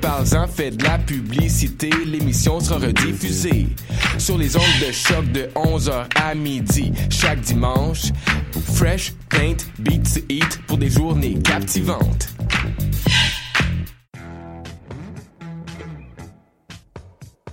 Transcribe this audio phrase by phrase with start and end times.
[0.00, 3.66] Parle-en, fais de la publicité, l'émission sera rediffusée
[4.18, 8.06] sur les ondes de choc de 11h à midi chaque dimanche.
[8.74, 12.28] Fresh, paint, beats, eat pour des journées captivantes.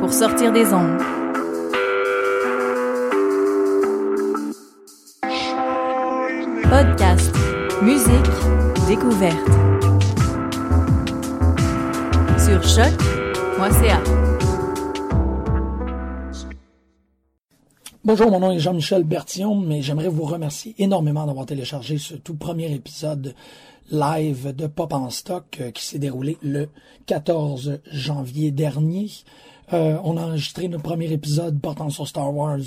[0.00, 0.98] pour sortir des ondes.
[6.70, 7.30] Podcast,
[7.82, 9.36] musique, découverte.
[12.38, 14.00] Sur choc.ca.
[18.02, 22.36] Bonjour, mon nom est Jean-Michel Bertillon, mais j'aimerais vous remercier énormément d'avoir téléchargé ce tout
[22.36, 23.34] premier épisode
[23.90, 26.68] live de Pop en stock euh, qui s'est déroulé le
[27.06, 29.10] 14 janvier dernier.
[29.72, 32.58] Euh, on a enregistré notre premier épisode portant sur Star Wars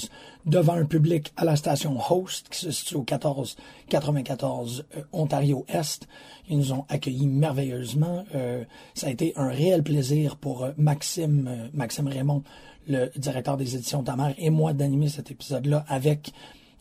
[0.46, 6.08] devant un public à la station Host qui se situe au 1494 euh, Ontario Est.
[6.50, 8.24] Ils nous ont accueillis merveilleusement.
[8.36, 8.63] Euh,
[8.94, 12.44] ça a été un réel plaisir pour Maxime, Maxime Raymond,
[12.88, 16.31] le directeur des éditions Tamer, et moi d'animer cet épisode-là avec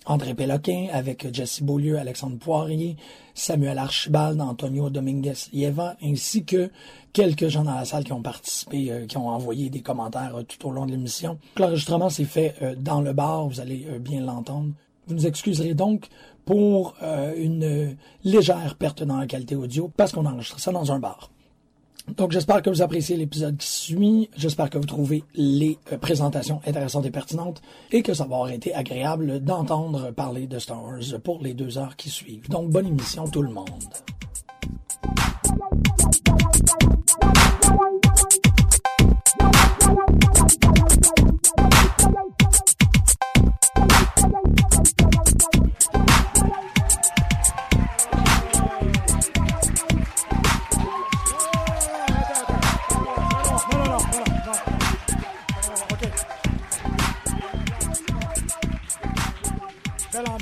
[0.06, 2.96] André Péloquin, avec Jesse Beaulieu, Alexandre Poirier,
[3.34, 6.70] Samuel Archibald, Antonio Dominguez Lieva, ainsi que
[7.12, 10.42] quelques gens dans la salle qui ont participé, euh, qui ont envoyé des commentaires euh,
[10.42, 11.38] tout au long de l'émission.
[11.56, 14.72] L'enregistrement s'est fait euh, dans le bar, vous allez bien l'entendre.
[15.06, 16.06] Vous nous excuserez donc
[16.44, 16.94] pour
[17.36, 21.31] une légère perte dans la qualité audio parce qu'on enregistre ça dans un bar.
[22.16, 26.60] Donc j'espère que vous appréciez l'épisode qui suit, j'espère que vous trouvez les euh, présentations
[26.66, 31.20] intéressantes et pertinentes et que ça va avoir été agréable d'entendre parler de Star Wars
[31.22, 32.48] pour les deux heures qui suivent.
[32.48, 33.66] Donc bonne émission tout le monde.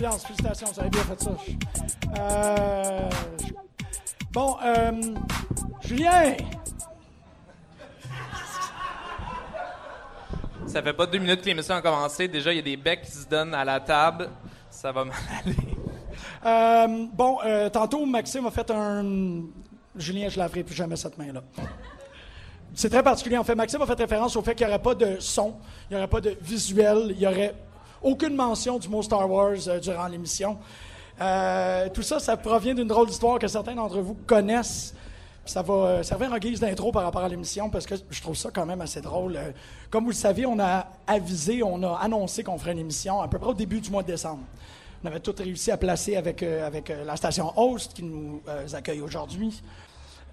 [0.01, 0.25] L'ambiance.
[0.25, 1.31] Félicitations, vous avez bien fait ça.
[2.19, 3.11] Euh,
[4.33, 4.93] bon, euh,
[5.83, 6.37] Julien!
[10.67, 12.29] Ça fait pas deux minutes que l'émission a commencé.
[12.29, 14.31] Déjà, il y a des becs qui se donnent à la table.
[14.71, 15.57] Ça va mal aller.
[16.47, 17.39] Euh, bon,
[17.73, 19.43] tantôt, Maxime a fait un.
[19.97, 21.43] Julien, je laverai plus jamais cette main-là.
[22.73, 23.37] C'est très particulier.
[23.37, 25.57] En fait, Maxime a fait référence au fait qu'il n'y aurait pas de son,
[25.91, 27.55] il n'y aurait pas de visuel, il y aurait
[28.03, 30.59] aucune mention du mot Star Wars euh, durant l'émission.
[31.21, 34.95] Euh, tout ça, ça provient d'une drôle d'histoire que certains d'entre vous connaissent.
[35.45, 38.37] ça va euh, servir en guise d'intro par rapport à l'émission parce que je trouve
[38.37, 39.39] ça quand même assez drôle.
[39.91, 43.29] comme vous le savez, on a avisé, on a annoncé qu'on ferait une émission à
[43.29, 44.45] peu près au début du mois de décembre.
[45.05, 49.63] On avait tout réussi à placer avec, avec la station Host qui nous accueille aujourd'hui.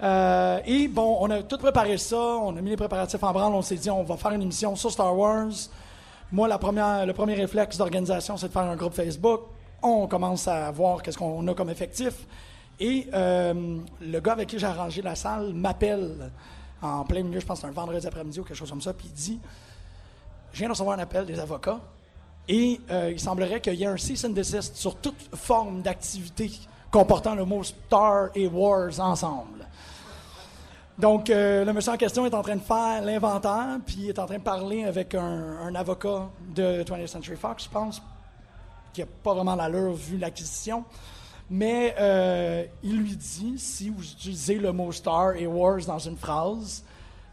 [0.01, 3.61] et bon, on a tout préparé ça, on a mis les préparatifs en branle, on
[3.61, 5.51] s'est dit on va faire une émission sur Star Wars.
[6.31, 9.41] Moi, le premier réflexe d'organisation, c'est de faire un groupe Facebook.
[9.81, 12.13] On commence à voir qu'est-ce qu'on a comme effectif.
[12.79, 16.31] Et euh, le gars avec qui j'ai arrangé la salle m'appelle
[16.81, 19.13] en plein milieu, je pense un vendredi après-midi ou quelque chose comme ça, puis il
[19.13, 19.39] dit
[20.51, 21.79] Je viens de recevoir un appel des avocats
[22.47, 26.51] et euh, il semblerait qu'il y ait un cease and desist sur toute forme d'activité
[26.91, 29.56] comportant le mot Star et Wars ensemble.
[30.97, 34.25] Donc, euh, le monsieur en question est en train de faire l'inventaire, puis est en
[34.25, 38.01] train de parler avec un, avocat de 20th Century Fox, je pense,
[38.93, 40.83] qui n'a pas vraiment l'allure vu l'acquisition.
[41.51, 46.17] Mais euh, il lui dit, si vous utilisez le mot Star et Wars dans une
[46.17, 46.83] phrase,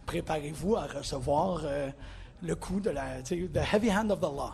[0.05, 1.89] préparez-vous à recevoir euh,
[2.43, 4.53] le coup de la, the heavy hand of the law.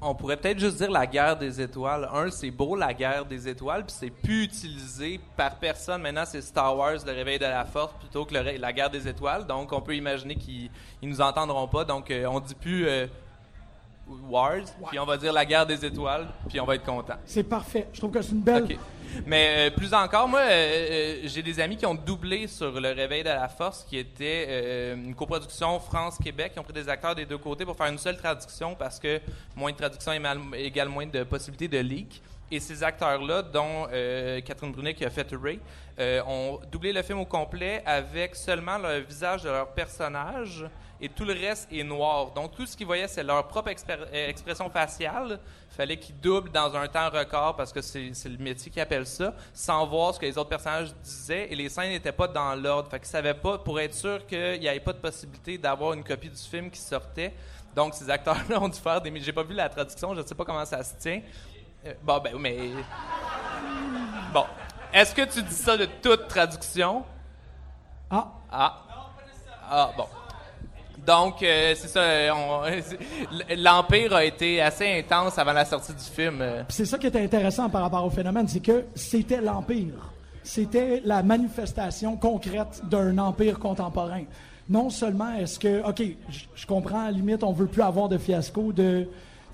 [0.00, 2.08] On pourrait peut-être juste dire la guerre des étoiles.
[2.12, 6.02] Un, c'est beau, la guerre des étoiles, puis c'est plus utilisé par personne.
[6.02, 9.08] Maintenant, c'est Star Wars, le réveil de la force, plutôt que le la guerre des
[9.08, 9.46] étoiles.
[9.46, 10.70] Donc, on peut imaginer qu'ils
[11.00, 11.84] ils nous entendront pas.
[11.84, 13.06] Donc, euh, on dit plus euh,
[14.28, 17.14] Wars, puis on va dire la guerre des étoiles, puis on va être content.
[17.24, 17.88] C'est parfait.
[17.92, 18.76] Je trouve que c'est une belle.
[19.26, 22.92] Mais euh, plus encore, moi, euh, euh, j'ai des amis qui ont doublé sur Le
[22.92, 26.52] Réveil de la Force, qui était une coproduction France-Québec.
[26.56, 29.20] Ils ont pris des acteurs des deux côtés pour faire une seule traduction parce que
[29.54, 30.12] moins de traduction
[30.54, 32.22] égale moins de possibilités de leak.
[32.50, 33.86] Et ces acteurs-là, dont
[34.44, 35.58] Catherine Brunet qui a fait Ray,
[36.26, 40.64] ont doublé le film au complet avec seulement le visage de leur personnage
[41.04, 42.30] et tout le reste est noir.
[42.30, 45.38] Donc tout ce qu'ils voyaient, c'est leur propre euh, expression faciale.
[45.68, 49.04] fallait qu'ils doublent dans un temps record parce que c'est c'est le métier qui appelle
[49.04, 52.54] ça, sans voir ce que les autres personnages disaient et les scènes n'étaient pas dans
[52.54, 52.88] l'ordre.
[52.90, 56.02] Fait qu'ils savaient pas, pour être sûr qu'il n'y avait pas de possibilité d'avoir une
[56.02, 57.34] copie du film qui sortait.
[57.76, 59.12] Donc ces acteurs-là ont dû faire des.
[59.20, 61.20] J'ai pas vu la traduction, je ne sais pas comment ça se tient.
[61.84, 62.70] Euh, bon, ben, mais.
[64.32, 64.46] Bon.
[64.90, 67.04] Est-ce que tu dis ça de toute traduction?
[68.10, 68.80] Ah, Ah.
[69.68, 70.06] Ah, bon.
[71.06, 72.00] Donc, euh, c'est ça.
[72.00, 72.30] euh,
[73.56, 76.38] L'Empire a été assez intense avant la sortie du film.
[76.40, 76.62] euh.
[76.68, 80.10] C'est ça qui était intéressant par rapport au phénomène, c'est que c'était l'Empire.
[80.42, 84.22] C'était la manifestation concrète d'un empire contemporain.
[84.68, 86.02] Non seulement est-ce que, OK,
[86.54, 89.06] je- comprends, à la limite, on veut plus avoir de fiasco de,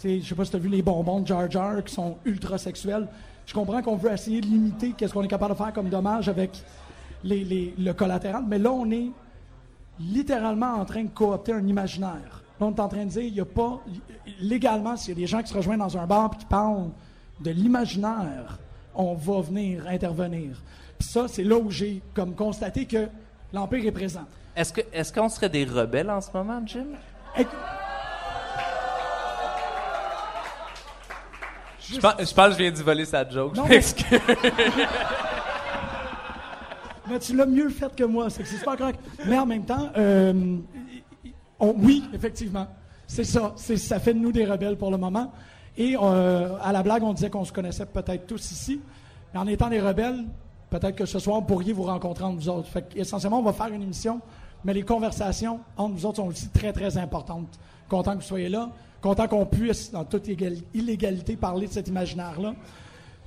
[0.04, 2.58] je sais pas si tu as vu les bonbons de Jar Jar qui sont ultra
[2.58, 3.06] sexuels.
[3.46, 6.28] Je comprends qu'on veut essayer de limiter qu'est-ce qu'on est capable de faire comme dommage
[6.28, 6.50] avec
[7.24, 9.10] les- le collatéral, mais là, on est
[10.00, 12.42] littéralement en train de coopter un imaginaire.
[12.60, 13.80] Là, on est en train de dire, il n'y a pas,
[14.40, 16.90] légalement, s'il y a des gens qui se rejoignent dans un bar et qui parlent
[17.40, 18.58] de l'imaginaire,
[18.94, 20.62] on va venir intervenir.
[20.98, 23.08] Puis ça, c'est là où j'ai comme constaté que
[23.52, 24.24] l'Empire est présent.
[24.56, 26.86] Est-ce que est-ce qu'on serait des rebelles en ce moment, Jim?
[27.38, 27.46] Et-
[31.92, 33.56] Je pense, je pense que je viens d'y voler sa joke.
[33.56, 33.70] Non, je
[37.18, 39.00] tu l'as mieux fait que moi, c'est que c'est super correct.
[39.26, 40.56] Mais en même temps, euh,
[41.58, 42.66] on- oui, effectivement,
[43.06, 43.52] c'est ça.
[43.56, 45.32] Ça fait de nous des rebelles pour le moment.
[45.76, 48.80] Et euh, à la blague, on disait qu'on se connaissait peut-être tous ici.
[49.32, 50.24] Mais en étant des rebelles,
[50.68, 52.68] peut-être que ce soir, vous pourriez vous rencontrer entre vous autres.
[52.96, 54.20] Essentiellement, on va faire une émission,
[54.64, 57.58] mais les conversations entre nous autres sont aussi très, très importantes.
[57.88, 58.70] Content que vous soyez là.
[59.00, 62.54] Content qu'on puisse, dans toute égali- illégalité, parler de cet imaginaire-là.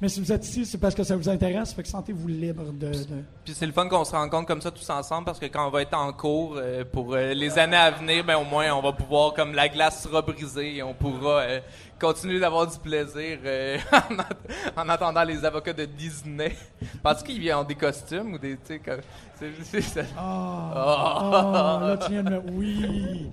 [0.04, 1.72] Mais si vous êtes ici, c'est parce que ça vous intéresse.
[1.72, 4.70] Fait que sentez-vous libre de- de Puis c'est le fun qu'on se rencontre comme ça
[4.70, 7.78] tous ensemble parce que quand on va être en cours euh, pour euh, les années
[7.78, 10.94] à venir, ben au moins on va pouvoir comme la glace sera brisée et on
[10.94, 11.62] pourra euh,
[12.02, 14.38] continuer d'avoir du plaisir euh, en, att-
[14.76, 16.54] en attendant les avocats de Disney.
[17.02, 19.00] Parce qu'ils ont des costumes ou des tu sais comme
[19.40, 20.02] c'est, c'est ça.
[20.18, 22.40] Ah, là, tu viens de me...
[22.52, 23.32] Oui.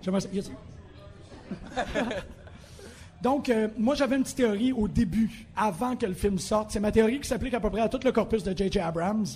[0.00, 0.28] J'aimerais ça.
[3.22, 6.70] Donc, euh, moi, j'avais une petite théorie au début, avant que le film sorte.
[6.70, 8.78] C'est ma théorie qui s'applique à peu près à tout le corpus de J.J.
[8.80, 9.26] Abrams.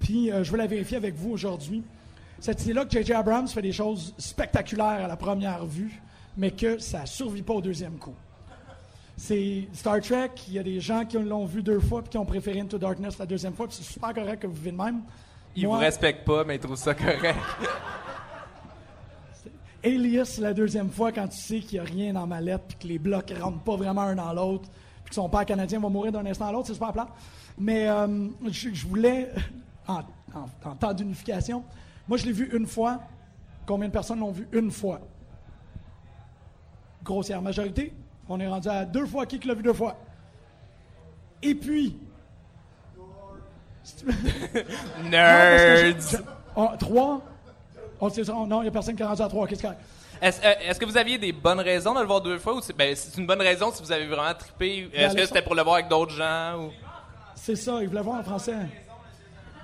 [0.00, 1.82] Puis, euh, je veux la vérifier avec vous aujourd'hui.
[2.40, 3.12] Cette idée-là que J.J.
[3.12, 6.00] Abrams fait des choses spectaculaires à la première vue,
[6.36, 8.14] mais que ça ne survit pas au deuxième coup.
[9.16, 12.18] C'est Star Trek, il y a des gens qui l'ont vu deux fois puis qui
[12.18, 14.76] ont préféré Into Darkness la deuxième fois, puis c'est super correct que vous vivez de
[14.76, 15.02] même.
[15.54, 17.22] Ils Moi- vous respectent pas mais ils trouvent ça correct.
[19.84, 22.76] Alias la deuxième fois quand tu sais qu'il n'y a rien dans ma lettre puis
[22.78, 24.68] que les blocs ne rentrent pas vraiment un dans l'autre
[25.02, 27.08] puis que son père canadien va mourir d'un instant à l'autre, c'est super plat.
[27.58, 29.30] Mais euh, je, je voulais,
[29.88, 29.98] en,
[30.34, 31.62] en- en temps d'unification,
[32.08, 33.00] moi je l'ai vu une fois.
[33.66, 35.00] Combien de personnes l'ont vu une fois?
[37.02, 37.92] Grossière majorité.
[38.28, 39.26] On est rendu à deux fois.
[39.26, 39.96] Qui l'a vu deux fois?
[41.42, 41.98] Et puis...
[45.10, 46.00] Nerds.
[46.12, 46.16] Je-
[46.56, 47.22] oh, trois?
[48.06, 48.32] Oh, c'est ça.
[48.32, 49.46] non, il n'y a personne qui est rendu à trois.
[49.46, 49.76] Qu'est-ce qu'il y a?
[50.26, 52.60] Est-ce, euh, est-ce que vous aviez des bonnes raisons de le voir deux fois ou
[52.60, 54.88] c'est, ben, c'est une bonne raison si vous avez vraiment trippé?
[54.92, 56.70] Est-ce que c'était pour le voir avec d'autres gens ou?
[57.34, 58.56] C'est ça, il voulait voir en français.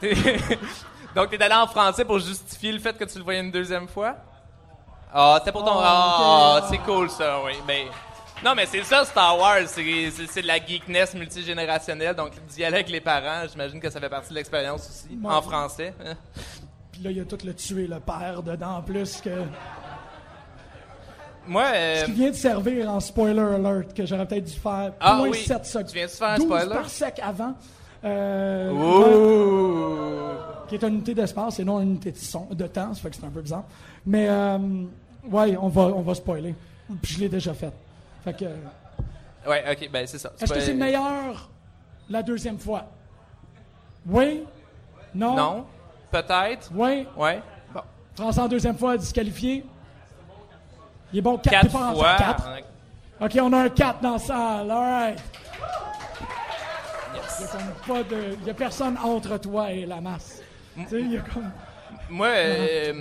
[0.00, 0.14] T'es-
[1.14, 3.88] Donc, t'es allé en français pour justifier le fait que tu le voyais une deuxième
[3.88, 4.16] fois?
[5.12, 5.72] Ah, c'était pour ton.
[5.76, 6.68] Ah, ok.
[6.70, 7.52] c'est cool ça, oui.
[7.66, 7.86] Mais...
[8.44, 9.58] Non, mais c'est ça, Star Wars.
[9.66, 12.14] C'est, c'est- c'est de la geekness multigénérationnelle.
[12.16, 15.18] Donc, d'y aller avec les parents, j'imagine que ça fait partie de l'expérience aussi.
[15.20, 15.32] Ouais.
[15.32, 15.92] En français.
[17.00, 19.30] Puis là, il y a tout le tuer le père dedans en plus que.
[21.48, 24.92] Moi, euh, Ce qui vient de servir en spoiler alert que j'aurais peut-être dû faire.
[25.00, 25.38] Ah point oui.
[25.38, 25.86] sept secondes.
[25.86, 26.74] Tu viens de faire un 12 spoiler?
[26.74, 27.54] par sec avant.
[28.04, 30.68] Euh, Ouh.
[30.68, 33.08] qui est une unité d'espace et non une unité de, son, de temps, ça fait
[33.08, 33.64] que c'est un peu bizarre.
[34.04, 34.58] Mais, euh,
[35.30, 36.54] ouais, on va, on va spoiler.
[37.00, 37.72] Puis je l'ai déjà fait.
[38.24, 38.44] Fait que.
[39.48, 40.32] Ouais, ok, ben c'est ça.
[40.38, 41.48] Est-ce que c'est le meilleur
[42.10, 42.84] La deuxième fois?
[44.06, 44.42] Oui?
[45.14, 45.34] Non?
[45.34, 45.66] Non?
[46.10, 46.70] Peut-être?
[46.74, 47.06] Oui?
[47.16, 47.42] Ouais.
[47.72, 47.80] Bon.
[48.16, 49.64] François en deuxième fois disqualifié.
[51.12, 51.50] Il est bon 4.
[51.50, 52.10] Quatre rendu fois.
[52.10, 52.48] à quatre?
[53.20, 54.70] OK, on a un 4 dans la salle.
[54.70, 55.22] All right.
[57.12, 58.36] Il y a comme pas de.
[58.40, 60.42] Il y a personne entre toi et la masse.
[60.76, 61.50] Tu sais, il y a comme.
[62.10, 62.92] Moi, euh,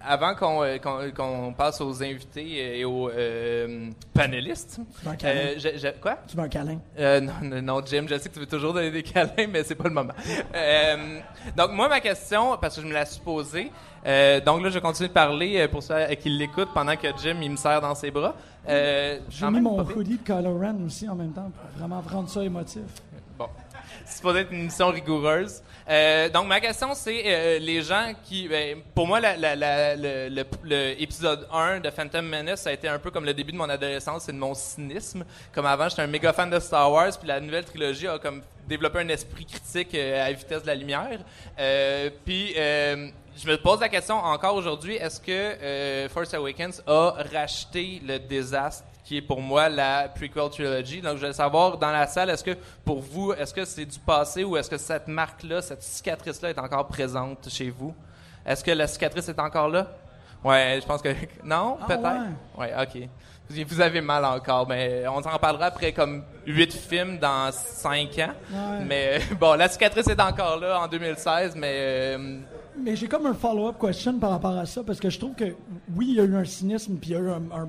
[0.00, 5.40] avant qu'on euh, qu'on- passe aux invités et aux euh, panélistes, veux un câlin?
[5.56, 6.18] je- je- quoi?
[6.28, 6.78] Tu veux un câlin?
[6.98, 9.84] Non, non, Jim, je sais que tu veux toujours donner des câlins, mais c'est pas
[9.88, 10.12] le moment.
[11.56, 13.70] Donc, moi, ma question, parce que je me la suis posée,
[14.44, 17.56] donc là, je continue de parler pour ceux qui l'écoutent pendant que Jim, il me
[17.56, 18.34] serre dans ses bras.
[18.66, 22.42] J'ai mis mon hoodie de Kylo Ren aussi en même temps pour vraiment rendre ça
[22.42, 22.82] émotif.
[23.38, 23.48] Bon.
[24.04, 25.62] C'est supposé être une émission rigoureuse.
[25.88, 28.48] Euh, donc, ma question, c'est euh, les gens qui.
[28.48, 32.70] ben, pour moi, la- la- la- le, le- le épisode 1 de Phantom Menace, ça
[32.70, 35.24] a été un peu comme le début de mon adolescence et de mon cynisme.
[35.52, 38.42] Comme avant, j'étais un méga fan de Star Wars, puis la nouvelle trilogie a comme
[38.66, 41.18] développé un esprit critique euh, à la vitesse de la lumière.
[42.24, 42.54] Puis.
[43.36, 48.18] je me pose la question encore aujourd'hui, est-ce que euh, Force Awakens a racheté le
[48.20, 51.00] désastre qui est pour moi la prequel trilogy.
[51.02, 53.98] Donc, je voulais savoir, dans la salle, est-ce que pour vous, est-ce que c'est du
[53.98, 57.94] passé ou est-ce que cette marque-là, cette cicatrice-là est encore présente chez vous?
[58.46, 59.88] Est-ce que la cicatrice est encore là?
[60.42, 61.10] Ouais, je pense que...
[61.44, 62.58] Non, Ah, peut-être?
[62.58, 62.72] Ouais.
[62.82, 63.08] OK.
[63.66, 68.32] Vous- avez mal encore, mais on s'en parlera après comme huit films dans cinq ans.
[68.50, 68.84] Ouais.
[68.86, 71.72] Mais euh, bon, la cicatrice est encore là en 2016, mais...
[72.16, 72.38] euh,
[72.78, 75.44] Mais j'ai comme un follow-up question par rapport à ça, parce que je trouve que,
[75.94, 77.68] oui, il y a eu un cynisme, puis il y a eu un, un-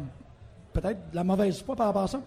[0.82, 2.20] peut-être de la mauvaise foi par rapport à ça.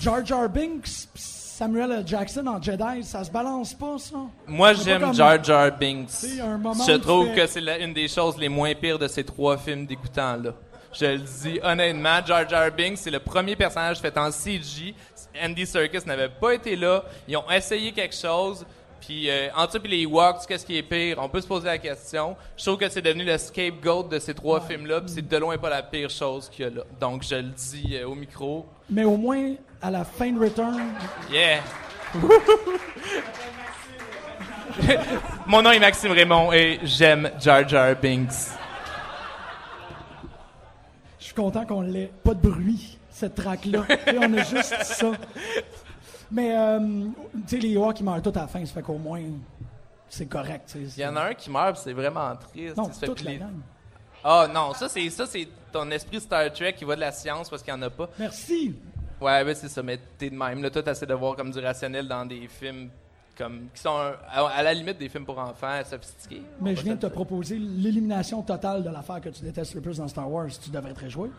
[0.00, 2.02] Jar Jar Binks, Samuel L.
[2.06, 4.16] Jackson en Jedi, ça se balance pas, ça?
[4.46, 6.08] Moi, j'aime Jar Jar Binks.
[6.22, 10.52] Je trouve que c'est une des choses les moins pires de ces trois films dégoûtants-là.
[10.92, 14.94] Je le dis honnêtement, Jar Jar Binks, c'est le premier personnage fait en CG.
[15.40, 17.04] Andy Serkis n'avait pas été là.
[17.28, 18.66] Ils ont essayé quelque chose.
[19.00, 21.18] Puis, euh, entre ça et les Ewoks, qu'est-ce qui est pire?
[21.20, 22.36] On peut se poser la question.
[22.56, 25.56] Je trouve que c'est devenu le scapegoat de ces trois films-là, puis c'est de loin
[25.58, 26.82] pas la pire chose qu'il y a là.
[27.00, 28.66] Donc, je le dis euh, au micro.
[28.88, 30.80] Mais au moins, à la fin de Return,
[31.32, 31.60] Yeah!
[35.46, 38.30] Mon nom est Maxime Raymond et j'aime Jar Jar Binks.
[41.18, 42.10] je suis content qu'on l'ait.
[42.24, 43.84] Pas de bruit, cette track-là.
[44.16, 45.12] On a juste ça.
[46.30, 46.78] Mais, euh,
[47.48, 49.22] tu sais, les Hawks, ils meurent tout à la fin, ça fait qu'au moins,
[50.08, 50.76] c'est correct.
[50.76, 52.76] Il y en a un qui meurt, c'est vraiment triste.
[52.76, 53.54] Non, toute la pli- gang.
[54.22, 57.48] Ah non, ça c'est ça c'est ton esprit Star Trek qui va de la science
[57.48, 58.08] parce qu'il y en a pas.
[58.18, 58.74] Merci.
[59.20, 60.62] Ouais, ben c'est ça, mais t'es de même.
[60.62, 62.90] Là, toi, t'essaies de voir comme du rationnel dans des films
[63.36, 66.42] comme qui sont un- à, à la limite des films pour enfants sophistiqués.
[66.60, 69.96] Mais je viens de te proposer l'élimination totale de l'affaire que tu détestes le plus
[69.98, 70.48] dans Star Wars.
[70.62, 71.30] Tu devrais te réjouir.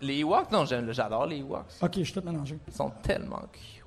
[0.00, 1.66] Les Ewoks, non, j'aime- j'adore les Ewoks.
[1.82, 2.58] Ok, je suis tout mélangé.
[2.66, 3.79] Ils sont tellement cute.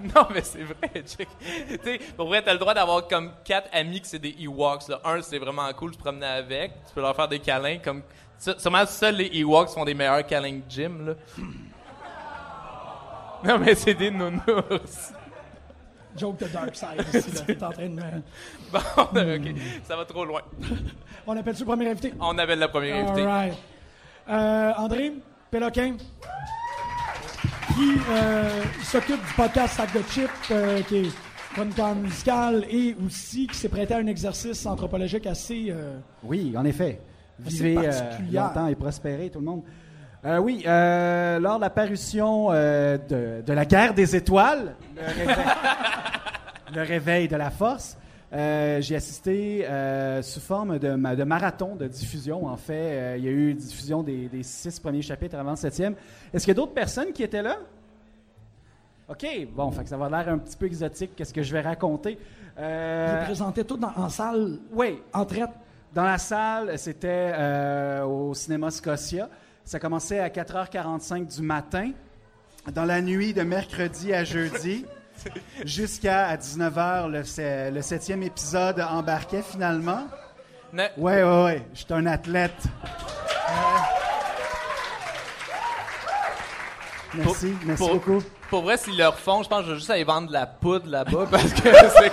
[0.14, 1.28] Non, mais c'est vrai, Chick.
[1.38, 4.88] tu sais, pour vrai, t'as le droit d'avoir comme quatre amis que c'est des Ewoks.
[4.88, 5.00] Là.
[5.04, 6.72] Un, c'est vraiment cool, tu te promener avec.
[6.88, 7.78] Tu peux leur faire des câlins.
[7.78, 8.02] Comme...
[8.38, 11.14] Sû- Sûrement, seuls les Ewoks font des meilleurs câlins que Jim, là.
[13.44, 15.12] non, mais c'est des nounours.
[16.16, 17.40] Joke de Dark Side ici, là.
[17.46, 18.02] T'es en train de me...
[18.72, 18.80] Bon,
[19.12, 19.54] OK.
[19.84, 20.40] Ça va trop loin.
[21.26, 22.12] On appelle-tu le premier invité?
[22.20, 23.26] On avait le premier All invité.
[23.26, 23.54] right.
[24.28, 25.12] Euh, André
[25.50, 25.96] Péloquin,
[27.76, 28.48] qui euh,
[28.82, 31.10] s'occupe du podcast Sac de Chips, euh, qui est
[31.54, 35.66] chroniqueur musical et aussi qui s'est prêté à un exercice anthropologique assez...
[35.70, 37.00] euh, Oui, en effet.
[37.46, 38.44] Assez Vivez euh, particulière.
[38.48, 39.62] longtemps et prospérez, tout le monde.
[40.24, 45.02] Euh, oui, euh, lors de la parution euh, de, de la guerre des étoiles, le
[45.06, 45.44] réveil,
[46.74, 47.96] le réveil de la force,
[48.32, 52.46] euh, j'ai assisté euh, sous forme de, ma- de marathon de diffusion.
[52.46, 55.56] En fait, Euh, il y a eu diffusion des, des six premiers chapitres avant le
[55.56, 55.94] septième.
[56.34, 57.56] Est-ce qu'il y a d'autres personnes qui étaient là?
[59.08, 61.60] OK, bon, fait que ça va l'air un petit peu exotique, qu'est-ce que je vais
[61.60, 62.18] raconter.
[62.56, 65.50] Vous présentez tout dans- en salle oui, en traite.
[65.94, 67.32] dans la salle, c'était
[68.04, 69.28] au cinéma Scotia.
[69.64, 71.90] Ça commençait à 4h45 du matin,
[72.72, 74.84] dans la nuit de mercredi à jeudi,
[75.64, 80.06] jusqu'à à 19h, le, se- le septième épisode embarquait finalement.
[80.98, 82.52] Ouais, ouais, ouais, je suis un athlète.
[87.24, 88.22] Merci, merci pour- beaucoup.
[88.48, 90.46] Pour vrai, s'ils le refont, je pense que je vais juste aller vendre de la
[90.46, 92.12] poudre là-bas parce que c'est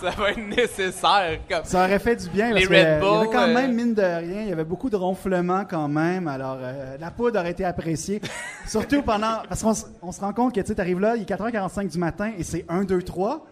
[0.00, 1.38] ça va être nécessaire.
[1.48, 1.64] Comme.
[1.64, 3.54] Ça aurait fait du bien parce Les que, Red il y avait Bull, quand euh,
[3.54, 6.28] même, mine de rien, il y avait beaucoup de ronflements quand même.
[6.28, 8.20] Alors, euh, la poudre aurait été appréciée.
[8.66, 9.38] Surtout pendant...
[9.48, 12.42] Parce qu'on se rend compte que tu arrives là, il est 4h45 du matin et
[12.42, 13.46] c'est 1, 2, 3.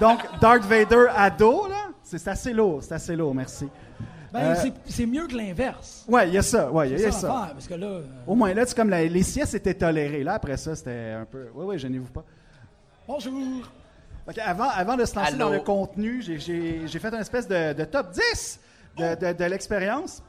[0.00, 3.68] Donc, Darth Vader ado, là, c'est c'est assez lourd, c'est assez lourd, merci.
[4.32, 6.04] Ben, Euh, c'est- c'est mieux que l'inverse.
[6.08, 7.28] Ouais, il y a ça, ouais, y a- y ça ça.
[7.28, 7.86] l'affaire, parce que là...
[7.86, 10.22] euh, Au moins, là, c'est comme la- les siestes étaient tolérées.
[10.22, 11.48] Là, après ça, c'était un peu...
[11.54, 12.24] Oui, oui, gênez-vous pas.
[13.06, 13.32] Bonjour.
[14.44, 15.38] Avant, avant de se lancer Allô?
[15.38, 18.60] dans le contenu, j'ai- j'ai j'ai fait une espèce de, de top 10
[18.98, 20.22] de, de- de l'expérience.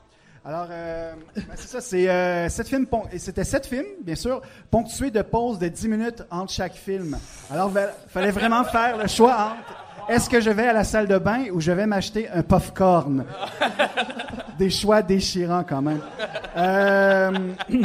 [0.46, 2.88] Alors, euh, ben, c'est ça, c'est euh, sept films,
[3.18, 4.42] c'était sept films, bien sûr,
[4.72, 7.18] ponctués de pauses de 10 minutes entre chaque film.
[7.52, 11.08] Alors, il fallait vraiment faire le choix entre est-ce que je vais à la salle
[11.08, 13.26] de bain ou je vais m'acheter un popcorn?
[14.58, 16.02] Des choix déchirants quand même.
[16.58, 17.32] Euh,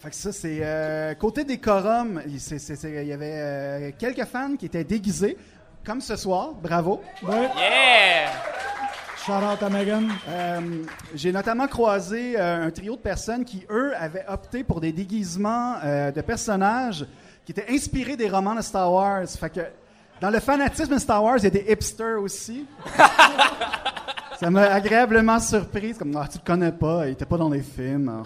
[0.00, 0.58] Fait que ça, c'est.
[0.62, 4.84] euh, côté décorum, il c'est- c'est- c'est- il y avait euh, quelques fans qui étaient
[4.84, 5.36] déguisés,
[5.84, 6.50] comme ce soir.
[6.62, 7.00] Bravo.
[7.22, 7.48] Ouais.
[7.56, 8.30] Yeah!
[9.24, 10.10] Shout out à Megan.
[10.28, 10.60] Euh,
[11.14, 15.76] J'ai notamment croisé euh, un trio de personnes qui, eux, avaient opté pour des déguisements
[15.82, 17.06] euh, de personnages
[17.46, 19.26] qui étaient inspirés des romans de Star Wars.
[19.26, 19.60] Fait que
[20.20, 22.66] dans le fanatisme de Star Wars, il y a des hipsters aussi.
[24.40, 25.92] Ça m'a agréablement surpris.
[25.92, 28.22] C'est Comme, ah, tu le connais pas, il était pas dans les films.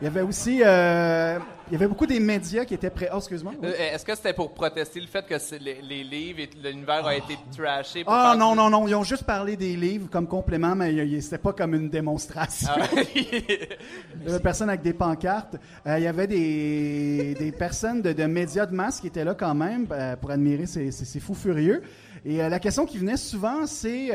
[0.00, 3.08] Il y avait aussi, euh, il y avait beaucoup des médias qui étaient prêts.
[3.12, 3.52] Oh, excuse-moi.
[3.60, 3.68] oui.
[3.68, 7.16] Euh, Est-ce que c'était pour protester le fait que les, les livres et l'univers a
[7.16, 8.04] été trashé?
[8.04, 11.20] pour Ah faire non, non, non, ils ont juste parlé des livres comme complément, mais
[11.20, 12.68] c'était pas comme une démonstration.
[12.70, 15.56] Ah, Il y avait personne avec des pancartes.
[15.86, 19.34] Euh, il y avait des, des personnes de, de médias de masse qui étaient là
[19.34, 21.82] quand même euh, pour admirer ces, ces- ces fous furieux.
[22.26, 24.10] Et la question qui venait souvent, c'est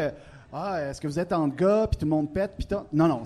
[0.51, 2.75] Ah, est-ce que vous êtes en gars, puis tout le monde pète, puis tout.
[2.91, 3.22] Non, non.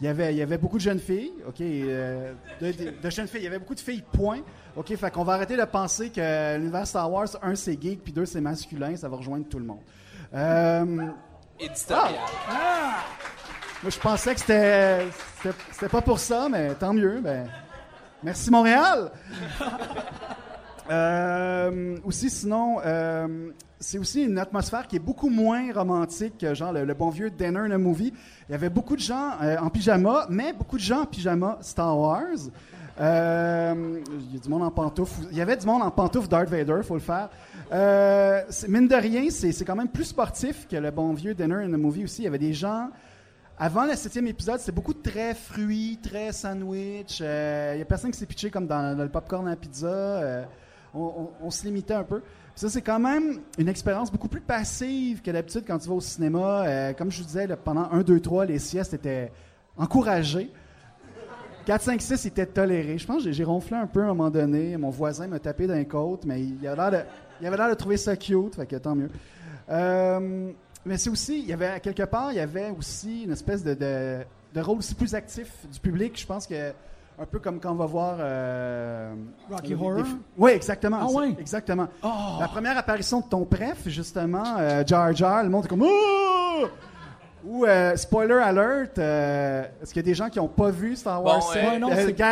[0.00, 3.10] Il y, avait, il y avait beaucoup de jeunes filles, OK, euh, de, de- de
[3.10, 3.40] jeunes filles.
[3.40, 4.40] Il y avait beaucoup de filles, point.
[4.76, 8.12] OK, fait qu'on va arrêter de penser que l'univers Star Wars, un, c'est geek, puis
[8.12, 8.94] deux, c'est masculin.
[8.96, 9.80] Ça va rejoindre tout le monde.
[10.34, 11.06] Euh,
[11.58, 12.12] éditorial.
[13.82, 15.06] moi, je pensais que c'était,
[15.72, 17.20] c'était pas pour ça, mais tant mieux.
[17.22, 17.48] Ben,
[18.22, 19.10] merci Montréal.
[20.90, 26.72] Euh, aussi, sinon, euh, c'est aussi une atmosphère qui est beaucoup moins romantique que genre
[26.72, 28.12] le, le bon vieux dinner in a movie.
[28.48, 31.58] Il y avait beaucoup de gens euh, en pyjama, mais beaucoup de gens en pyjama
[31.60, 32.50] Star Wars.
[32.98, 35.26] Euh, il y a du monde en pantoufles.
[35.30, 37.28] Il y avait du monde en pantoufles Darth Vader, faut le faire.
[37.72, 41.74] Euh, mine de rien, c'est, quand même plus sportif que le bon vieux dinner in
[41.74, 42.22] a movie aussi.
[42.22, 42.90] Il y avait des gens
[43.58, 47.20] avant le septième épisode, c'était beaucoup très fruits, très sandwich.
[47.20, 49.86] Il n'y a personne qui s'est pitché comme dans, dans le popcorn à la pizza.
[49.86, 50.44] Euh,
[50.96, 52.22] on, se limitait un peu.
[52.54, 56.00] Ça, c'est quand même une expérience beaucoup plus passive que d'habitude quand tu vas au
[56.00, 56.64] cinéma.
[56.66, 59.30] Euh, comme je vous disais, pendant 1, 2, 3, les siestes étaient
[59.76, 60.50] encouragées.
[61.66, 62.96] 4, 5, 6 étaient tolérés.
[62.96, 64.76] Je pense que j'ai- ronflé un peu à un moment donné.
[64.76, 68.66] Mon voisin m'a tapé d'un côte, mais il avait l'air de, trouver ça cute, fait
[68.66, 69.10] que tant mieux.
[69.68, 70.52] Euh,
[70.84, 73.74] mais c'est aussi, il y avait, quelque part, il y avait aussi une espèce de,
[73.74, 74.18] de,
[74.54, 76.18] de rôle aussi plus actif du public.
[76.18, 76.72] Je pense que,
[77.18, 78.16] un peu comme quand on va voir.
[78.20, 79.14] euh,
[79.50, 80.04] Rocky Horror?
[80.36, 80.98] Oui, exactement.
[81.00, 81.34] Ah ouais?
[81.38, 81.88] Exactement.
[82.02, 82.08] Oh.
[82.40, 85.82] La première apparition de ton préf, justement, euh, Jar Jar, le monde est comme.
[85.84, 86.66] Oh!
[87.48, 90.96] Ou, euh, spoiler alert, euh, est-ce qu'il y a des gens qui n'ont pas vu
[90.96, 91.90] Star Wars Bon, 7, euh, non, On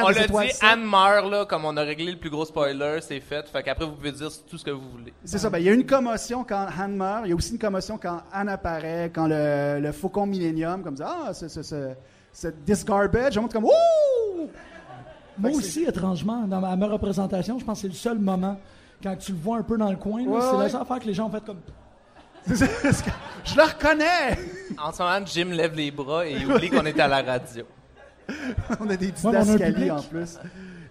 [0.09, 0.59] l'a dit, 7?
[0.65, 3.49] Anne meurt, là, comme on a réglé le plus gros spoiler, c'est fait.
[3.49, 5.13] Fait qu'après, vous pouvez dire tout ce que vous voulez.
[5.25, 5.51] C'est ça.
[5.51, 7.21] Ben, il y a une commotion quand Han meurt.
[7.27, 10.97] Il y a aussi une commotion quand Anne apparaît, quand le, le faucon Millennium, comme
[10.97, 11.91] ça, ah, ce, ce, ce,
[12.33, 14.49] ce this garbage, on monte comme, ouh!
[15.39, 18.59] Moi aussi, étrangement, dans ma, ma représentation, je pense que c'est le seul moment,
[19.03, 20.63] quand tu le vois un peu dans le coin, Ouais, c'est ouais.
[20.65, 21.61] la seule affaire que les gens ont fait comme.
[22.47, 24.39] Je le reconnais!
[24.79, 27.65] En ce moment, Jim lève les bras et il oublie qu'on est à la radio.
[28.81, 29.91] on a des Ouais, didascalies public.
[29.93, 30.39] en plus.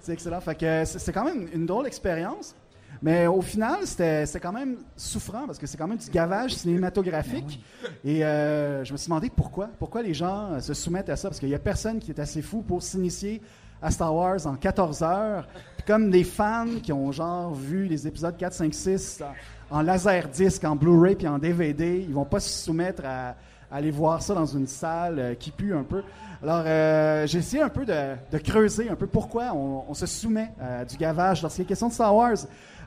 [0.02, 0.42] C'est excellent.
[0.42, 2.56] Fait que c'est c'est quand même une drôle d'expérience.
[3.02, 7.60] Mais au final, c'était quand même souffrant parce que c'est quand même du gavage cinématographique.
[8.06, 9.70] Et euh, je me suis demandé pourquoi.
[9.78, 11.28] Pourquoi les gens euh, se soumettent à ça.
[11.30, 13.42] Parce qu'il n'y a personne qui est assez fou pour s'initier
[13.84, 15.46] à Star Wars en 14 heures.
[15.78, 19.24] Puis comme des fans qui ont genre vu les épisodes 4, 5, 6
[19.70, 23.36] en, laserdisc, en Blu-ray puis en DVD, ils vont pas se soumettre à,
[23.70, 26.04] aller voir ça dans une salle euh, qui pue un peu.
[26.44, 30.86] Alors, euh, j'ai essayé un peu de, creuser un peu pourquoi on, se soumet à
[30.86, 32.38] du gavage lorsqu'il est question de Star Wars.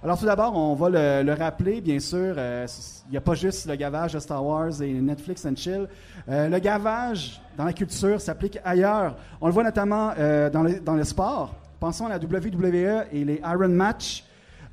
[0.03, 2.67] Alors, tout d'abord, on va le, le rappeler, bien sûr, euh,
[3.09, 5.89] il n'y a pas juste le gavage de Star Wars et Netflix and Chill.
[6.29, 9.17] Euh, le gavage dans la culture s'applique ailleurs.
[9.41, 11.55] On le voit notamment euh, dans, le, dans le sport.
[11.81, 14.25] Pensons à la WWE et les Iron Match.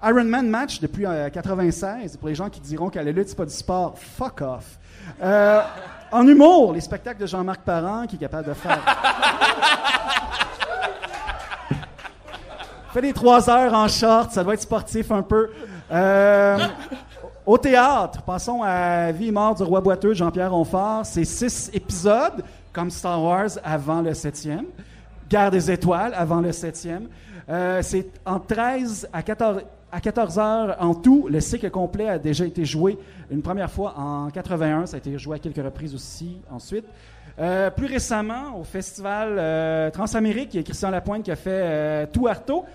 [0.04, 3.38] Iron Man match depuis euh, 96, pour les gens qui diront que la lutte, c'est
[3.38, 4.78] pas du sport, fuck off.
[6.12, 8.80] En humour, les spectacles de Jean-Marc Parent, qui est capable de faire.
[12.94, 15.50] fait des trois heures en short, ça doit être sportif un peu.
[15.92, 16.60] Euh,
[17.44, 21.04] au théâtre, passons à Vie et mort du roi boiteux Jean-Pierre Ronfort.
[21.04, 24.66] C'est six épisodes, comme Star Wars avant le septième.
[25.28, 27.08] Guerre des étoiles avant le septième.
[27.50, 31.28] Euh, c'est en 13 à 14, à 14 heures en tout.
[31.32, 33.00] Le cycle complet a déjà été joué
[33.32, 34.86] une première fois en 81.
[34.86, 36.86] Ça a été joué à quelques reprises aussi ensuite.
[37.40, 42.28] Euh, plus récemment, au festival Transamérique, il y a Christian Lapointe qui a fait Tout
[42.28, 42.66] Arto.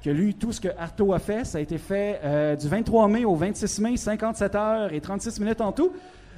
[0.00, 1.44] Qui a lu tout ce que Artaud a fait.
[1.44, 5.40] Ça a été fait euh, du 23 mai au 26 mai, 57 heures et 36
[5.40, 5.92] minutes en tout.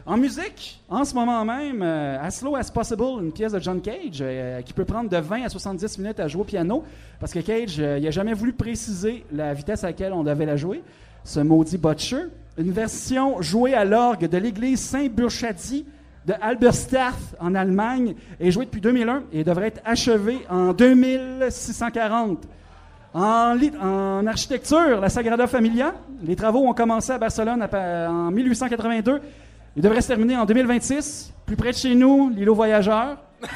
[0.06, 3.82] En musique, en ce moment même, euh, As Slow as Possible, une pièce de John
[3.82, 6.84] Cage euh, qui peut prendre de 20 à 70 minutes à jouer au piano
[7.20, 10.56] parce que Cage, il n'a jamais voulu préciser la vitesse à laquelle on devait la
[10.56, 10.82] jouer.
[11.22, 12.24] Ce maudit Butcher.
[12.56, 15.84] Une version jouée à l'orgue de l'église Saint-Burchadi
[16.26, 22.46] de Halberstadt en Allemagne est jouée depuis 2001 et devrait être achevée en 2640.
[23.12, 29.20] En, architecture, la Sagrada Familia, les travaux ont commencé à Barcelone en 1882.
[29.76, 31.32] Ils devraient se terminer en 2026.
[31.46, 33.16] Plus près de chez nous, l'îlot voyageur.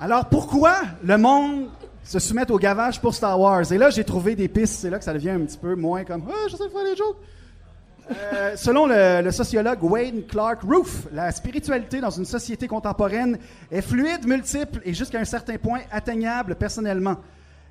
[0.00, 1.68] Alors pourquoi le monde
[2.02, 3.70] se soumet au gavage pour Star Wars?
[3.72, 4.80] Et là, j'ai trouvé des pistes.
[4.80, 6.96] C'est là que ça devient un petit peu moins comme Ah, je sais faire des
[6.96, 7.16] jokes.
[8.10, 13.38] Euh, selon le, sociologue Wayne Clark Roof, la spiritualité dans une société contemporaine
[13.70, 17.16] est fluide, multiple et jusqu'à un certain point atteignable personnellement.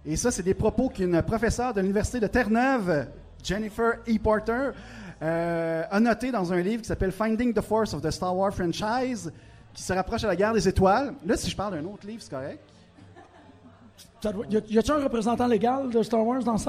[0.06, 3.08] Et ça, c'est des propos qu'une professeure de l'Université de Terre-Neuve,
[3.43, 4.17] Jennifer E.
[4.17, 4.71] Porter,
[5.21, 8.54] euh, a noté dans un livre qui s'appelle Finding the Force of the Star Wars
[8.54, 9.32] Franchise,
[9.73, 11.13] qui se rapproche à la guerre des étoiles.
[11.25, 12.60] Là, si je parle d'un autre livre, c'est correct.
[14.21, 16.60] Doit- y a-t-il un représentant légal de Star Wars dans la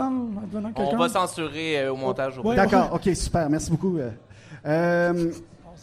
[0.77, 2.39] On va censurer euh, au montage.
[2.39, 2.55] au Ouais.
[2.57, 3.99] D'accord, ok, super, merci beaucoup.
[3.99, 4.11] Euh,
[4.67, 5.33] euh,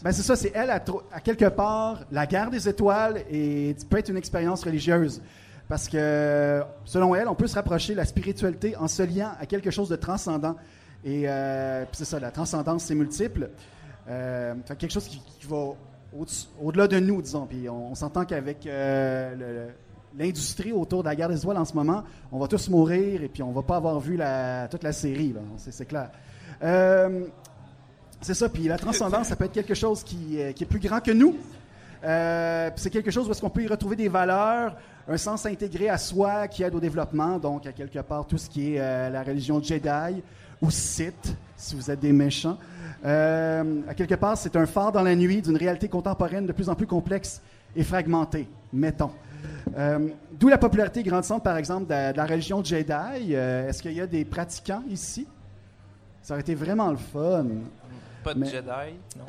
[0.03, 0.79] ben c'est ça, c'est elle, à,
[1.19, 5.21] quelque part, la guerre des étoiles et peut être une expérience religieuse.
[5.67, 9.45] Parce que, selon elle, on peut se rapprocher de la spiritualité en se liant à
[9.45, 10.55] quelque chose de transcendant.
[11.03, 13.49] Et euh, c'est ça, la transcendance, c'est multiple.
[14.09, 15.71] Euh, quelque chose qui, qui va
[16.63, 17.45] au-delà de nous, disons.
[17.45, 19.73] Puis on, on s'entend qu'avec euh, le- le-
[20.17, 23.27] l'industrie autour de la guerre des étoiles en ce moment, on va tous mourir et
[23.27, 24.19] puis on va pas avoir vu
[24.69, 25.33] toute la série.
[25.57, 26.09] C'est, clair.
[26.63, 27.25] Euh,
[28.21, 30.99] c'est ça, puis la transcendance, ça peut être quelque chose qui, euh, est plus grand
[30.99, 31.35] que nous.
[32.03, 34.75] Euh, c'est quelque chose où est-ce qu'on peut y retrouver des valeurs,
[35.07, 38.49] un sens intégré à soi qui aide au développement, donc à quelque part tout ce
[38.49, 40.21] qui est la religion Jedi
[40.61, 42.57] ou Sith, si vous êtes des méchants.
[43.03, 46.75] À quelque part, c'est un phare dans la nuit d'une réalité contemporaine de plus en
[46.75, 47.41] plus complexe
[47.75, 49.11] et fragmentée, mettons.
[49.77, 52.91] Euh, D'où la popularité grandissante, par exemple, de, la- de la religion Jedi.
[53.35, 55.27] Euh, Est-ce qu'il y a des pratiquants ici?
[56.21, 57.45] Ça aurait été vraiment le fun.
[58.23, 59.25] Pas de Mais- Jedi, non?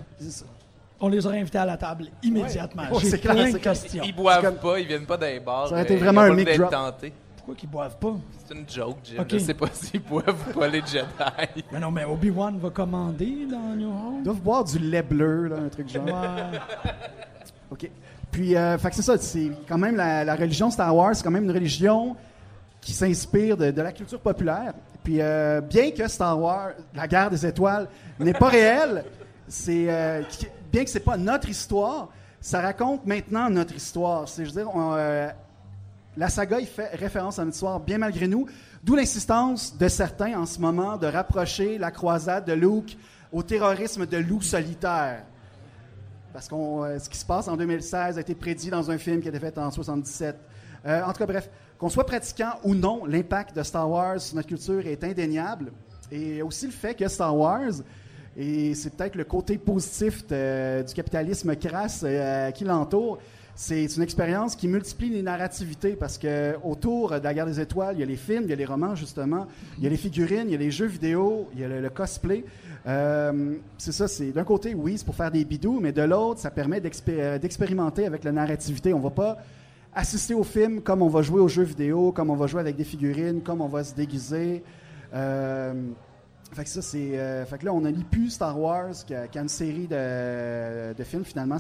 [1.01, 2.83] On les aurait invités à la table immédiatement.
[2.91, 4.03] Ouais, J'ai c'est clair, plein de c'est questions.
[4.05, 5.69] Ils boivent comme- pas, ils viennent pas les bars.
[5.69, 6.71] Ça aurait été ils vraiment un mic drop.
[6.71, 7.13] tentés.
[7.37, 8.17] Pourquoi qu'ils boivent pas?
[8.47, 9.17] C'est une joke, Jim.
[9.21, 9.27] Ok.
[9.31, 11.63] Je sais pas s'ils boivent ou pas les Jedi.
[11.73, 14.15] Mais non, mais Obi-Wan va commander dans New Hope.
[14.19, 16.05] Ils doivent boire du lait bleu, là, un truc genre.
[16.05, 16.13] Ouais.
[17.71, 17.91] OK.
[18.31, 21.53] Puis, euh, c'est ça, c'est quand même la, religion Star Wars, c'est quand même une
[21.53, 22.17] religion
[22.81, 24.75] qui s'inspire de, la culture populaire.
[25.03, 27.89] Puis, euh, bien que Star Wars, la guerre des étoiles,
[28.19, 29.05] n'est pas réelle,
[29.49, 30.23] c'est euh,
[30.71, 32.09] bien que c'est pas notre histoire,
[32.41, 34.29] ça raconte maintenant notre histoire.
[34.29, 35.29] C'est, je veux dire, euh,
[36.17, 38.47] la saga, il fait référence à notre histoire, bien malgré nous,
[38.85, 42.97] d'où l'insistance de certains en ce moment de rapprocher la croisade de Luke
[43.33, 45.25] au terrorisme de loup solitaire.
[46.33, 46.55] Parce que
[46.99, 49.41] ce qui se passe en 2016 a été prédit dans un film qui a été
[49.41, 50.37] fait en 77.
[50.87, 54.37] Euh, en tout cas, bref, qu'on soit pratiquant ou non, l'impact de Star Wars sur
[54.37, 55.73] notre culture est indéniable.
[56.11, 57.73] Et aussi le fait que Star Wars,
[58.37, 63.19] et c'est peut-être le côté positif du capitalisme crasse euh, qui l'entoure,
[63.61, 67.97] c'est une expérience qui multiplie les narrativités parce que autour de la guerre des étoiles,
[67.97, 69.97] il y a les films, il y a les romans justement, il y a les
[69.97, 72.45] figurines, il y a les jeux vidéo, il y a le cosplay.
[72.87, 76.41] Euh, c'est ça, c'est d'un côté, oui, c'est pour faire des bidous, mais de l'autre,
[76.41, 78.95] ça permet d'expé- d'expérimenter avec la narrativité.
[78.95, 79.39] On va pas
[79.95, 82.77] assister au film comme on va jouer aux jeux vidéo, comme on va jouer avec
[82.77, 84.63] des figurines, comme on va se déguiser.
[85.13, 85.75] Euh,
[86.53, 87.19] fait que ça, c'est.
[87.19, 91.25] euh, fait que là, on a plus Star Wars qu'à qu'à une série de, films,
[91.25, 91.59] finalement.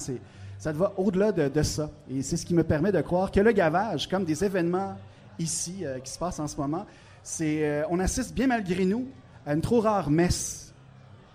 [0.59, 1.91] Ça va au-delà de, ça.
[2.11, 4.97] Et c'est ce qui me permet de croire que le gavage, comme des événements
[5.39, 6.85] ici qui se passent en ce moment,
[7.23, 7.85] c'est.
[7.91, 9.07] on assiste bien malgré nous
[9.47, 10.68] à une trop rare messe.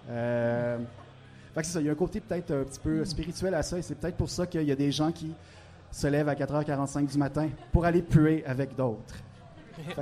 [0.10, 0.78] Euh,
[1.62, 3.96] ça, il y a un côté peut-être un petit peu spirituel à ça, et c'est
[3.96, 5.34] peut-être pour ça qu'il y a des gens qui
[5.92, 9.16] se lèvent à 4h45 du matin pour aller puer avec d'autres.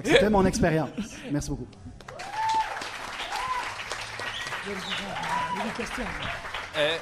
[0.03, 0.89] C'était mon expérience.
[1.31, 1.67] Merci beaucoup.
[6.77, 6.97] Euh,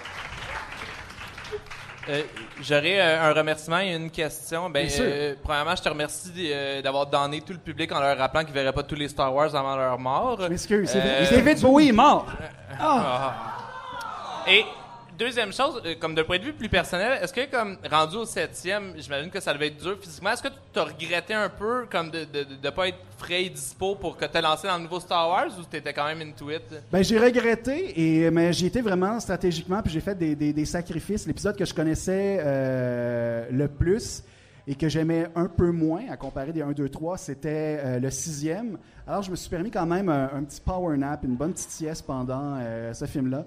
[2.10, 2.22] euh,
[2.62, 4.70] J'aurais euh, un remerciement et une question.
[4.70, 5.06] Ben, Bien sûr.
[5.08, 8.50] euh, premièrement, je te remercie euh, d'avoir donné tout le public en leur rappelant qu'ils
[8.50, 10.40] ne verraient pas tous les Star Wars avant leur mort.
[10.42, 10.94] Je m'excuse.
[10.94, 12.26] David Bowie est mort.
[14.48, 14.66] Et
[15.20, 18.26] deuxième chose, euh, comme d'un point de vue plus personnel, est-ce que comme rendu au
[18.26, 21.86] septième, j'imagine que ça devait être dur physiquement, est-ce que tu as regretté un peu
[21.92, 24.78] comme de ne de, de pas être frais et dispo pour que tu lancé dans
[24.78, 26.64] le nouveau Star Wars ou tu étais quand même into it?
[26.92, 30.66] Ben, j'ai regretté, et, mais j'ai été vraiment stratégiquement, puis j'ai fait des, des- des
[30.66, 31.28] sacrifices.
[31.28, 34.24] L'épisode que je connaissais euh, le plus
[34.68, 38.10] et que j'aimais un peu moins à comparer des 1, 2, 3, c'était euh, le
[38.10, 38.78] sixième.
[39.06, 42.06] Alors, je me suis permis quand même un, petit power nap, une bonne petite sieste
[42.06, 42.58] pendant
[42.94, 43.46] ce film-là.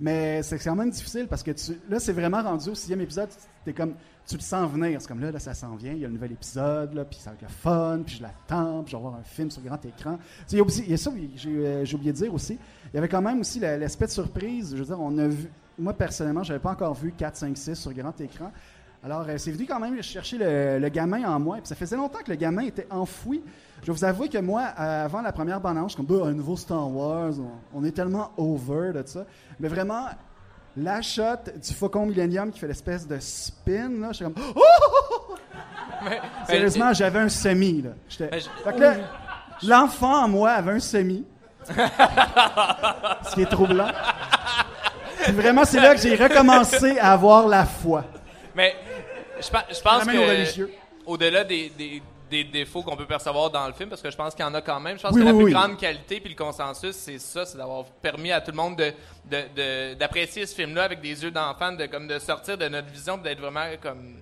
[0.00, 1.52] Mais c'est même difficile parce que
[1.88, 3.28] là, c'est vraiment rendu au sixième épisode.
[3.64, 3.94] T'es comme,
[4.26, 5.00] tu le sens venir.
[5.00, 5.92] C'est comme là, là, ça s'en vient.
[5.92, 8.82] Il y a le nouvel épisode, puis ça va être le fun, puis je l'attends,
[8.82, 10.18] puis je vais voir un film sur grand écran.
[10.50, 12.58] Il y a ça, j'ai euh, j'ai oublié de dire aussi.
[12.92, 14.72] Il y avait quand même aussi la- l'aspect de surprise.
[14.72, 15.48] Je veux dire, on a vu.
[15.78, 18.52] Moi, personnellement, je n'avais pas encore vu 4, 5, 6 sur grand écran.
[19.02, 21.56] Alors, euh, c'est venu quand même chercher le, le gamin en moi.
[21.58, 23.42] Puis ça faisait longtemps que le gamin était enfoui.
[23.84, 26.26] Je vais vous avouer que moi, euh, avant la première bande-annonce, je suis comme, Bah,
[26.26, 29.24] un nouveau Star Wars, on, on est tellement over de ça.
[29.60, 30.06] Mais vraiment,
[30.76, 31.22] la shot
[31.62, 35.34] du Faucon Millennium qui fait l'espèce de spin, là, je suis comme, oh!
[36.02, 37.90] Mais- Sérieusement, j'avais un semi, là.
[38.20, 38.94] Mais je- Fait que là,
[39.62, 41.24] l'enfant en moi avait un semi.
[41.68, 43.88] ce qui est troublant.
[45.24, 48.04] Puis vraiment, c'est là que j'ai recommencé à avoir la foi.
[48.54, 48.74] Mais
[49.40, 50.70] je, pe- je pense que religieux.
[51.06, 52.02] au-delà des, des-
[52.42, 54.54] des défauts qu'on peut percevoir dans le film, parce que je pense qu'il y en
[54.54, 55.52] a quand même, je pense Oui, que la plus oui.
[55.52, 58.92] grande qualité puis le consensus, c'est ça, c'est d'avoir permis à tout le monde de,
[59.30, 62.88] de- de- d'apprécier ce film-là avec des yeux d'enfant, de comme de sortir de notre
[62.88, 64.16] vision, d'être vraiment comme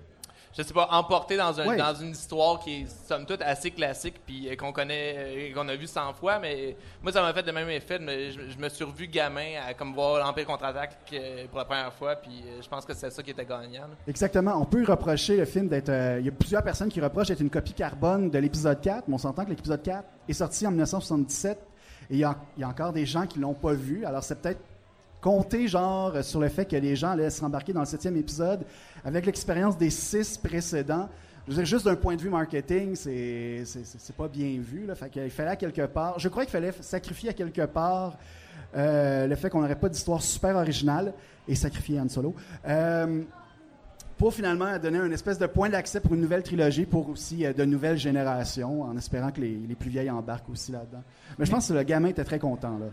[0.55, 4.21] je sais pas, emporté dans, un, dans une histoire qui est, somme toute, assez classique,
[4.25, 7.45] puis euh, qu'on connaît, euh, qu'on a vu 100 fois, mais moi, ça m'a fait
[7.45, 7.97] le même effet.
[7.99, 11.65] me- je, je me suis revu gamin à comme voir l'Empire contre-attaque euh, pour la
[11.65, 13.81] première fois, puis je pense que c'est ça qui était gagnant.
[13.87, 13.95] là.
[14.07, 14.53] Exactement.
[14.61, 15.89] On peut reprocher le film d'être.
[15.89, 19.07] euh, Il y a plusieurs personnes qui reprochent d'être une copie carbone de l'épisode 4,
[19.07, 21.57] mais on s'entend que l'épisode 4 est sorti en 1977
[22.09, 22.23] et il y y
[22.63, 24.05] a encore des gens qui l'ont pas vu.
[24.05, 24.59] Alors, c'est peut-être
[25.23, 28.65] compter, genre, sur le fait que les gens allaient se rembarquer dans le septième épisode
[29.05, 31.07] avec l'expérience des six précédents.
[31.47, 34.85] Je veux dire, juste d'un point de vue marketing, c'est c'est- pas bien vu.
[34.85, 34.95] Là.
[34.95, 36.19] Fait qu'il fallait quelque part.
[36.19, 38.17] Je crois qu'il fallait sacrifier à quelque part
[38.75, 41.13] euh, le fait qu'on n'aurait pas d'histoire super originale
[41.47, 42.33] et sacrifier Han Solo.
[42.67, 43.21] Euh,
[44.17, 47.53] pour finalement donner un espèce de point d'accès pour une nouvelle trilogie pour aussi euh,
[47.53, 51.03] de nouvelles générations, en espérant que les, les plus vieilles embarquent aussi là-dedans.
[51.37, 52.77] Mais je pense que le gamin était très content.
[52.77, 52.85] Là.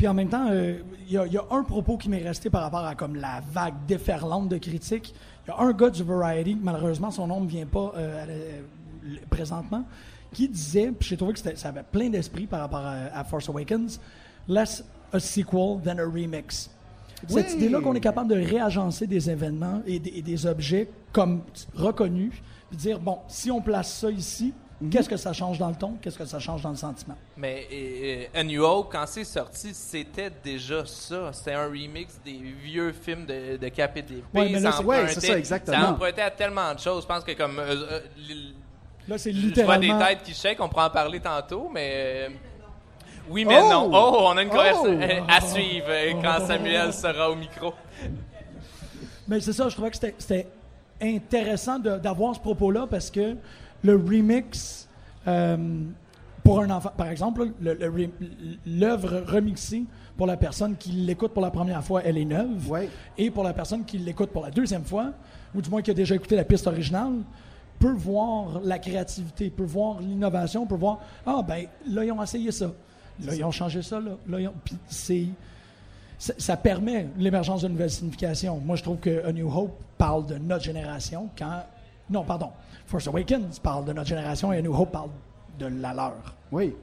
[0.00, 2.22] Puis en même temps, euh, il y, a- il y a un propos qui m'est
[2.22, 5.14] resté par rapport à comme la vague déferlante de critiques.
[5.46, 8.62] Il y a un gars du Variety, malheureusement son nom ne vient pas euh,
[9.28, 9.84] présentement,
[10.32, 13.50] qui disait, puis j'ai trouvé que ça avait plein d'esprit par rapport à, à Force
[13.50, 14.00] Awakens,
[14.48, 14.82] less
[15.12, 16.70] a sequel than a remix.
[17.28, 17.56] Cette Oui.
[17.56, 21.42] idée-là qu'on est capable de réagencer des événements et et des objets comme
[21.74, 22.32] reconnus,
[22.70, 24.54] puis dire, bon, si on place ça ici,
[24.90, 27.16] qu'est-ce que ça change dans le ton, qu'est-ce que ça change dans le sentiment?
[27.36, 31.30] Mais A New Hope, quand c'est sorti, c'était déjà ça.
[31.32, 34.24] C'était un remix des vieux films de, de KPDP.
[34.34, 35.80] Ouais, mais là, c'est- ouais, c'est ça, exactement.
[35.80, 37.02] Ça empruntait à tellement de choses.
[37.02, 37.58] Je pense que comme...
[37.58, 38.00] euh, euh,
[39.08, 39.98] Là, c'est je vois des littéralement...
[40.06, 41.90] têtes qui shake, on pourra en parler tantôt, mais...
[41.94, 42.28] euh,
[43.28, 43.68] oui, mais Oh!
[43.70, 43.90] non.
[43.92, 44.56] Oh, on a une Oh!
[44.56, 47.74] conversation à suivre quand Samuel sera au micro.
[49.28, 50.46] Mais c'est ça, je trouvais que c'était- c'était
[51.02, 53.36] intéressant de- d'avoir ce propos-là parce que
[53.82, 54.88] le remix,
[55.26, 55.56] euh,
[56.44, 58.10] pour un enfant, par exemple, le- le re-
[58.66, 59.84] l'œuvre remixée
[60.16, 62.68] pour la personne qui l'écoute pour la première fois, elle est neuve.
[62.68, 62.88] Ouais.
[63.18, 65.12] Et pour la personne qui l'écoute pour la deuxième fois,
[65.54, 67.12] ou du moins qui a déjà écouté la piste originale,
[67.78, 72.52] peut voir la créativité, peut voir l'innovation, peut voir Ah, ben là, ils ont essayé
[72.52, 72.70] ça.
[73.24, 74.00] Là, ils ont changé ça.
[74.00, 75.26] Là, Là, ils ont- Puis c'est
[76.18, 78.58] ça, ça permet l'émergence de nouvelles significations.
[78.64, 81.62] Moi, je trouve que A New Hope parle de notre génération quand.
[82.10, 82.50] Non, pardon.
[82.90, 85.10] Force Awakens parle de notre génération et A New Hope parle
[85.60, 86.34] de la leur.
[86.50, 86.74] Oui.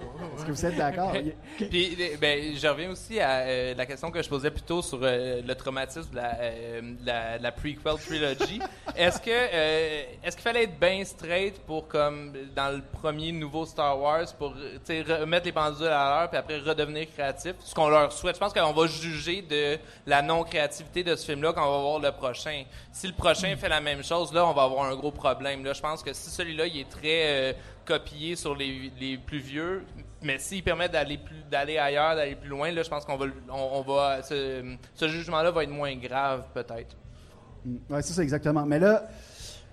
[0.00, 1.12] Est-ce que vous êtes d'accord?
[1.56, 4.98] Puis, ben, je reviens aussi à euh, la question que je posais plus tôt sur
[5.02, 8.60] euh, le traumatisme de la, euh, la, la prequel trilogy.
[8.96, 13.98] est-ce que est-ce qu'il fallait être bien straight pour comme dans le premier nouveau Star
[14.00, 18.34] Wars pour remettre les pendules à l'heure puis après redevenir créatif, ce qu'on leur souhaite.
[18.34, 21.82] Je pense qu'on va juger de la non créativité de ce film-là quand on va
[21.82, 22.64] voir le prochain.
[22.92, 25.64] Si le prochain fait la même chose, là, on va avoir un gros problème.
[25.64, 27.54] Là, je pense que si celui-là il est très
[27.84, 29.82] copié sur les, les plus vieux,
[30.22, 33.26] mais s'il permet d'aller plus d'aller ailleurs, d'aller plus loin, là, je pense qu'on va,
[33.50, 34.62] on, va ce,
[34.94, 36.96] ce jugement-là va être moins grave peut-être.
[37.66, 38.64] Oui, c'est ça, exactement.
[38.66, 39.08] Mais là,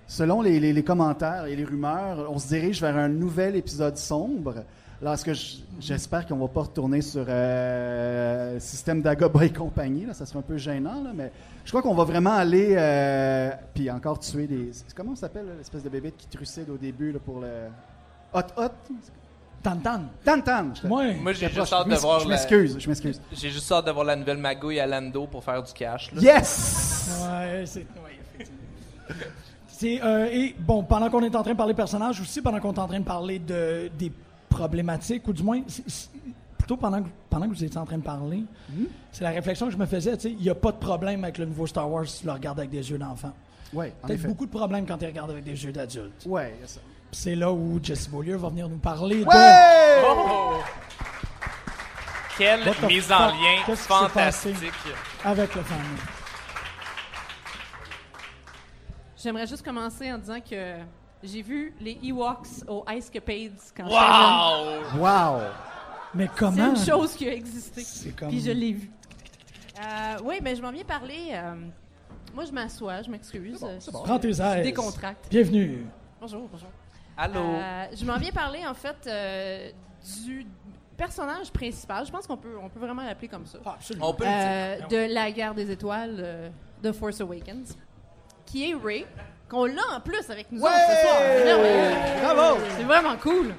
[0.06, 4.64] selon les, les- commentaires et les rumeurs, on se dirige vers un nouvel épisode sombre.
[5.00, 10.06] Alors, est-ce que je- j'espère qu'on va pas retourner sur euh, système d'Agoba et compagnie,
[10.06, 11.32] là, ça serait un peu gênant, là, mais
[11.64, 14.70] je crois qu'on va vraiment aller, euh, puis encore tuer des...
[14.94, 17.48] Comment ça s'appelle, là, l'espèce de bébé qui trucide au début là, pour le...
[18.34, 18.70] Hot Hot?
[19.62, 20.02] Tan-tan.
[20.24, 20.74] Tan Tan!
[20.74, 21.14] je te- Ouais.
[21.14, 23.20] Moi, j'ai je juste hâte de voir Je la- m'excuse, je m'excuse.
[23.32, 26.10] J'ai juste hâte de voir la nouvelle magouille à Lando pour faire du cash.
[26.12, 26.20] là.
[26.20, 27.20] Yes!
[27.22, 27.80] Ouais, c'est.
[27.80, 30.04] ouais, effectivement.
[30.04, 32.78] Euh, et bon, pendant qu'on est en train de parler personnages, aussi pendant qu'on est
[32.78, 34.12] en train de parler de, des
[34.48, 35.60] problématiques, ou du moins,
[36.58, 38.44] plutôt pendant que, pendant que vous étiez en train de parler,
[39.10, 41.24] c'est la réflexion que je me faisais, tu sais, il n'y a pas de problème
[41.24, 43.32] avec le nouveau Star Wars si tu le regardes avec des yeux d'enfant.
[43.72, 44.28] Ouais, en Peut-être effet.
[44.28, 46.26] beaucoup de problèmes quand tu regardes avec des jeux d'adultes.
[46.26, 46.80] Ouais, c'est ça.
[47.12, 50.02] C'est là où Jesse Beaulieu va venir nous parler Ouais!
[50.06, 50.54] Oh!
[52.38, 54.54] Quelle What mise en lien fantastique.
[54.54, 55.82] de avec le fameux?
[59.22, 60.76] J'aimerais juste commencer en disant que
[61.22, 65.00] j'ai vu les Ewoks au Ice Capades quand j'étais jeune.
[65.00, 65.36] Wow!
[65.36, 65.40] Wow!
[66.14, 66.70] Mais C'est comment?
[66.70, 67.82] une chose qui a existé.
[67.82, 68.90] C'est comme- Puis je l'ai vu.
[69.78, 71.28] Euh, oui, mais je m'en viens parler.
[71.32, 71.54] euh,
[72.34, 73.62] moi, je m'assois, je m'excuse.
[73.62, 74.62] euh, je- Prends tes je aises.
[74.64, 75.26] décontracte.
[75.30, 75.86] Bienvenue.
[76.20, 76.68] Bonjour, bonjour.
[77.16, 77.40] Allô?
[77.40, 79.70] Euh, je m'en viens parler, en fait, euh,
[80.24, 80.46] du
[80.96, 82.06] personnage principal.
[82.06, 83.58] Je pense qu'on peut, on peut vraiment l'appeler comme ça.
[83.64, 84.10] Ah, absolument.
[84.10, 84.38] On peut le dire.
[84.94, 86.48] Euh, de la guerre des étoiles euh,
[86.82, 87.76] de Force Awakens,
[88.46, 89.06] qui est Ray,
[89.48, 91.16] qu'on l'a en plus avec nous autres ce soir.
[91.20, 92.22] C'est.
[92.22, 92.60] Bravo!
[92.76, 93.54] C'est vraiment cool.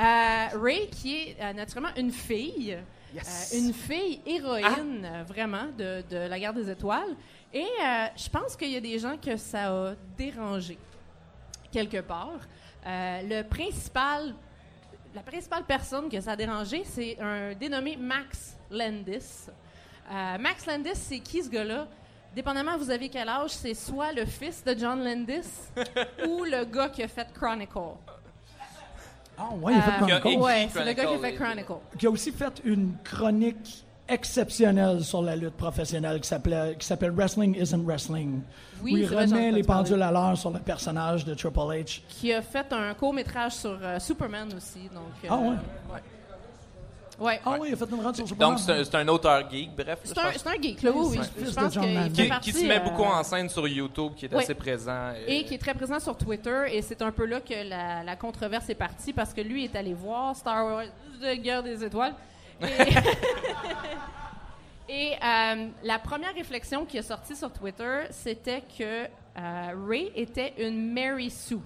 [0.00, 2.78] Euh, Ray, qui est euh, naturellement une fille,
[3.14, 3.52] Yes!
[3.54, 5.16] euh, une fille héroïne, Ah!
[5.18, 7.16] euh, vraiment, de, de la guerre des étoiles.
[7.52, 10.78] Et euh, je pense qu'il y a des gens que ça a dérangé,
[11.72, 12.38] quelque part.
[12.88, 14.34] Euh, le principal,
[15.14, 19.46] la principale personne que ça a dérangé, c'est un dénommé Max Landis.
[20.10, 21.86] Euh, Max Landis, c'est qui ce gars-là?
[22.34, 25.48] Dépendamment, vous avez quel âge, c'est soit le fils de John Landis
[26.28, 27.78] ou le gars qui a fait Chronicle.
[29.36, 30.28] Ah, ouais, il a fait Euh, Qui a Chronicle.
[30.28, 31.34] écrit Ouais, c'est le gars qui a fait.
[31.34, 31.72] Chronicle.
[31.98, 37.84] qui a aussi fait une chronique exceptionnelle sur la lutte professionnelle qui s'appelle Wrestling Isn't
[37.84, 38.42] Wrestling.
[38.82, 42.00] Oui, où il remet les pendules à l'heure sur le personnage de Triple H.
[42.08, 44.88] Qui a fait un court-métrage sur euh, Superman aussi.
[44.94, 45.56] Donc, euh, Ah ouais?
[47.20, 47.40] Ouais.
[47.44, 48.56] Ah oui, il a fait une run sur Superman.
[48.56, 49.98] Donc, c'est un, auteur geek, bref.
[50.04, 51.18] C'est un, un geek, là, oui, oui.
[51.36, 52.52] Je, je pense fait qui, partie...
[52.52, 54.44] qui se met euh, beaucoup en scène sur YouTube, qui est ouais.
[54.44, 55.10] assez présent.
[55.26, 58.14] Et qui est très présent sur Twitter, et c'est un peu là que la, la
[58.14, 60.84] controverse est partie, parce que lui est allé voir Star Wars
[61.20, 62.14] de Guerre des Étoiles.
[64.88, 69.04] Et, euh, la première réflexion qui est sortie sur Twitter, c'était que
[69.38, 71.60] euh, Ray était une Mary Sue.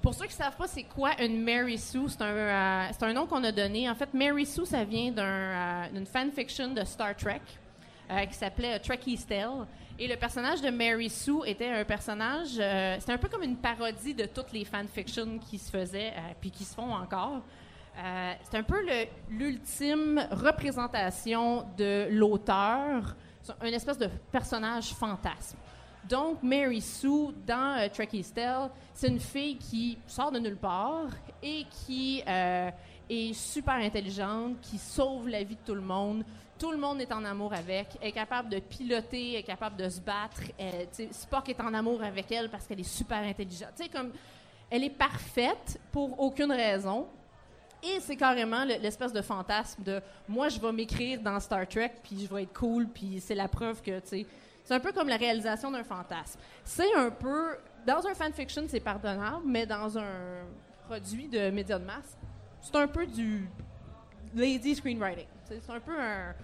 [0.00, 3.12] Pour ceux qui ne savent pas c'est quoi une Mary Sue, c'est un, euh, un
[3.12, 3.90] nom qu'on a donné.
[3.90, 7.42] En fait, Mary Sue, ça vient euh, d'une fanfiction de Star Trek
[8.28, 9.66] qui s'appelait Trekkie Tale.
[9.98, 12.50] Et le personnage de Mary Sue était un personnage,
[13.00, 16.64] c'était un peu comme une parodie de toutes les fanfictions qui se faisaient puis qui
[16.64, 17.40] se font encore.
[17.96, 18.84] Euh, c'est un peu
[19.30, 23.14] l'ultime représentation de l'auteur,
[23.62, 25.58] une espèce de personnage fantasme.
[26.08, 31.08] Donc, Mary Sue, dans euh, Trekkie c'est une fille qui sort de nulle part
[31.42, 32.70] et qui euh,
[33.08, 36.24] est super intelligente, qui sauve la vie de tout le monde.
[36.58, 40.00] Tout le monde est en amour avec, est capable de piloter, est capable de se
[40.00, 40.42] battre.
[40.58, 43.70] Elle, Spock est en amour avec elle parce qu'elle est super intelligente.
[43.90, 44.12] Comme,
[44.70, 47.08] elle est parfaite pour aucune raison.
[47.86, 51.92] Et c'est carrément le- l'espèce de fantasme de moi, je vais m'écrire dans Star Trek,
[52.02, 54.26] puis je vais être cool, puis c'est la preuve que, tu
[54.64, 56.40] c'est un peu comme la réalisation d'un fantasme.
[56.64, 60.44] C'est un peu, dans un fanfiction, c'est pardonnable, mais dans un
[60.88, 62.16] produit de médias de masse,
[62.62, 63.46] c'est un peu du
[64.34, 65.26] lazy screenwriting.
[65.46, 66.34] C'est un peu un-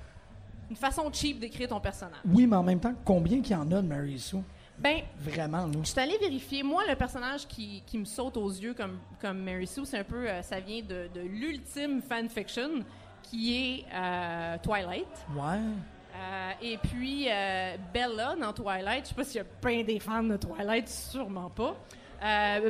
[0.68, 2.20] une façon cheap d'écrire ton personnage.
[2.26, 4.36] Oui, mais en même temps, combien qu'il y en a de Mary Sue?
[4.80, 5.72] Ben, Vraiment, là.
[5.82, 6.62] je suis allée vérifier.
[6.62, 10.04] Moi, le personnage qui, qui me saute aux yeux comme, comme Mary Sue, c'est un
[10.04, 12.82] peu, euh, ça vient de, de l'ultime fanfiction
[13.22, 15.06] qui est euh, Twilight.
[15.36, 15.58] Ouais.
[16.16, 17.26] Euh, et puis,
[17.92, 21.50] Bella dans Twilight, je sais pas s'il y a plein des fans de Twilight, sûrement
[21.50, 21.76] pas.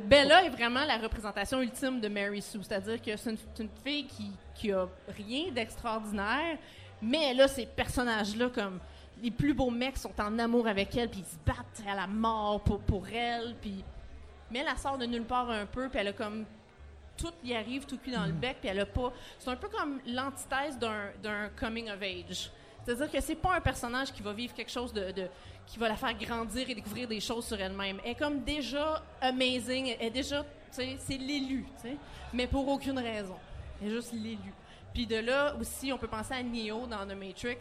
[0.03, 3.71] Bella est vraiment la représentation ultime de Mary Sue, c'est-à-dire que c'est une, c'est une
[3.85, 6.59] fille qui, qui a rien d'extraordinaire,
[7.01, 8.79] mais elle a ces personnages-là comme
[9.23, 12.07] les plus beaux mecs sont en amour avec elle, puis ils se battent à la
[12.07, 13.85] mort pour, pour elle, puis
[14.51, 16.45] mais elle, sort de nulle part un peu, puis elle a comme
[17.17, 19.13] tout y arrive tout cuit dans le bec, puis elle a pas.
[19.39, 22.51] C'est un peu comme l'antithèse d'un d'un coming of age.
[22.85, 25.29] C'est-à-dire que c'est pas un personnage qui va vivre quelque chose de, de-
[25.67, 28.01] qui va la faire grandir et découvrir des choses sur elle-même.
[28.05, 31.97] Elle est comme déjà amazing, elle est déjà, tu sais, c'est l'élu, tu sais,
[32.33, 33.37] mais pour aucune raison.
[33.83, 34.53] Elle est juste l'élu.
[34.95, 37.59] Puis de là aussi, on peut penser à Neo dans The Matrix,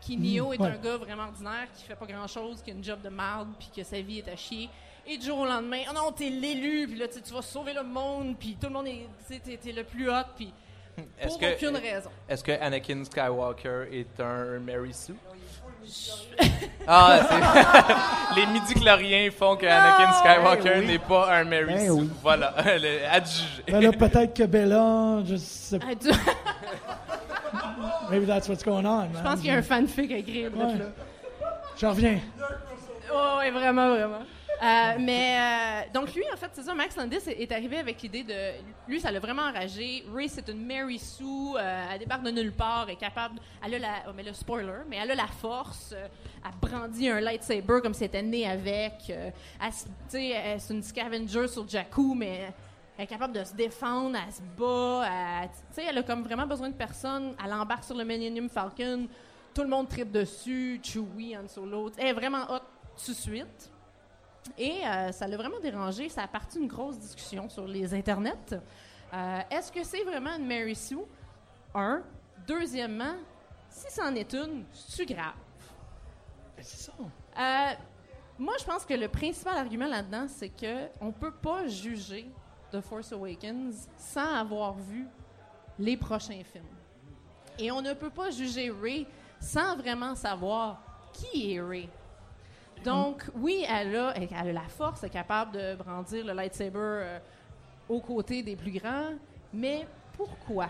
[0.00, 0.68] qui Neo est ouais.
[0.68, 3.70] un gars vraiment ordinaire qui fait pas grand-chose, qui a une job de marde, puis
[3.74, 4.68] que sa vie est à chier.
[5.06, 7.82] Et du jour au lendemain, oh non, t'es l'élu, puis là, tu vas sauver le
[7.82, 10.52] monde, puis tout le monde est, tu sais, t'es, t'es le plus hot, puis
[11.18, 12.10] Est-ce pour que, aucune raison.
[12.28, 15.14] est-ce que Anakin Skywalker est un Mary Sue?
[16.86, 18.36] ah, c'est...
[18.40, 20.86] les midi-chloriens font que Anakin Skywalker ben oui.
[20.86, 21.90] n'est pas un Mary Ben Sue.
[21.92, 22.10] oui.
[22.22, 22.54] Voilà,
[23.10, 23.62] adjugé.
[23.66, 25.86] Ben là, peut-être que Bella, je sais pas.
[28.10, 29.10] Tu- Maybe that's what's going on, man.
[29.16, 30.74] Je pense qu'il y a un fanfic à écrire, Ouais.
[31.76, 32.18] Je reviens.
[33.12, 34.22] Oh, ouais, vraiment, vraiment.
[34.62, 38.02] Euh, mais euh, donc lui, en fait, c'est ça, Max Landis est, est arrivé avec
[38.02, 38.34] l'idée de...
[38.86, 40.04] Lui, ça l'a vraiment enragé.
[40.14, 41.24] Ray, c'est une Mary Sue.
[41.56, 43.40] euh, elle débarque de nulle part, est capable...
[43.64, 43.88] Elle a la...
[44.08, 45.94] Oh, mais le spoiler, mais elle a la force.
[45.94, 49.10] elle brandit un lightsaber comme si elle était née avec.
[50.10, 52.52] c'est une scavenger sur Jakku, mais...
[53.00, 55.06] Elle est capable de se défendre, elle se bat,
[55.42, 57.34] elle- tu sais, elle a comme vraiment besoin de personne.
[57.42, 59.08] Elle embarque sur le Millennium Falcon,
[59.54, 61.90] tout le monde tripe dessus, Chewie, Han Solo.
[61.96, 62.58] Elle est vraiment hot
[63.02, 63.72] tout de suite.
[64.58, 66.10] Et euh, ça l'a vraiment dérangé.
[66.10, 68.34] Ça a parti une grosse discussion sur les internets.
[69.14, 70.98] Euh, Est-ce que c'est vraiment une Mary Sue?
[71.74, 72.02] Un.
[72.46, 73.14] Deuxièmement,
[73.70, 75.32] si c'en est une, c'est grave?
[76.58, 76.92] C'est ça.
[76.98, 77.72] Euh,
[78.38, 82.30] moi, je pense que le principal argument là-dedans, c'est que on peut pas juger
[82.72, 85.06] The Force Awakens sans avoir vu
[85.78, 86.64] les prochains films.
[87.58, 89.06] Et on ne peut pas juger Ray
[89.40, 90.80] sans vraiment savoir
[91.12, 91.88] qui est Ray.
[92.84, 96.78] Donc, oui, elle a, elle a la force, elle est capable de brandir le lightsaber
[96.78, 97.18] euh,
[97.88, 99.10] aux côtés des plus grands,
[99.52, 100.68] mais pourquoi?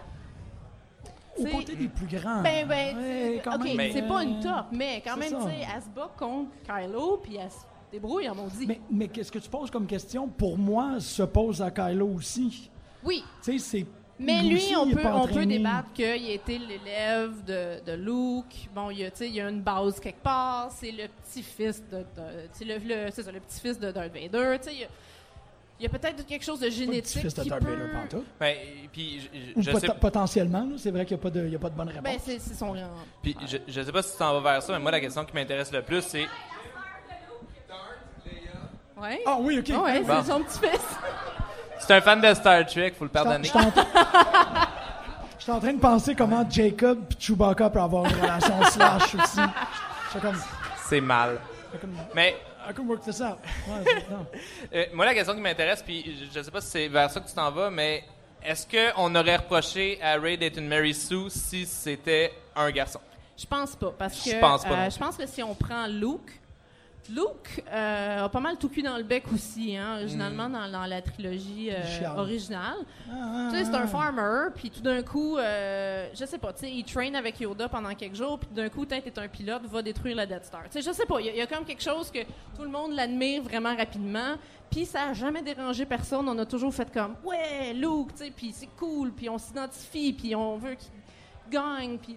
[1.38, 2.42] Au C'est- côté des plus grands.
[2.42, 3.02] Ben, ben, Ouais,
[3.36, 5.88] c'est- quand OK, c'est euh, pas une top, mais quand même, tu sais, elle se
[5.88, 7.58] bat contre Kylo, puis elle se
[7.92, 8.66] débrouille, maudit.
[8.66, 10.28] Mais, mais qu'est-ce que tu poses comme question?
[10.28, 12.70] Pour moi, se pose à Kylo aussi.
[13.04, 13.86] Oui, Tu sais, c'est.
[14.18, 17.92] mais lui, aussi, on peut, pas on peut débattre qu'il a été l'élève de, de
[17.92, 18.68] Luke.
[18.74, 20.70] Bon, il y a, tu sais, il y a une base quelque part.
[20.70, 24.58] C'est le petit-fils de, de- le, le- c'est ça, le petit-fils de Darth Vader.
[24.62, 24.88] Tu sais, il y a,
[25.78, 27.70] il y a peut-être quelque chose de Pas le génétique petit-fils de qui Darth peut...
[27.74, 28.26] Vader, pantoute.
[28.38, 28.54] Ben,
[28.92, 31.52] puis je, Ou je pot- sais potentiellement, c'est vrai qu'il n'y a, pas de- il
[31.52, 32.02] y a pas de bonne réponse.
[32.04, 32.74] Ben, c'est son...
[33.22, 35.24] Puis je, je sais pas si tu t'en vas vers ça, mais moi la question
[35.24, 36.26] qui m'intéresse le plus c'est
[39.00, 39.20] Ouais.
[39.26, 39.68] ah oui, OK.
[39.84, 40.22] Ouais, Bon.
[40.22, 40.80] c'est son petit-fils.
[41.78, 43.44] c'est un fan de Star Trek, faut le Je pardonner.
[43.44, 43.72] je suis en-
[45.38, 49.14] je suis en train de penser comment Jacob et Chewbacca peuvent avoir une relation slash
[49.14, 49.40] aussi.
[50.06, 50.36] Je suis comme,
[50.86, 51.38] C'est mal.
[52.14, 52.36] Mais
[52.68, 53.38] I can work this out.
[53.68, 54.26] Ouais, c'est- non.
[54.74, 57.20] euh, moi la question qui m'intéresse, puis je, je sais pas si c'est vers ça
[57.20, 58.04] que tu t'en vas, mais
[58.44, 63.00] est-ce qu'on aurait reproché à Ray d'être une Mary Sue si c'était un garçon?
[63.38, 64.94] Je pense pas, parce que Je pense pas non euh, plus.
[64.94, 66.39] je pense que si on prend Luke,
[67.08, 70.52] Luke euh, a pas mal tout cul dans le bec aussi, hein, originalement Mm.
[70.52, 72.76] dans, dans la trilogie euh, originale.
[73.10, 73.86] Ah, Tu sais, c'est un ah.
[73.86, 77.68] farmer, puis tout d'un coup, euh, je sais pas, tu sais, il traîne avec Yoda
[77.68, 80.64] pendant quelques jours, puis d'un coup, t'es un pilote, va détruire la Death Star.
[80.64, 82.20] Tu sais, je sais pas, il y, y a comme quelque chose que
[82.54, 84.36] tout le monde l'admire vraiment rapidement,
[84.70, 86.28] puis ça a jamais dérangé personne.
[86.28, 90.12] On a toujours fait comme, ouais, Luke, tu sais, puis c'est cool, puis on s'identifie,
[90.12, 90.90] puis on veut qu'il
[91.50, 92.16] gagne, puis...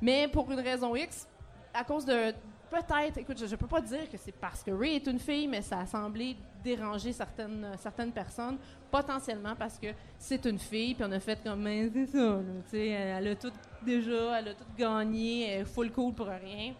[0.00, 1.28] Mais pour une raison X,
[1.72, 2.34] à cause de...
[2.74, 5.46] Peut-être, écoute, je, je peux pas dire que c'est parce que Ray est une fille,
[5.46, 8.58] mais ça a semblé déranger certaines, certaines personnes,
[8.90, 9.86] potentiellement parce que
[10.18, 13.52] c'est une fille, puis on a fait comme, mais c'est ça, là, elle a tout
[13.80, 16.74] déjà, elle a tout gagné, elle est full cool pour rien.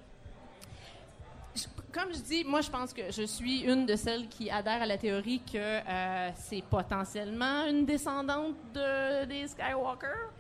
[1.93, 4.87] Comme je dis, moi, je pense que je suis une de celles qui adhèrent à
[4.87, 10.33] la théorie que euh, c'est potentiellement une descendante de, des Skywalker.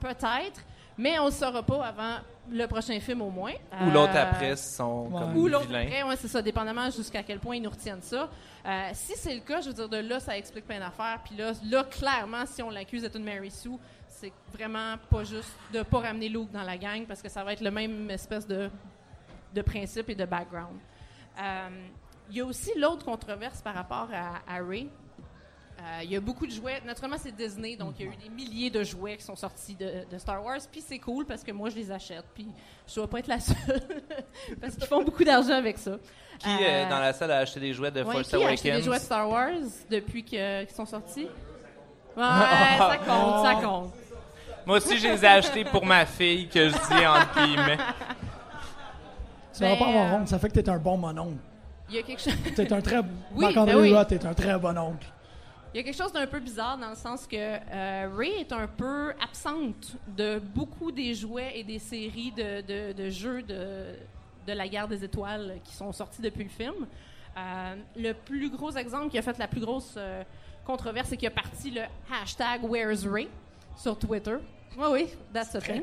[0.00, 0.62] Peut-être,
[0.98, 2.16] mais on ne le saura pas avant
[2.50, 3.52] le prochain film au moins.
[3.82, 5.20] Ou l'autre Euh, après sont ouais.
[5.20, 8.28] comme ou l'autre après, ouais, c'est ça, dépendamment jusqu'à quel point ils nous retiennent ça.
[8.64, 11.20] Euh, si c'est le cas, je veux dire, de là, ça explique plein d'affaires.
[11.24, 13.70] Puis là, là, clairement, si on l'accuse d'être une Mary Sue,
[14.06, 17.52] c'est vraiment pas juste de pas ramener Luke dans la gang parce que ça va
[17.52, 18.70] être le même espèce de,
[19.54, 20.78] de principe et de background.
[21.38, 21.68] Euh,
[22.30, 24.88] Il y a aussi l'autre controverse par rapport à, à Ray.
[25.86, 26.80] Euh, Il y a beaucoup de jouets.
[26.84, 29.74] Naturellement, c'est Disney, donc il y a eu des milliers de jouets qui sont sortis
[29.76, 30.58] de, de Star Wars.
[30.70, 32.24] Puis c'est cool parce que moi, je les achète.
[32.34, 32.48] Puis
[32.88, 33.56] je dois pas être la seule
[34.60, 35.92] parce qu'ils font beaucoup d'argent avec ça.
[36.40, 38.38] Qui Euh, euh, dans la salle a acheté des jouets de Ouais, Force qui a
[38.48, 38.76] acheté Awakens?
[38.76, 39.52] des jouets de Star Wars
[39.90, 41.28] depuis que- qu'ils sont sortis?
[42.16, 42.22] Ouais,
[42.78, 43.92] ça compte, ça compte.
[44.64, 47.76] Moi aussi, je les ai achetés pour ma fille, que je dis entre guillemets.
[49.54, 51.36] Tu vas Ben, pas avoir euh, honte, ça fait que t'es un bon mononcle.
[51.88, 52.34] Il y a quelque chose.
[52.54, 53.00] T'es un très.
[53.34, 53.94] Oui, ben oui.
[54.08, 55.06] T'es un très bon oncle.
[55.76, 58.50] Il y a quelque chose d'un peu bizarre dans le sens que euh, Ray est
[58.50, 63.94] un peu absente de beaucoup des jouets et des séries de, de- de jeux de,
[64.46, 66.86] de la guerre des étoiles qui sont sortis depuis le film.
[67.36, 70.22] Euh, le plus gros exemple qui a fait la plus grosse euh,
[70.64, 73.28] controverse, c'est qu'il a parti le hashtag Where's Ray
[73.76, 74.36] sur Twitter.
[74.78, 75.82] Oui, oui, that's a thing.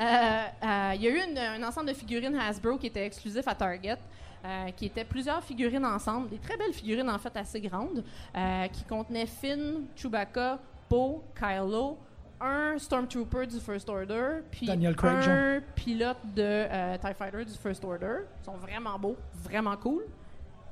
[0.00, 3.46] Euh, euh, il y a eu une- un ensemble de figurines Hasbro qui était exclusif
[3.46, 3.98] à Target,
[4.44, 8.02] euh, qui étaient plusieurs figurines ensemble, des très belles figurines en fait assez grandes,
[8.36, 11.98] euh, qui contenaient Finn, Chewbacca, Poe, Kylo,
[12.40, 17.52] un Stormtrooper du First Order, puis Daniel Craig, un pilote de euh, TIE Fighter du
[17.52, 18.20] First Order.
[18.40, 20.04] Ils sont vraiment beaux, vraiment cool.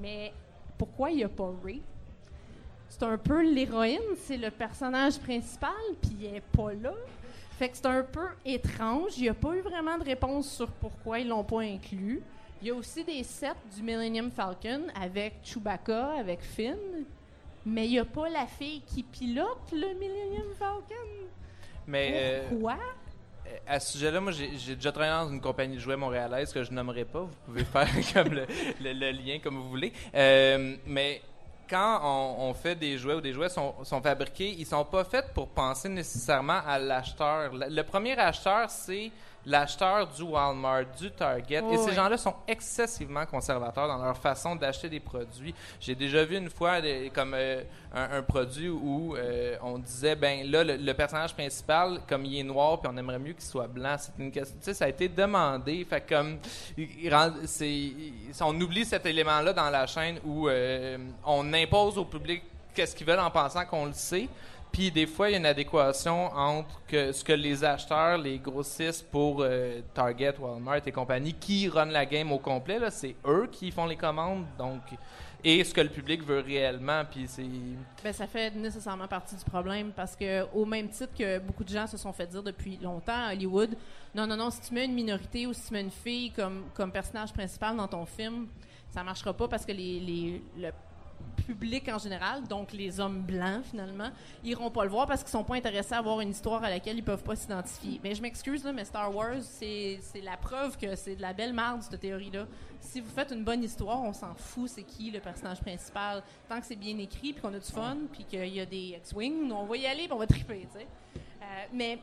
[0.00, 0.32] Mais
[0.78, 1.82] pourquoi il n'y a pas Ray?
[2.88, 5.70] C'est un peu l'héroïne, c'est le personnage principal,
[6.00, 6.92] puis il est pas là.
[7.58, 9.12] Fait que c'est un peu étrange.
[9.16, 12.22] Il n'y a pas eu vraiment de réponse sur pourquoi ils l'ont pas inclus.
[12.62, 16.76] Il y a aussi des sets du Millennium Falcon avec Chewbacca, avec Finn,
[17.66, 21.08] mais il n'y a pas la fille qui pilote le Millennium Falcon.
[21.86, 22.76] Mais euh, Pourquoi?
[23.66, 26.62] à ce sujet-là, moi, j'ai j'ai déjà travaillé dans une compagnie de jouets montréalaise que
[26.62, 27.20] je nommerai pas.
[27.22, 28.46] Vous pouvez faire comme le,
[28.80, 29.92] le- le lien comme vous voulez.
[30.14, 31.22] Euh, mais
[31.68, 35.48] quand on, fait des jouets ou des jouets sont, fabriqués, ils sont pas faits pour
[35.48, 37.52] penser nécessairement à l'acheteur.
[37.52, 39.10] Le premier acheteur, c'est
[39.46, 41.62] l'acheteur du Walmart, du Target.
[41.64, 41.94] Oh, et ces ouais.
[41.94, 45.54] gens-là sont excessivement conservateurs dans leur façon d'acheter des produits.
[45.80, 47.62] J'ai déjà vu une fois des- comme euh,
[47.94, 52.38] un, un produit où euh, on disait ben là le, le personnage principal comme il
[52.40, 53.96] est noir puis on aimerait mieux qu'il soit blanc.
[53.98, 54.56] C'est une question.
[54.58, 55.86] Tu sais, ça a été demandé.
[55.88, 56.38] Fait comme
[57.46, 57.92] c'est
[58.40, 62.42] on oublie cet élément-là dans la chaîne où euh, on impose au public
[62.74, 64.28] qu'est-ce qu'ils veulent en pensant qu'on le sait.
[64.72, 69.06] Puis des fois, il y a une adéquation entre ce que les acheteurs, les grossistes
[69.10, 73.70] pour euh, Target, Walmart et compagnie, qui run la game au complet, c'est eux qui
[73.70, 74.82] font les commandes, donc
[75.44, 77.02] et ce que le public veut réellement.
[77.10, 77.46] Puis c'est
[78.02, 81.68] Ben, ça fait nécessairement partie du problème parce que, au même titre que beaucoup de
[81.70, 83.70] gens se sont fait dire depuis longtemps à Hollywood,
[84.14, 86.64] non, non, non, si tu mets une minorité ou si tu mets une fille comme,
[86.74, 88.48] comme personnage principal dans ton film,
[88.90, 90.70] ça marchera pas parce que les, les- le
[91.48, 94.10] public en général, donc les hommes blancs finalement,
[94.44, 96.98] iront pas le voir parce qu'ils sont pas intéressés à voir une histoire à laquelle
[96.98, 98.00] ils peuvent pas s'identifier.
[98.04, 101.32] Mais je m'excuse là, mais Star Wars, c'est c'est la preuve que c'est de la
[101.32, 102.46] belle marde cette théorie-là.
[102.80, 106.60] Si vous faites une bonne histoire, on s'en fout c'est qui le personnage principal, tant
[106.60, 109.50] que c'est bien écrit puis qu'on a du fun puis qu'il y a des X-wing,
[109.50, 110.86] on va y aller puis on va triper, tu sais.
[111.16, 111.98] Euh, mais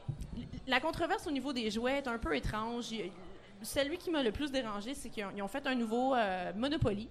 [0.66, 2.93] la controverse au niveau des jouets est un peu étrange.
[3.61, 6.51] Celui qui m'a le plus dérangé, c'est qu'ils ont, ils ont fait un nouveau euh,
[6.55, 7.07] Monopoly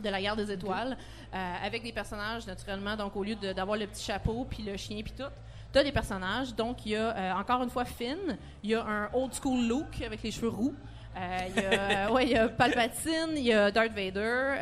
[0.00, 0.96] de la guerre des étoiles
[1.34, 5.00] euh, avec des personnages naturellement donc au lieu d'avoir le petit chapeau puis le chien
[5.02, 5.30] puis tout
[5.72, 8.84] t'as des personnages donc il y a euh, encore une fois Finn il y a
[8.84, 10.74] un old school Luke avec les cheveux roux
[11.16, 14.54] euh, il y a ouais il y a Palpatine il y a Darth Vader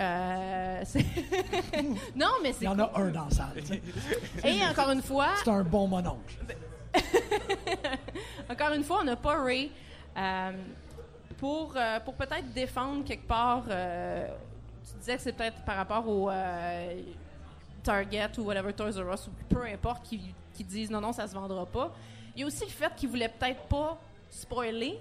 [2.16, 3.52] non mais Il c'est y en a un dans la salle.
[3.56, 3.82] tu sais.
[4.44, 6.36] et encore une fois C'est un bon mononcle.
[8.50, 9.70] Encore une fois, on n'a pas Ray
[11.36, 13.64] pour, pour peut-être défendre quelque part.
[14.98, 17.00] Disais que c'est peut-être par rapport au euh,
[17.82, 20.20] Target ou whatever Toys R Us ou peu importe qui,
[20.54, 21.94] qui disent non non ça se vendra pas.
[22.34, 23.98] Il y a aussi le fait qu'ils voulaient peut-être pas
[24.30, 24.98] spoiler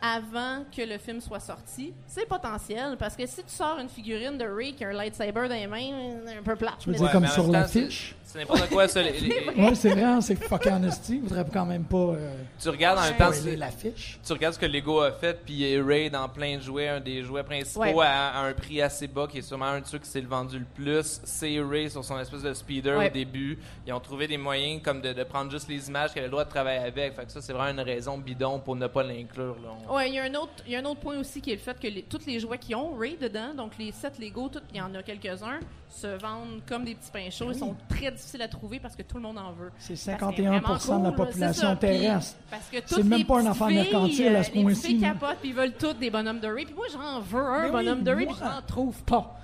[0.00, 1.94] avant que le film soit sorti.
[2.06, 5.48] C'est potentiel parce que si tu sors une figurine de Ray qui a un lightsaber
[5.48, 6.78] dans les mains, un peu plate.
[6.80, 8.16] Tu veux dire comme sur l'affiche?
[8.32, 9.02] C'est n'importe quoi ça.
[9.02, 11.18] les- les- Oui, c'est vrai, hein, c'est fucking honesty.
[11.20, 13.30] Vous voudrais quand même pas euh, tu regardes en même temps.
[13.56, 14.18] l'affiche.
[14.24, 17.22] Tu regardes ce que Lego a fait, puis Ray dans plein de jouets, un des
[17.22, 18.06] jouets principaux Ouais.
[18.06, 20.28] à, à un prix assez bas, qui est sûrement un de ceux qui s'est le
[20.28, 21.20] vendu le plus.
[21.24, 23.08] C'est Ray sur son espèce de speeder Ouais.
[23.08, 23.58] au début.
[23.86, 26.32] Ils ont trouvé des moyens comme de, de prendre juste les images qu'il avait le
[26.32, 27.14] droit de travailler avec.
[27.14, 29.56] Fait que ça, c'est vraiment une raison bidon pour ne pas l'inclure.
[29.88, 31.50] On- Ouais, il y a un autre, il y a un autre point aussi qui
[31.50, 34.12] est le fait que les- tous les jouets qui ont Ray dedans, donc les sets
[34.20, 37.50] Lego, tout- il y en a quelques-uns, se vendent comme des petits pains chauds.
[37.52, 39.70] Ils sont très difficiles à trouver parce que tout le monde en veut.
[39.78, 41.76] C'est Parce que 51 vraiment de la cool, population c'est ça.
[41.76, 42.36] Terrestre.
[42.50, 44.86] Parce que C'est toutes même les pas un enfant mercantile à ce euh, Les point-ci.
[44.88, 46.64] filles capotent puis ils veulent tous des bonhommes de Ray.
[46.64, 48.34] Puis moi, j'en veux un Mais oui, bonhomme de Ray, moi.
[48.38, 49.36] puis j'en trouve pas.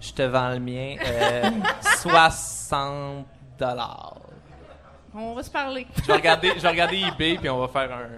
[0.00, 0.96] Je te vends le mien.
[1.06, 1.50] euh,
[2.00, 3.26] 60
[3.58, 4.16] dollars.
[5.14, 5.86] On va se parler.
[6.02, 8.08] Je vais regarder, je vais regarder eBay, puis on va faire un...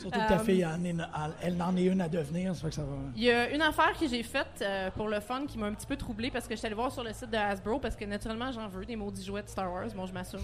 [0.00, 0.94] Surtout que ta Euh, fille, en est-
[1.42, 2.96] elle n'en est une à devenir, ça fait que ça va.
[3.16, 5.74] Il y a une affaire que j'ai faite euh, pour le fun qui m'a un
[5.74, 8.04] petit peu troublée parce que j'étais allée voir sur le site de Hasbro parce que
[8.04, 10.40] naturellement j'en veux des maudits jouets de Star Wars, bon je m'assume.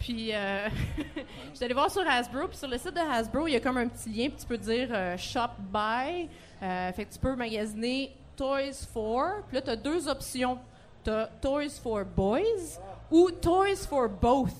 [0.00, 0.68] Puis euh,
[1.52, 3.76] j'étais allée voir sur Hasbro puis sur le site de Hasbro il y a comme
[3.78, 6.28] un petit lien puis tu peux dire euh, shop buy,
[6.62, 10.58] Euh, fait que tu peux magasiner Toys for, puis là tu as deux options,
[11.04, 12.78] tu as Toys for Boys
[13.10, 14.54] ou Toys for Both.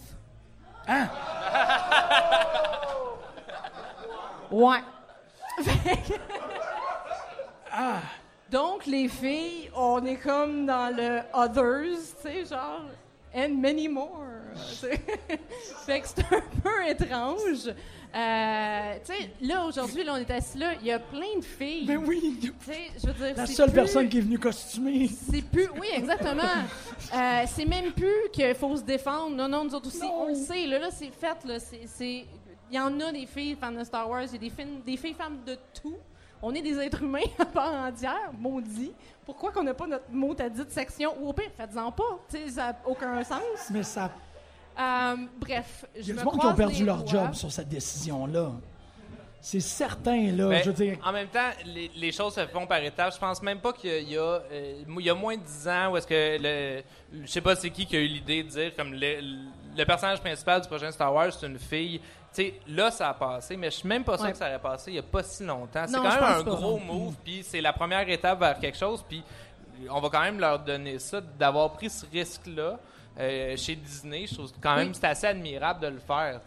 [0.88, 1.09] Hein?
[4.53, 4.79] Ouais.
[5.59, 6.13] Que-
[8.51, 12.83] Donc, les filles, on est comme dans le others, tu sais, genre,
[13.35, 14.25] and many more.
[15.87, 17.73] fait que c'est un peu étrange.
[18.15, 21.45] Euh, tu sais, là, aujourd'hui, là, on est assis là, il y a plein de
[21.45, 21.87] filles.
[21.87, 22.39] Ben oui,
[23.03, 25.09] je veux dire, la seule plus- personne qui est venue costumée.
[25.09, 25.69] c'est plus.
[25.81, 26.43] Oui, exactement.
[27.15, 29.35] Euh, c'est même plus qu'il faut se défendre.
[29.35, 30.25] Non, non, nous autres aussi, Non.
[30.25, 30.67] on le sait.
[30.67, 31.39] Là, là c'est fait.
[31.47, 32.27] Là, c'est-
[32.73, 34.23] Il y en a des filles fans de Star Wars.
[34.25, 35.97] Il y a des, filles- des filles femmes de tout.
[36.41, 38.93] On est des êtres humains à part entière, maudit.
[39.27, 41.14] Pourquoi qu'on n'a pas notre mot à dit de section?
[41.20, 42.18] Ou au pire, faites-en pas.
[42.49, 43.41] Ça n'a aucun sens.
[43.70, 44.11] Mais ça.
[44.81, 47.25] Euh, bref, Il y je a me du monde qui ont perdu leur doigts.
[47.25, 48.51] job sur cette décision-là.
[49.45, 50.49] C'est certain, là.
[50.49, 50.99] Ben, je veux dire.
[51.05, 53.12] En même temps, les, les choses se font par étapes.
[53.14, 55.37] Je pense même pas qu'il y a, il y, a, euh, il y a moins
[55.37, 56.83] de 10 ans où est-ce que le,
[57.25, 59.20] je sais pas c'est qui qui a eu l'idée de dire comme le-
[59.77, 62.01] le personnage principal du prochain Star Wars, c'est une fille.
[62.33, 64.33] Sais, là, ça a passé, mais je suis même pas sûr Ouais.
[64.33, 65.85] que ça aurait passé il y a pas si longtemps.
[65.87, 66.51] C'est quand même un pas.
[66.51, 69.22] gros move, puis c'est la première étape vers quelque chose, puis
[69.91, 72.78] on va quand même leur donner ça, d'avoir pris ce risque-là.
[73.20, 74.95] euh, chez Disney, je trouve quand même Oui.
[74.99, 76.41] c'est assez admirable de le faire.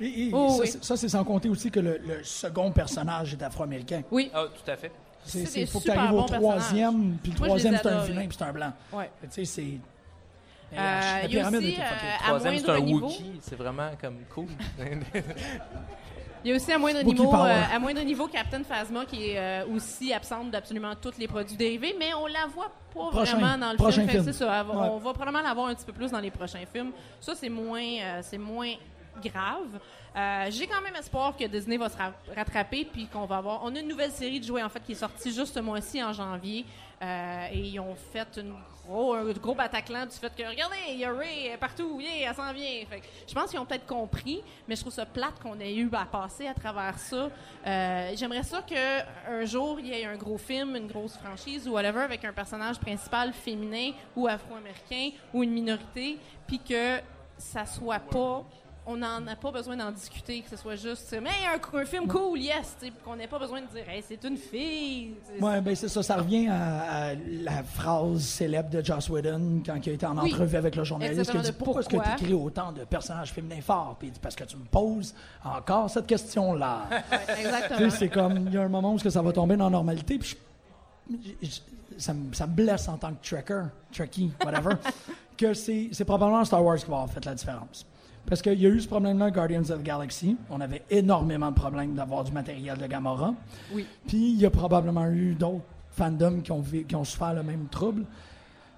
[0.00, 0.66] Et, et Oh, ça, oui.
[0.68, 4.00] c'est- ça, c'est sans compter aussi que le, le second personnage est afro-américain.
[4.10, 4.30] Oui.
[4.32, 4.90] Ah, tout à fait.
[5.34, 8.44] Des faut que tu arrives au troisième, puis le troisième, c'est un vilain, puis c'est
[8.44, 8.72] un blanc.
[8.94, 9.10] Ouais.
[9.24, 9.78] Tu sais, c'est.
[10.72, 13.06] Euh, la il y a pyramide aussi, euh, à Troisième, c'est un moindre niveau.
[13.06, 13.38] Wookiee.
[13.40, 14.46] C'est vraiment comme cool.
[16.44, 19.38] Il y a aussi à moindre, niveau, euh, à moindre niveau Captain Phasma qui est
[19.38, 23.58] euh, aussi absente d'absolument tous les produits dérivés, mais on la voit pas Prochain- vraiment
[23.58, 24.06] dans le prochain film.
[24.10, 24.32] Fait que film.
[24.32, 24.88] c'est ça, elle va- Ouais.
[24.92, 26.92] On va probablement la voir un petit peu plus dans les prochains films.
[27.20, 28.72] Ça, c'est moins, euh, c'est moins
[29.24, 29.80] grave.
[30.16, 33.64] Euh, J'ai quand même espoir que Disney va se ra- rattraper puis qu'on va avoir.
[33.64, 36.02] On a une nouvelle série de jouets en fait qui est sortie juste ce mois-ci
[36.04, 36.64] en janvier
[37.02, 38.54] euh, et ils ont fait une
[38.86, 42.34] gros, un gros Bataclan du fait que regardez, il y a Ray partout, yeah, elle
[42.34, 42.84] s'en vient.
[42.88, 45.74] Fait que je pense qu'ils ont peut-être compris, mais je trouve ça plate qu'on ait
[45.74, 47.28] eu à passer à travers ça.
[47.66, 51.66] Euh, J'aimerais ça que un jour il y ait un gros film, une grosse franchise
[51.68, 57.00] ou whatever avec un personnage principal féminin ou afro-américain ou une minorité, puis que
[57.38, 58.44] ça soit pas
[58.88, 62.06] on n'en a pas besoin d'en discuter, que ce soit juste, mais un, un film
[62.06, 65.14] cool, yes, qu'on n'ait pas besoin de dire, hey, c'est une fille.
[65.40, 66.02] Ouais, ben c'est ça.
[66.04, 70.16] Ça revient à, à la phrase célèbre de Joss Whedon quand il a été en
[70.18, 70.32] Oui.
[70.32, 71.30] entrevue avec le journaliste.
[71.32, 73.96] Qui a dit Pourquoi est-ce que tu écris autant de personnages féminins forts?
[73.98, 75.14] Puis il dit Parce que tu me poses
[75.44, 76.82] encore cette question-là.
[76.90, 77.90] Ouais, exactement.
[77.90, 80.36] c'est comme, il y a un moment où ça va tomber dans la normalité, puis
[81.10, 81.60] je- je- je-
[81.98, 83.62] ça, me, ça me blesse en tant que tracker,
[83.92, 84.74] trekkie, whatever,
[85.36, 87.86] que c'est c'est probablement Star Wars qui va avoir fait la différence.
[88.28, 90.36] Parce qu'il y a eu ce problème-là Guardians of the Galaxy.
[90.50, 93.34] On avait énormément de problèmes d'avoir du matériel de Gamora.
[93.72, 93.86] Oui.
[94.06, 97.42] Puis il y a probablement eu d'autres fandoms qui ont, vi- qui ont souffert le
[97.42, 98.04] même trouble.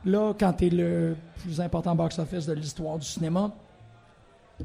[0.05, 3.51] Là, quand tu es le plus important box-office de l'histoire du cinéma,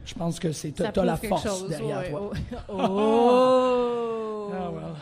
[0.05, 2.31] je pense que c'est t'as la force chose, derrière ouais, toi.
[2.67, 2.73] Oh!
[2.79, 4.51] Oh!
[4.53, 4.95] Ah, well.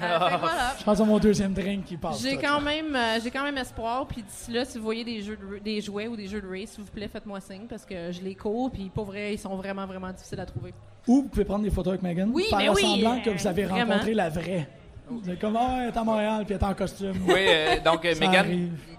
[0.00, 0.74] Euh, fait que voilà.
[0.78, 2.22] Je pense à mon deuxième drink qui passe.
[2.22, 4.06] J'ai quand même, euh, j'ai quand même espoir.
[4.06, 6.48] Puis d'ici là, si vous voyez des jeux, de, des jouets ou des jeux de
[6.48, 8.70] race, s'il vous plaît, faites-moi signe parce que je les cours.
[8.70, 10.72] Puis pour vrai, ils sont vraiment, vraiment difficiles à trouver.
[11.06, 13.46] Ou vous pouvez prendre des photos avec Megan, Oui, faire oui, semblant euh, que vous
[13.46, 13.92] avez vraiment.
[13.92, 14.68] rencontré la vraie.
[15.10, 17.16] Vous êtes comme, ah, elle est à Montréal, puis elle est en costume.
[17.26, 18.14] Oui, euh, donc euh,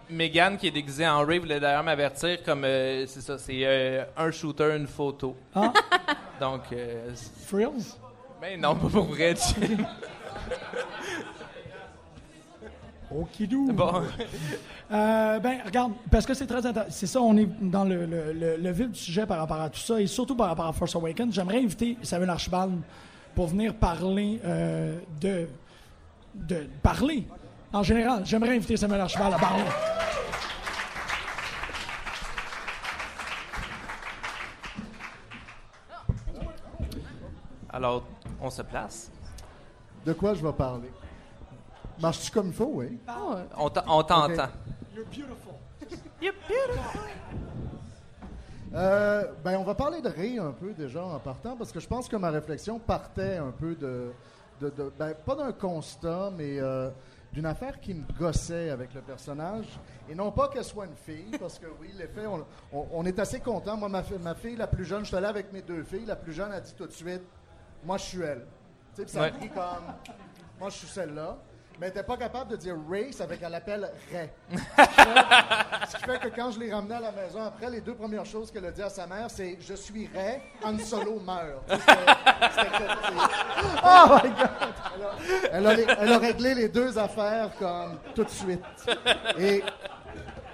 [0.10, 4.04] Megan, qui est déguisée en Ray, voulait d'ailleurs m'avertir comme euh, c'est ça, c'est euh,
[4.18, 5.36] un shooter, une photo.
[5.56, 5.72] Ah,
[6.40, 7.96] Donc, euh, c'est- Frills?
[8.42, 9.34] mais non, pas pour vrai.
[13.16, 13.72] Okidou.
[13.74, 14.04] bon,
[14.92, 16.92] Euh, ben, regarde, parce que c'est très intéressant.
[16.92, 19.70] C'est ça, on est dans le, le, le, le vif du sujet par rapport à
[19.70, 21.34] tout ça, et surtout par rapport à Force Awakens.
[21.34, 22.74] J'aimerais inviter Samuel Archibald
[23.36, 25.48] pour venir parler euh, de,
[26.36, 26.68] de.
[26.82, 27.26] parler.
[27.72, 29.64] En général, j'aimerais inviter Samuel Archibald à parler.
[37.70, 38.04] alors,
[38.42, 39.12] on se place.
[40.06, 40.92] De quoi je vais parler?
[42.02, 43.00] Marche-tu comme il faut, oui?
[43.58, 44.50] On t'a- on t'entend.
[46.22, 47.02] You're beautiful.
[48.76, 51.88] Euh, ben, on va parler de Ray un peu déjà en partant, parce que je
[51.88, 54.12] pense que ma réflexion partait un peu de.
[54.60, 56.90] de, de- ben, pas d'un constat, mais euh,
[57.32, 59.66] d'une affaire qui me gossait avec le personnage.
[60.10, 62.44] Et non pas qu'elle soit une fille, parce que oui, l'effet, on,
[62.76, 63.78] on- on est assez content.
[63.78, 66.16] Moi, ma, ma fille la plus jeune, je suis allé avec mes deux filles, la
[66.16, 67.22] plus jeune a dit tout de suite
[67.86, 68.46] Moi, je suis elle.
[68.96, 69.94] Tu sais, puis ça a pris comme
[70.60, 71.38] Moi, je suis celle-là.
[71.80, 72.76] Mais elle n'était pas capable de dire
[73.12, 74.30] ça fait qu'elle l'appelle Ray.
[75.90, 78.26] Ce qui fait que quand je l'ai ramenée à la maison, après, les deux premières
[78.26, 81.64] choses qu'elle a dit à sa mère, c'est Je suis Ray, Han Solo meurt.
[81.68, 84.50] Tu sais, c'était- c'était- c'était- Oh my God!
[84.96, 88.64] Elle a, elle a les- elle a réglé les deux affaires comme tout de suite.
[89.40, 89.64] Et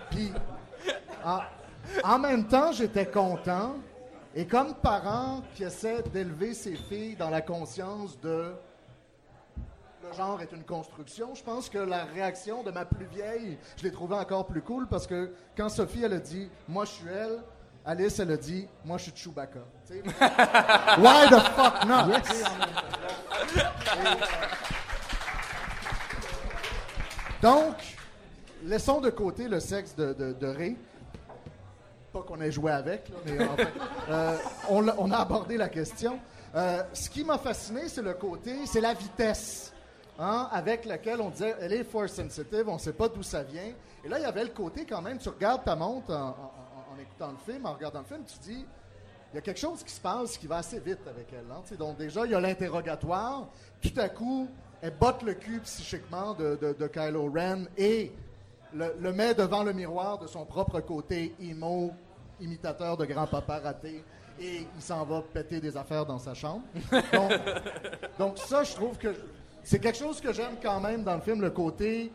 [0.10, 0.32] puis,
[1.26, 1.40] en,
[2.04, 3.76] en même temps, j'étais content.
[4.36, 8.54] Et comme parent qui essaie d'élever ses filles dans la conscience de
[10.04, 11.36] le genre est une construction.
[11.36, 14.88] Je pense que la réaction de ma plus vieille, je l'ai trouvée encore plus cool
[14.88, 17.40] parce que quand Sophie, elle a dit «Moi, je suis elle»,
[17.86, 19.60] Alice, elle a dit «Moi, je suis Chewbacca».
[19.90, 22.10] Why the fuck not?
[22.16, 22.22] Et-
[27.42, 27.76] Donc,
[28.64, 30.78] laissons de côté le sexe de, de, de Ray.
[32.12, 33.68] Pas qu'on ait joué avec, mais en fait,
[34.10, 34.38] euh,
[34.70, 36.20] on, a abordé la question.
[36.56, 39.72] Euh, ce qui m'a fasciné, c'est le côté, c'est la vitesse
[40.18, 43.44] hein, avec laquelle on disait, elle est force sensitive, on ne sait pas d'où ça
[43.44, 43.72] vient.
[44.04, 46.36] Et là, il y avait le côté quand même, tu regardes ta montre en,
[47.00, 48.66] écoutant le film, en regardant le film, tu dis,
[49.32, 51.46] il y a quelque chose qui se passe qui va assez vite avec elle.
[51.52, 53.48] hein, donc déjà, il y a l'interrogatoire.
[53.80, 54.50] Tout à coup,
[54.82, 58.12] elle botte le cul psychiquement de, de- de Kylo Ren et
[58.74, 61.92] le, le met devant le miroir de son propre côté emo,
[62.40, 64.04] imitateur de grand-papa raté
[64.40, 66.64] et il s'en va péter des affaires dans sa chambre.
[67.14, 67.32] Donc,
[68.18, 69.14] donc ça, je trouve que
[69.64, 72.12] c'est quelque chose que j'aime quand même dans le film, le côté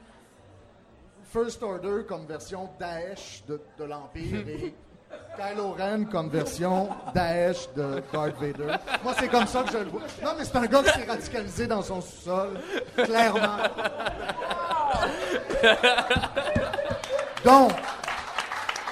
[1.30, 4.74] First Order comme version Daesh de, de l'Empire et
[5.36, 8.76] Kylo Ren comme version Daesh de Darth Vader.
[9.02, 10.02] Moi, c'est comme ça que je le vois.
[10.22, 12.60] Non, mais c'est un gars qui s'est radicalisé dans son sous-sol,
[12.96, 13.58] clairement.
[17.44, 17.72] Donc,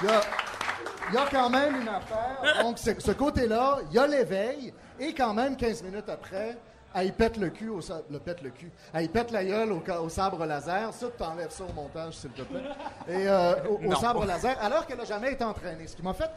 [0.01, 2.63] il y y a quand même une affaire.
[2.63, 6.57] Donc, ce côté-là, il y a l'éveil, et quand même, 15 minutes après,
[6.95, 8.71] elle y pète le cul au sa- le pète le cul.
[8.93, 10.93] Elle y pète la gueule au, sabre laser.
[10.93, 12.61] Ça, tu enlèves ça au montage, s'il te plaît.
[13.07, 15.87] Et euh, au, au sabre laser, alors qu'elle n'a jamais été entraînée.
[15.87, 16.29] Ce qui m'a fait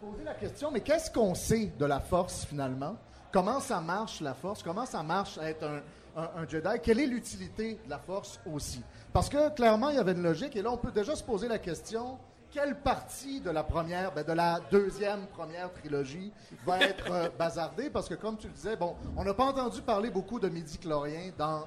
[0.00, 2.96] poser la question, mais qu'est-ce qu'on sait de la force, finalement?
[3.30, 4.62] Comment ça marche, la force?
[4.62, 5.80] Comment ça marche être un,
[6.16, 6.68] un- un Jedi?
[6.82, 8.82] Quelle est l'utilité de la force aussi?
[9.12, 11.48] Parce que, clairement, il y avait une logique, et là, on peut déjà se poser
[11.48, 12.18] la question,
[12.50, 16.32] quelle partie de la première, ben, de la deuxième première trilogie
[16.66, 17.88] va être euh, bazardée?
[17.90, 21.32] Parce que, comme tu le disais, bon, on n'a pas entendu parler beaucoup de midi-chloriens
[21.38, 21.64] dans...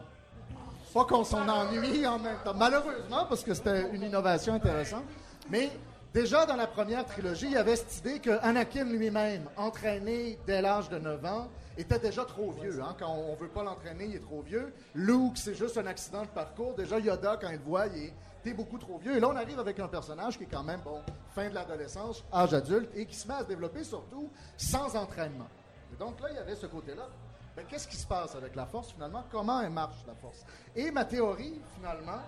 [0.93, 5.03] Pas qu'on s'en ennuie en même temps, malheureusement, parce que c'était une innovation intéressante,
[5.49, 5.69] mais
[6.13, 10.61] déjà dans la première trilogie, il y avait cette idée que Anakin lui-même, entraîné dès
[10.61, 12.81] l'âge de 9 ans, était déjà trop vieux.
[12.81, 12.95] hein.
[12.97, 14.73] Quand on veut pas l'entraîner, il est trop vieux.
[14.93, 16.73] Luke, c'est juste un accident de parcours.
[16.75, 18.13] Déjà, Yoda, quand il le voit, il est
[18.43, 19.17] t'es beaucoup trop vieux.
[19.17, 21.01] Et là, on arrive avec un personnage qui est quand même, bon,
[21.33, 25.47] fin de l'adolescence, âge adulte, et qui se met à se développer surtout sans entraînement.
[25.91, 27.07] Et donc là, il y avait ce côté-là.
[27.55, 29.23] Ben, Qu'est-ce qui se passe avec la force, finalement?
[29.31, 30.45] Comment elle marche, la force?
[30.75, 32.19] Et ma théorie, finalement,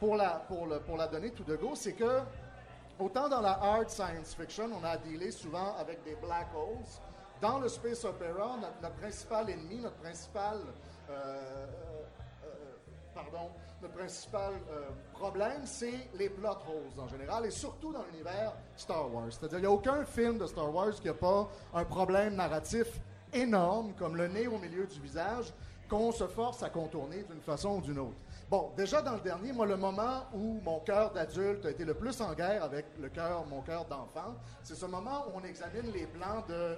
[0.00, 2.20] pour la, pour le- pour la donner tout de go, c'est que
[2.98, 6.84] autant dans la hard science fiction, on a à dealer souvent avec des black holes.
[7.40, 10.58] Dans le space opera, notre, principal ennemi, notre principal
[11.08, 11.66] euh, euh,
[12.44, 12.48] euh,
[13.14, 14.54] pardon, notre principal
[15.12, 19.28] problème, c'est les plot holes en général, et surtout dans l'univers Star Wars.
[19.30, 22.88] C'est-à-dire, il n'y a aucun film de Star Wars qui n'a pas un problème narratif
[23.32, 25.52] énorme, comme le nez au milieu du visage,
[25.88, 28.16] qu'on se force à contourner d'une façon ou d'une autre.
[28.50, 31.94] Bon, déjà dans le dernier, moi, le moment où mon cœur d'adulte a été le
[31.94, 35.92] plus en guerre avec le cœur, mon cœur d'enfant, c'est ce moment où on examine
[35.92, 36.76] les plans de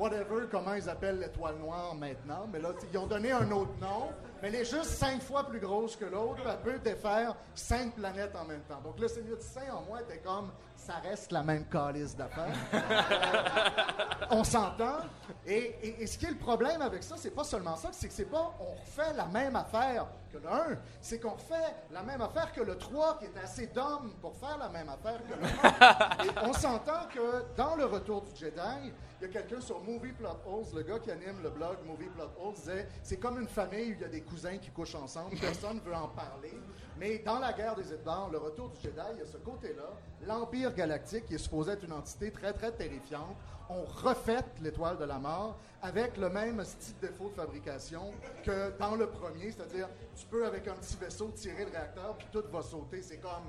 [0.00, 2.48] whatever, comment ils appellent l'étoile noire maintenant.
[2.50, 4.08] Mais là, ils ont donné un autre nom,
[4.40, 6.40] mais elle est juste cinq fois plus grosse que l'autre.
[6.48, 8.80] Elle peut défaire cinq planètes en même temps.
[8.82, 10.50] Donc le sémioticien en moi était comme,
[10.80, 12.54] ça reste la même calice d'affaires.
[14.30, 14.98] on s'entend.
[15.46, 18.08] Et, et- et ce qui est le problème avec ça, c'est pas seulement ça, c'est
[18.08, 22.02] que c'est pas on refait la même affaire que le 1, c'est qu'on refait la
[22.02, 25.34] même affaire que le 3 qui est assez d'hommes pour faire la même affaire que
[25.34, 26.24] le 1.
[26.44, 30.12] Et on s'entend que dans le retour du Jedi, il y a quelqu'un sur Movie
[30.12, 33.48] Plot Holes, le gars qui anime le blog Movie Plot Holes, disait c'est comme une
[33.48, 36.54] famille où il y a des cousins qui couchent ensemble, personne ne veut en parler.
[37.00, 39.88] Mais dans la guerre des étoiles, le retour du Jedi, il y a ce côté-là.
[40.26, 43.34] L'Empire galactique, qui est supposé être une entité très, très terrifiante,
[43.70, 48.12] on refait l'étoile de la mort avec le même style défaut de fabrication
[48.44, 52.26] que dans le premier, c'est-à-dire tu peux avec un petit vaisseau tirer le réacteur puis
[52.30, 53.00] tout va sauter.
[53.00, 53.48] C'est comme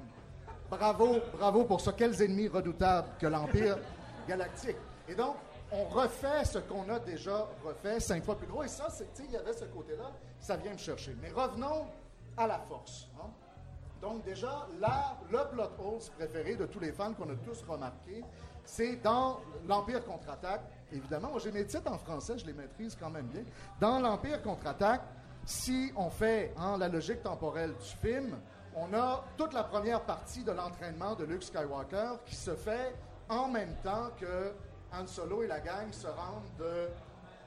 [0.70, 1.92] bravo, bravo pour ça.
[1.92, 3.78] Quels ennemis redoutables que l'Empire
[4.30, 4.78] galactique.
[5.10, 5.36] Et donc,
[5.74, 8.64] on refait ce qu'on a déjà refait cinq fois plus gros.
[8.64, 8.88] Et ça,
[9.20, 11.18] il y avait ce côté-là, ça vient me chercher.
[11.22, 11.86] Mais revenons
[12.38, 13.10] à la force.
[13.22, 13.28] hein.
[14.02, 18.24] Donc déjà, là, le plot hole préféré de tous les fans qu'on a tous remarqué,
[18.66, 20.62] c'est dans l'Empire contre-attaque.
[20.92, 23.44] Évidemment, moi j'ai mes titres en français, je les maîtrise quand même bien.
[23.80, 25.04] Dans l'Empire contre-attaque,
[25.46, 28.38] si on fait hein, la logique temporelle du film,
[28.76, 32.96] on a toute la première partie de l'entraînement de Luke Skywalker qui se fait
[33.30, 34.54] en même temps que
[34.94, 36.88] Han Solo et la gang se rendent de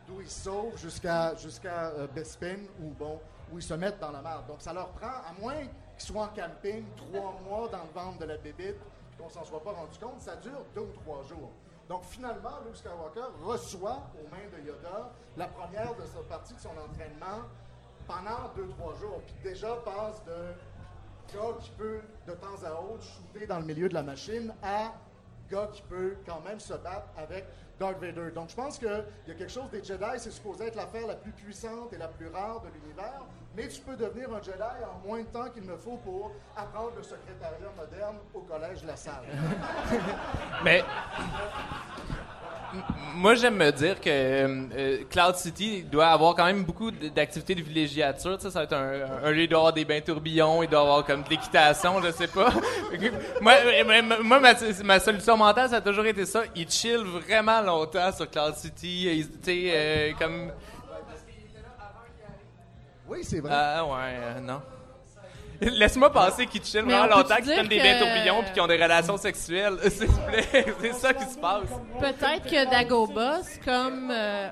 [0.07, 3.21] d'où ils sauvent jusqu'à jusqu'à euh, Bespin où bon
[3.53, 4.47] où ils se mettent dans la merde.
[4.47, 5.61] Donc ça leur prend à moins
[5.97, 8.77] qu'ils soient en camping trois mois dans le ventre de la bébite
[9.19, 11.51] qu'on s'en soit pas rendu compte, ça dure deux ou trois jours.
[11.89, 16.61] Donc finalement, Luke Skywalker reçoit aux mains de Yoda la première de sa partie de
[16.61, 17.45] son entraînement
[18.07, 19.21] pendant deux trois jours.
[19.27, 23.89] Puis déjà passe de gars qui peut de temps à autre shooter dans le milieu
[23.89, 24.93] de la machine à
[25.51, 27.45] gars qui peut quand même se battre avec
[27.79, 28.31] Darth Vader.
[28.31, 31.17] Donc je pense qu'il y a quelque chose des Jedi, c'est supposé être l'affaire la
[31.17, 33.23] plus puissante et la plus rare de l'univers,
[33.57, 36.93] mais tu peux devenir un Jedi en moins de temps qu'il ne faut pour apprendre
[36.97, 39.25] le secrétariat moderne au collège La Salle.
[40.65, 40.83] Mais
[43.15, 47.55] moi, j'aime me dire que euh, euh, Cloud City doit avoir quand même beaucoup d'activités
[47.55, 48.37] de villégiature.
[48.37, 50.69] Tu sais, ça va être un, un lieu, il doit avoir des bains tourbillons, il
[50.69, 52.53] doit avoir comme de l'équitation, je sais pas.
[53.41, 54.41] moi, euh, moi, moi,
[54.85, 56.43] ma, solution mentale, ça a toujours été ça.
[56.57, 59.09] Il chill vraiment longtemps sur Cloud City.
[59.21, 60.51] il- euh, comme...
[63.15, 63.51] Oui, c'est vrai.
[63.55, 64.61] Ah ouais, euh, non.
[65.61, 68.43] Laisse-moi penser qu'ils chillent Mais vraiment peut-tu longtemps, qu'ils dire prennent des que- bains tourbillons
[68.43, 69.79] puis qu'ils ont des relations sexuelles.
[69.91, 71.69] S'il vous plaît, c'est ça qui se passe.
[72.01, 74.11] Peut-être que Dagobah, c'est comme.
[74.11, 74.49] euh,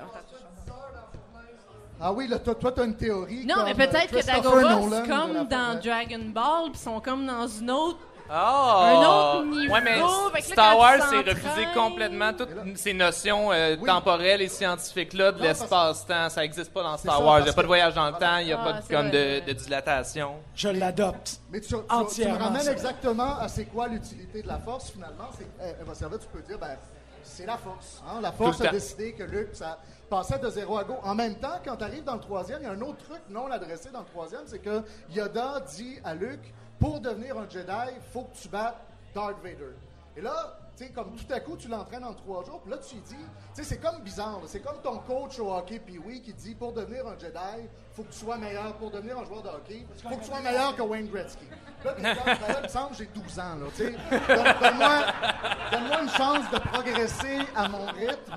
[2.01, 3.45] Ah oui, là, toi, toi, t'as une théorie.
[3.45, 5.79] Non, comme, mais euh, peut-être que Christopher Dagobah, Nolan c'est de la comme dans.
[5.81, 7.99] Dragon Ball, puis ils sont comme dans une autre.
[8.35, 8.35] Oh!
[8.35, 9.73] Un autre niveau.
[9.73, 13.85] Ouais, mais Star Wars s'est refusé complètement toutes ces notions euh, Oui.
[13.87, 16.29] temporelles et scientifiques-là de l'espace-temps.
[16.29, 17.39] Ça n'existe pas dans Star ça, Wars.
[17.39, 18.87] Il n'y a pas de voyage dans le temps, il n'y a Ah, pas de,
[18.87, 20.35] comme de, de dilatation.
[20.55, 21.41] Je l'adopte.
[21.51, 21.75] Mais tu, tu-
[22.23, 25.29] tu me ramènes exactement à c'est quoi l'utilité de la force finalement.
[25.37, 26.75] C'est, elle, elle va servir, tu peux dire, ben,
[27.23, 28.01] c'est la force.
[28.07, 28.19] hein.
[28.21, 29.77] La force a décidé que Luke, ça
[30.09, 30.95] passait de zéro à go.
[31.03, 33.21] En même temps, quand tu arrives dans le troisième, il y a un autre truc
[33.29, 34.81] non adressé dans le troisième, c'est que
[35.13, 38.77] Yoda dit à Luke, pour devenir un Jedi, il faut que tu battes
[39.13, 39.73] Darth Vader.
[40.17, 42.77] Et là, tu sais, comme tout à coup, tu l'entraînes en trois jours, puis là,
[42.77, 45.99] tu lui dis, tu sais, c'est comme bizarre, c'est comme ton coach au hockey, puis
[45.99, 49.23] oui, qui dit, pour devenir un Jedi, faut que tu sois meilleur, pour devenir un
[49.25, 51.45] joueur de hockey, faut que tu sois meilleur que Wayne Gretzky.
[51.83, 53.91] Là, comme, ben il me semble j'ai 12 ans, là, tu sais.
[53.91, 54.99] Donne- Donne-moi
[55.71, 58.33] donne-moi une chance de progresser à mon rythme.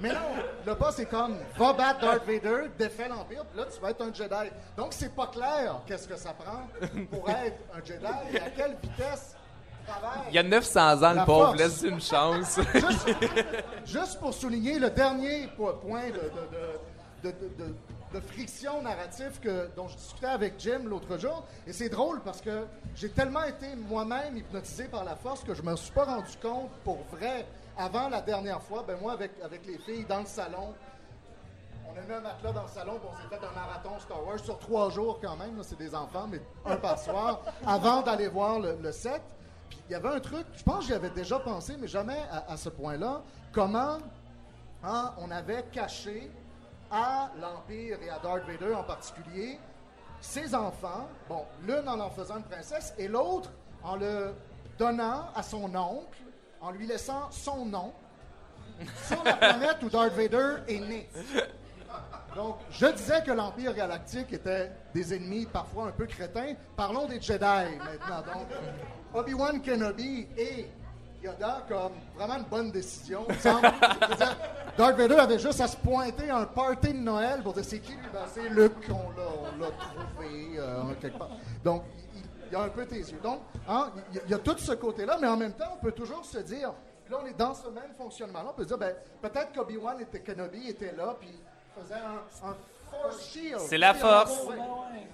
[0.00, 0.20] Mais non,
[0.66, 4.02] le boss c'est comme, va battre Darth Vader, défait l'Empire, puis là, tu vas être
[4.02, 4.50] un Jedi.
[4.76, 6.68] Donc, c'est pas clair qu'est-ce que ça prend
[7.10, 9.36] pour être un Jedi et à quelle vitesse.
[10.28, 11.54] Il y a 900 ans, le pauvre.
[11.56, 12.60] Laisse une chance.
[12.74, 13.08] Juste,
[13.84, 16.04] juste pour souligner le dernier po- point
[17.22, 21.44] de friction narrative que, dont je discutais avec Jim l'autre jour.
[21.66, 25.62] Et c'est drôle parce que j'ai tellement été moi-même hypnotisé par la force que je
[25.62, 27.46] me suis pas rendu compte pour vrai
[27.80, 28.84] avant la dernière fois.
[28.86, 30.74] Ben moi, avec, avec les filles dans le salon,
[31.86, 34.24] on a mis un matelas dans le salon, puis on s'est fait un marathon Star
[34.24, 35.60] Wars sur trois jours quand même.
[35.62, 39.22] C'est des enfants, mais un par soir, avant d'aller voir le, le set.
[39.68, 42.18] Puis il y avait un truc, je pense que j'y avais déjà pensé, mais jamais
[42.30, 43.22] à, à ce point-là.
[43.52, 43.98] Comment
[44.84, 46.30] hein, on avait caché
[46.90, 49.58] à l'Empire et à Darth Vader en particulier
[50.20, 53.50] ses enfants, bon, l'une en en faisant une princesse et l'autre
[53.82, 54.34] en le
[54.78, 56.18] donnant à son oncle,
[56.60, 57.92] en lui laissant son nom
[59.06, 61.08] sur la planète où Darth Vader est né.
[62.34, 66.54] Donc, je disais que l'Empire galactique était des ennemis parfois un peu crétins.
[66.76, 68.22] Parlons des Jedi maintenant.
[68.34, 68.46] Donc,
[69.12, 70.70] Obi-Wan Kenobi et
[71.22, 73.26] Yoda comme vraiment une bonne décision.
[73.28, 74.36] veux dire,
[74.78, 77.80] Darth Vader avait juste à se pointer à un party de Noël pour dire c'est
[77.80, 81.30] qui Ben, c'est Luke, on l'a, trouvé euh, quelque part.
[81.64, 81.82] Donc,
[82.50, 83.20] il, y a un peu tes yeux.
[83.22, 85.72] Donc, hein, il y a- il y a tout ce côté-là, mais en même temps,
[85.74, 86.72] on peut toujours se dire,
[87.08, 90.20] là, on est dans ce même fonctionnement-là, on peut se dire, ben, peut-être qu'Obi-Wan était
[90.20, 91.30] Kenobi était là, puis
[91.78, 92.56] faisait un, un
[92.90, 93.58] force shield.
[93.60, 94.40] C'est la force.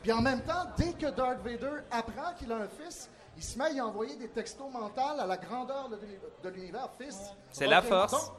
[0.02, 3.58] Puis en même temps, dès que Darth Vader apprend qu'il a un fils, il se
[3.58, 6.88] met à y envoyer des textos mentaux à la grandeur de l'uni- de l'univers.
[6.98, 7.18] Fils.
[7.50, 8.12] C'est la force.
[8.12, 8.32] donc,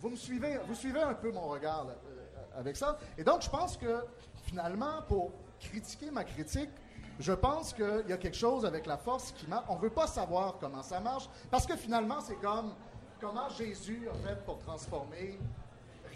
[0.00, 2.98] vous me suivez, vous suivez un peu mon regard là, euh, avec ça.
[3.18, 4.04] Et donc, je pense que
[4.44, 6.70] finalement, pour critiquer ma critique,
[7.18, 9.66] je pense qu'il y a quelque chose avec la force qui marche.
[9.68, 12.74] On ne veut pas savoir comment ça marche, parce que finalement, c'est comme
[13.20, 15.38] comment Jésus a fait pour transformer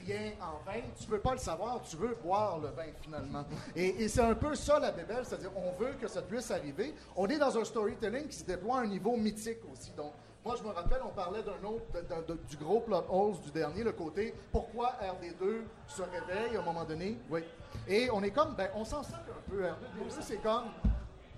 [0.07, 0.81] rien en vin.
[0.99, 3.45] Tu veux pas le savoir, tu veux boire le vin finalement.
[3.75, 6.95] Et, et c'est un peu ça la bébelle, c'est-à-dire on veut que ça puisse arriver.
[7.17, 9.93] On est dans un storytelling qui se déploie à un niveau mythique aussi.
[9.93, 10.13] Donc,
[10.45, 13.39] moi, je me rappelle, on parlait d'un autre, de- de- de- du gros plot holes
[13.41, 17.19] du dernier, le côté pourquoi RD2 se réveille à un moment donné.
[17.31, 17.45] Oui.
[17.87, 19.63] Et on est comme, ben, on s'en sac un peu.
[19.65, 20.65] RD2, c'est comme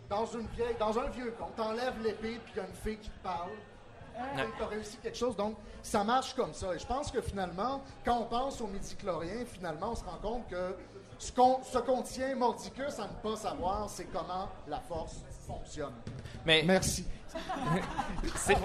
[0.09, 2.99] dans une vieille, dans un vieux conte, t'enlèves l'épée puis il y a une fille
[2.99, 3.51] qui te parle.
[4.17, 4.47] Ouais.
[4.57, 6.75] Tu as réussi quelque chose, donc ça marche comme ça.
[6.75, 10.49] Et je pense que finalement, quand on pense au midi-chlorien, finalement, on se rend compte
[10.49, 10.77] que
[11.19, 15.23] ce qu'on ce qu'on tient mordicus à ne pas savoir, c'est comment la force
[15.59, 15.93] fonctionne.
[16.45, 17.05] Mais Merci.
[18.37, 18.57] c'est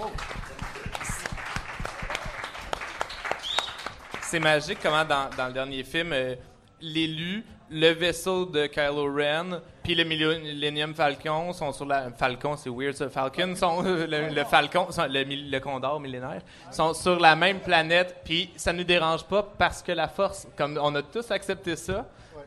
[4.22, 6.34] c'est magique comment dans, dans le dernier film, euh,
[6.80, 12.70] l'élu, le vaisseau de Kylo Ren, puis le Millennium Falcon sont sur la Falcon, c'est
[12.70, 13.08] weird ça.
[13.08, 18.16] Falcon sont le, le Falcon, sont- le, le Condor millénaire sont sur la même planète,
[18.24, 22.06] puis ça nous dérange pas parce que la Force, comme on a tous accepté ça.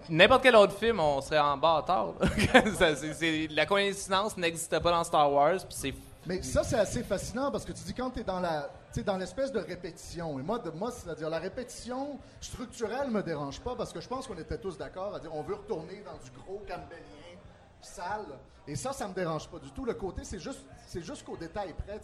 [0.10, 1.60] N'importe quel autre film, on serait en.
[2.78, 5.93] Ça, c'est- c'est- la coïncidence n'existe pas dans Star Wars, c'est
[6.26, 8.70] Mais ça, c'est assez fascinant parce que tu dis quand tu es dans la.
[9.06, 10.39] dans l'espèce de répétition.
[10.39, 14.38] Et moi, moi c'est-à-dire la répétition structurelle me dérange pas parce que je pense qu'on
[14.38, 17.38] était tous d'accord à dire on veut retourner dans du gros campbellien
[17.82, 18.26] sale.
[18.68, 19.86] Et ça, ça me dérange pas du tout.
[19.86, 22.00] Le côté, c'est juste, c'est juste qu'au détail près.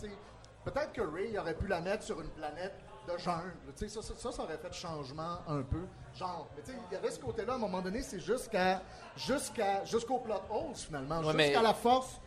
[0.63, 2.73] Peut-être que Ray aurait pu la mettre sur une planète
[3.07, 5.81] de sais, Ça, ça, ça, ça aurait fait changement un peu.
[6.15, 8.81] Genre, mais tu sais, il y avait ce côté-là, à un moment donné, c'est jusqu'à,
[9.15, 11.19] jusqu'à, jusqu'au plot holes, finalement.
[11.19, 12.19] Ouais, jusqu'à mais- la force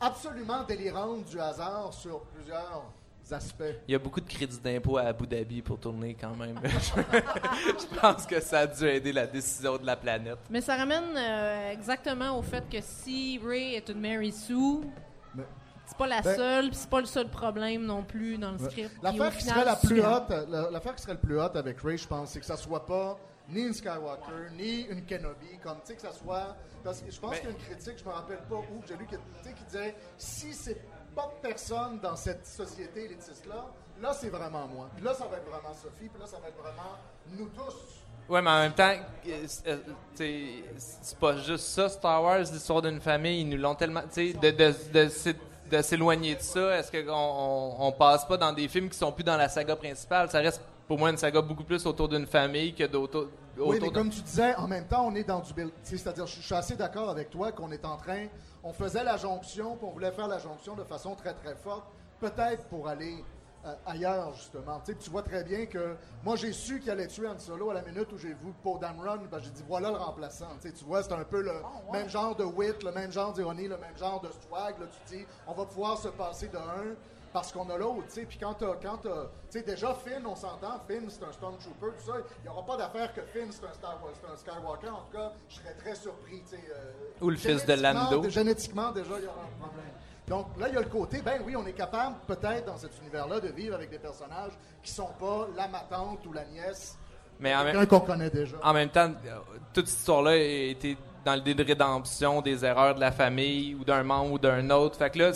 [0.00, 2.84] absolument délirante du hasard sur plusieurs
[3.30, 3.62] aspects.
[3.86, 6.58] Il y a beaucoup de crédits d'impôt à Abu Dhabi pour tourner quand même.
[6.64, 10.38] je pense que ça a dû aider la décision de la planète.
[10.48, 14.80] Mais ça ramène euh, exactement au fait que si Ray est une Mary Sue,
[15.88, 18.58] c'est pas la Ben- seule, puis c'est pas le seul problème non plus dans le
[18.58, 18.90] script.
[19.02, 21.98] L'affaire qui serait la plus haute, la- l'affaire qui serait le plus haute avec Ray,
[21.98, 23.18] je pense, c'est que ça soit pas
[23.48, 26.54] ni une Skywalker, ni une Kenobi, comme tu sais que ça soit.
[26.84, 28.82] Parce que je pense Mais- qu'il y a une critique, je me rappelle pas où,
[28.86, 30.80] j'ai lu, qui, tu sais, qui disait si c'est
[31.16, 33.66] pas de personne dans cette société élitiste là,
[34.00, 34.88] là c'est vraiment moi.
[34.94, 36.96] Puis là ça va être vraiment Sophie, puis là ça va être vraiment
[37.36, 37.74] nous tous.
[38.28, 38.92] Ouais, mais en même temps,
[39.26, 39.78] euh, c'est- euh,
[40.76, 44.02] c'est pas juste ça, Star Wars, l'histoire d'une famille, ils nous l'ont tellement.
[44.02, 45.34] tu sais, De, de, de, s'é-
[45.70, 49.12] de s'éloigner de ça, est-ce qu'on on, on passe pas dans des films qui sont
[49.12, 50.30] plus dans la saga principale?
[50.30, 53.28] Ça reste pour moi une saga beaucoup plus autour d'une famille que d'autres.
[53.58, 55.70] Oui, mais comme tu disais, en même temps, on est dans du build.
[55.82, 58.26] C'est-à-dire, je je suis assez d'accord avec toi qu'on est en train.
[58.64, 61.84] On faisait la jonction, puis on voulait faire la jonction de façon très, très forte,
[62.20, 63.24] peut-être pour aller
[63.66, 64.80] euh, ailleurs, justement.
[64.84, 67.70] Tu sais, tu vois très bien que moi, j'ai su qu'il allait tuer Han Solo
[67.70, 69.18] à la minute où j'ai vu Poe Dameron.
[69.30, 70.48] Ben, j'ai dit, voilà le remplaçant.
[70.60, 71.52] Tu sais, tu vois, c'est un peu le
[71.92, 74.78] même genre de wit, le même genre d'ironie, le même genre de swag.
[74.78, 76.94] Là, tu te dis, on va pouvoir se passer de un
[77.30, 78.22] parce qu'on a l'autre, tu sais.
[78.24, 81.88] Puis quand t'as, quand t'as- tu sais, déjà Finn, on s'entend, Finn c'est un Stormtrooper,
[81.98, 82.14] tout ça.
[82.38, 84.88] Il n'y aura pas d'affaire que Finn c'est un, Star Wars, c'est un Skywalker.
[84.88, 86.64] En tout cas, je serais très surpris, tu sais.
[86.74, 88.28] euh, Ou le fils de Lando.
[88.30, 89.84] Génétiquement, déjà, il y aura un problème.
[90.28, 92.90] Donc là, il y a le côté, ben oui, on est capable, peut-être, dans cet
[93.00, 94.52] univers-là, de vivre avec des personnages
[94.82, 96.98] qui sont pas la ma tante ou la nièce,
[97.40, 98.56] mais en même- quelqu'un qu'on connaît déjà.
[98.62, 99.36] en même temps, euh,
[99.72, 103.84] toute cette histoire-là été dans le dé de rédemption des erreurs de la famille ou
[103.84, 104.96] d'un membre ou d'un autre.
[104.96, 105.30] Fait que là,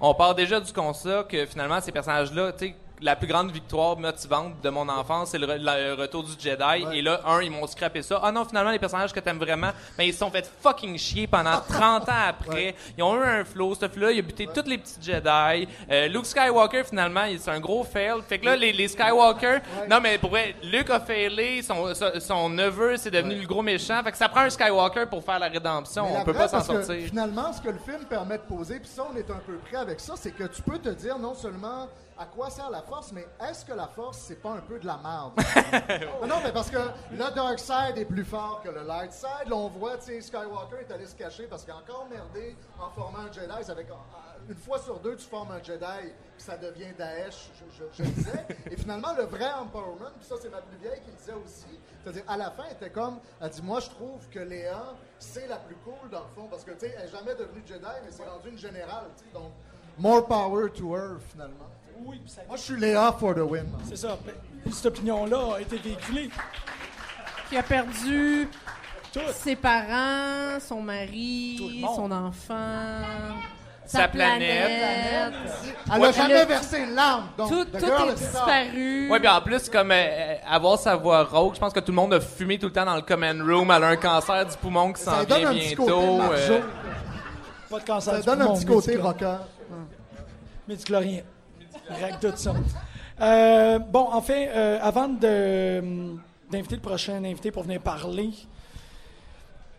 [0.00, 3.96] on part déjà du constat que finalement, ces personnages-là, tu sais, la plus grande victoire
[3.96, 6.84] motivante de mon enfance, c'est le, re- le retour du Jedi.
[6.94, 8.20] Et là, un, ils m'ont scrappé ça.
[8.22, 11.26] Ah non, finalement, les personnages que t'aimes vraiment, ben, ils se sont fait fucking chier
[11.26, 12.74] pendant 30 ans après.
[12.96, 13.74] Ils ont eu un flow.
[13.74, 15.68] Ce là il a buté tous les petits Jedi.
[15.90, 18.20] Euh, Luke Skywalker, finalement, il- c'est un gros fail.
[18.28, 21.62] Fait que là, les, les Skywalker, non, mais pour vrai, Luke a failé.
[21.62, 24.02] Son, son, son neveu, c'est devenu le gros méchant.
[24.02, 26.04] Fait que ça prend un Skywalker pour faire la rédemption.
[26.04, 27.06] Mais On la peut vraie, pas s'en parce que sortir.
[27.08, 29.76] Finalement, ce que le film permet de poser, puis ça, on est un peu près
[29.76, 31.88] avec ça, c'est que tu peux te dire non seulement
[32.18, 34.86] à quoi sert la force, mais est-ce que la force, c'est pas un peu de
[34.86, 35.32] la merde?
[36.20, 36.78] non, non, mais parce que
[37.12, 39.48] le Dark Side est plus fort que le Light Side.
[39.48, 42.56] Là, on voit, tu sais, Skywalker est allé se cacher parce qu'il a encore merdé
[42.80, 43.62] en formant un Jedi.
[43.62, 45.84] Ça fait qu'une fois sur deux, tu formes un Jedi,
[46.34, 48.46] puis ça devient Daesh, je, je- je disais.
[48.70, 51.78] Et finalement, le vrai empowerment, puis ça, c'est ma plus vieille qui le disait aussi,
[52.02, 54.82] c'est-à-dire, à la fin, elle était comme, elle dit, moi, je trouve que Léa,
[55.18, 57.62] c'est la plus cool, dans le fond, parce que, tu sais, elle n'est jamais devenue
[57.66, 59.52] Jedi, mais c'est rendue une générale, tu sais, donc,
[59.98, 61.66] more power to her, finalement.
[62.04, 63.66] Oui, ça- Moi, je suis Léa for the win.
[63.88, 64.16] c'est ça.
[64.24, 64.34] Ben,
[64.72, 66.30] Cette opinion-là a été véhiculée.
[67.48, 68.48] Qui a perdu
[69.12, 69.20] Tout.
[69.32, 72.54] ses parents, son mari, son enfant,
[73.86, 74.66] Sa sa, planète.
[74.66, 75.32] planète.
[75.94, 79.10] Elle n'a jamais le- versé une larme, donc, Tout, tout girl est disparu.
[79.10, 81.92] Ouais, puis en plus, comme euh, euh, avoir sa voix rauque, je pense que tout
[81.92, 83.70] le monde a fumé tout le temps dans le common room.
[83.70, 86.22] Elle a un cancer du poumon qui s'en donne vient un petit côté bientôt.
[86.32, 86.60] Euh,
[87.70, 89.36] Pas de cancer Ça du donne un petit côté rocker.
[90.66, 91.22] Médiclorien.
[91.88, 92.54] Règle tout ça.
[93.20, 95.82] Euh, bon, en fait, euh, avant de,
[96.50, 98.30] d'inviter le prochain invité pour venir parler.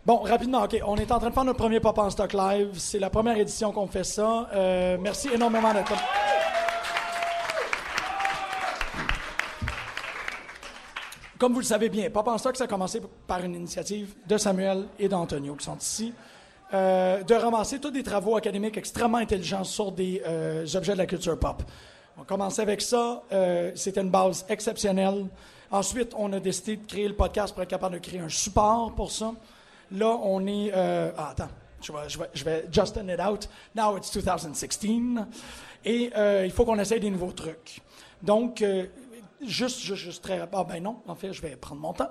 [0.04, 0.76] Bon, rapidement, OK.
[0.86, 2.70] On est en train de faire notre premier Pop en Stock Live.
[2.74, 4.48] C'est la première édition qu'on fait ça.
[4.52, 5.92] Euh, merci énormément d'être.
[11.38, 14.36] Comme vous le savez bien, Pop en Stock, ça a commencé par une initiative de
[14.36, 16.12] Samuel et d'Antonio qui sont ici.
[16.72, 21.06] euh, de ramasser tous des travaux académiques extrêmement intelligents sur des euh, objets de la
[21.06, 21.62] culture pop.
[22.20, 25.26] On commençait avec ça, euh, c'était une base exceptionnelle.
[25.70, 28.94] Ensuite, on a décidé de créer le podcast pour être capable de créer un support
[28.94, 29.32] pour ça.
[29.90, 30.70] Là, on est...
[30.74, 31.48] euh, ah, attends,
[31.80, 33.48] je vais, je, vais, justin it out.
[33.74, 34.90] Now it's 2016.
[35.86, 37.80] Et euh, il faut qu'on essaye des nouveaux trucs.
[38.22, 38.62] Donc,
[39.40, 40.46] juste, juste, juste très...
[40.52, 42.10] Ah ben non, en fait, je vais prendre mon temps.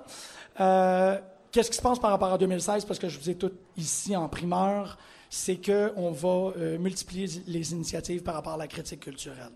[1.52, 2.84] Qu'est-ce qui se passe par rapport à 2016?
[2.84, 4.98] Parce que je vous ai tout ici en primeur,
[5.28, 9.52] c'est qu'on va multiplier les initiatives par rapport à la critique culturelle.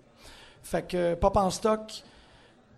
[0.64, 2.02] Fait que Pop en stock,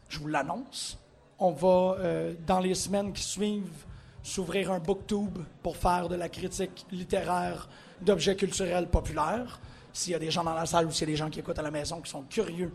[0.09, 0.99] je vous l'annonce,
[1.39, 3.85] on va, euh, dans les semaines qui suivent,
[4.25, 7.69] s'ouvrir un booktube pour faire de la critique littéraire
[8.01, 9.61] d'objets culturels populaires.
[9.93, 11.39] S'il y a des gens dans la salle ou s'il y a des gens qui
[11.39, 12.73] écoutent à la maison qui sont curieux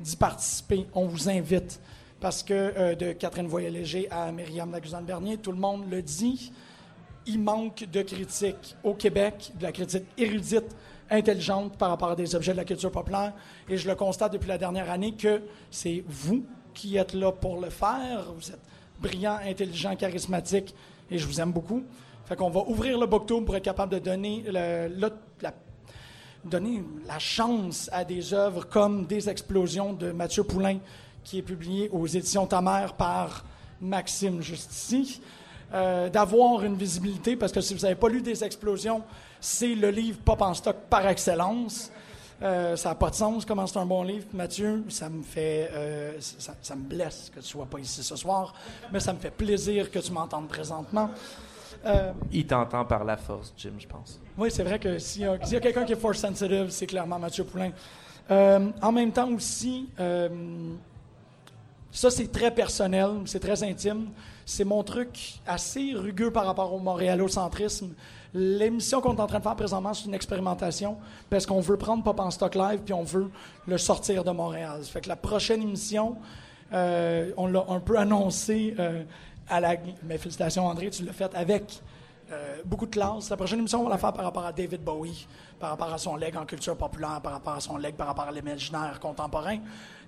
[0.00, 1.78] d'y participer, on vous invite
[2.18, 6.52] parce que euh, de Catherine Voyer-Léger à Myriam Laguzan-Bernier, tout le monde le dit,
[7.26, 10.74] il manque de critique au Québec, de la critique érudite,
[11.10, 13.32] intelligente par rapport à des objets de la culture populaire.
[13.68, 17.60] Et je le constate depuis la dernière année que c'est vous qui êtes là pour
[17.60, 18.32] le faire.
[18.36, 18.60] Vous êtes
[19.00, 20.74] brillant, intelligent, charismatique,
[21.10, 21.82] et je vous aime beaucoup.
[22.26, 24.44] Fait qu'on va ouvrir le booktube pour être capable de donner
[27.06, 30.78] la chance à des œuvres comme Des explosions de Mathieu Poulain,
[31.22, 33.44] qui est publié aux éditions Ta mère par
[33.80, 35.20] Maxime Justici,
[35.74, 39.02] euh, d'avoir une visibilité, parce que si vous n'avez pas lu Des explosions,
[39.44, 41.92] c'est le livre pop en stock par excellence.
[42.42, 44.24] Euh, ça n'a pas de sens comment c'est un bon livre.
[44.32, 45.70] Mathieu, ça me fait.
[45.72, 48.54] euh, ça, ça me blesse que tu sois pas ici ce soir,
[48.90, 51.10] mais ça me fait plaisir que tu m'entendes présentement.
[51.84, 54.18] Euh, Il t'entend par la force, Jim, je pense.
[54.38, 57.44] oui, c'est vrai que s'il y a, quelqu'un qui est force sensitive, c'est clairement Mathieu
[57.44, 57.72] Poulain.
[58.30, 59.90] En même temps aussi,
[61.92, 64.06] ça c'est très personnel, c'est très intime.
[64.46, 67.94] C'est mon truc assez rugueux par rapport au montréalocentrisme.
[68.34, 70.96] L'émission qu'on est en train de faire présentement, c'est une expérimentation
[71.30, 73.30] parce qu'on veut prendre Pop en stock live puis on veut
[73.68, 74.80] le sortir de Montréal.
[74.82, 76.16] Fait que la prochaine émission,
[76.72, 79.04] euh, on l'a un peu annoncé euh,
[79.48, 79.76] à la.
[80.02, 81.80] Mais félicitations André, tu l'as fait avec
[82.32, 83.30] euh, beaucoup de classe.
[83.30, 85.28] La prochaine émission, on va la faire par rapport à David Bowie,
[85.60, 88.24] par rapport à son leg en culture populaire, par rapport à son leg, par rapport
[88.24, 89.58] à l'imaginaire contemporain.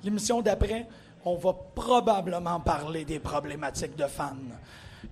[0.02, 0.88] L'émission d'après,
[1.24, 4.34] on va probablement parler des problématiques de fans.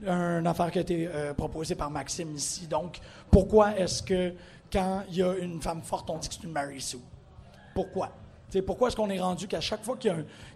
[0.07, 2.67] Une affaire qui a été euh, proposée par Maxime ici.
[2.67, 2.99] Donc,
[3.31, 4.33] pourquoi est-ce que
[4.73, 6.99] quand il y a une femme forte, on dit que c'est une Mary Sue?
[7.75, 8.11] Pourquoi?
[8.51, 10.13] T'sais, pourquoi est-ce qu'on est rendu qu'à chaque fois qu'il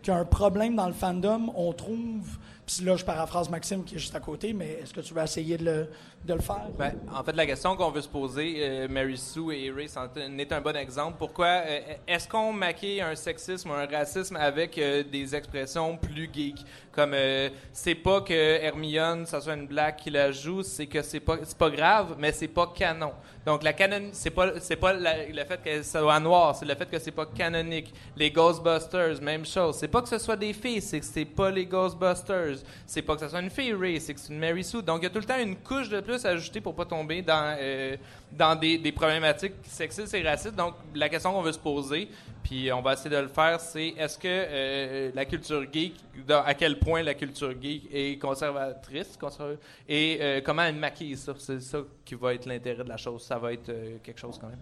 [0.07, 2.39] y, a un- problème dans le fandom, on trouve.
[2.67, 5.25] Puis là, je paraphrase Maxime qui est juste à côté, mais est-ce que tu vas
[5.25, 5.89] essayer de
[6.27, 6.69] le, faire?
[6.79, 10.39] Ben, en fait, la question qu'on veut se poser, euh, Mary Sue et Ray en
[10.39, 11.17] est un bon exemple.
[11.19, 16.65] Pourquoi euh, est-ce qu'on maquille un sexisme ou un racisme avec des expressions plus geek
[16.99, 21.01] Comme euh, c'est pas que Hermione, ça soit une blague qui la joue, c'est que
[21.01, 23.13] c'est pas pas grave, mais c'est pas canon.
[23.47, 26.75] Donc la canon, c'est pas c'est pas le fait que ça soit noir, c'est le
[26.75, 27.95] fait que c'est pas canonique.
[28.17, 29.77] Les Ghostbusters, même chose.
[29.79, 32.57] C'est pas que ce soit des filles, c'est que c'est pas les Ghostbusters.
[32.85, 34.83] C'est pas que ce soit une fille Ray, c'est que c'est une Mary Sue.
[34.83, 36.85] Donc il y a tout le temps une couche de plus à ajouter pour pas
[36.85, 37.97] tomber dans euh,
[38.33, 40.55] dans des, des problématiques sexistes et racistes.
[40.55, 42.09] Donc la question qu'on veut se poser,
[42.43, 45.95] puis on va essayer de le faire, c'est est-ce que euh, la culture geek,
[46.26, 49.59] dans- à quel point la culture geek est conservatrice, conserv-
[49.89, 51.33] et euh, comment elle maquille ça?
[51.39, 53.22] C'est ça qui va être l'intérêt de la chose.
[53.24, 54.59] Ça va être euh, quelque chose quand même.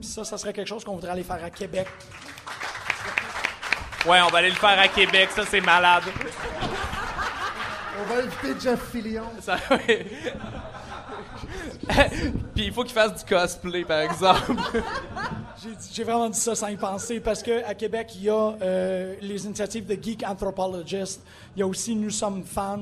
[0.00, 1.86] Puis ça, ça serait quelque chose qu'on voudrait aller faire à Québec.
[4.06, 5.28] Ouais, on va aller le faire à Québec.
[5.32, 6.04] Ça, c'est malade.
[8.00, 9.24] On va inviter Jeff Fillion.
[9.40, 10.06] Ça, ouais.
[12.54, 14.52] Puis il faut qu'il fasse du cosplay, par exemple.
[15.92, 19.44] J'ai vraiment dit ça sans y penser parce qu'à Québec, il y a euh, les
[19.44, 21.20] initiatives de Geek Anthropologist.
[21.56, 22.78] Il y a aussi Nous sommes fans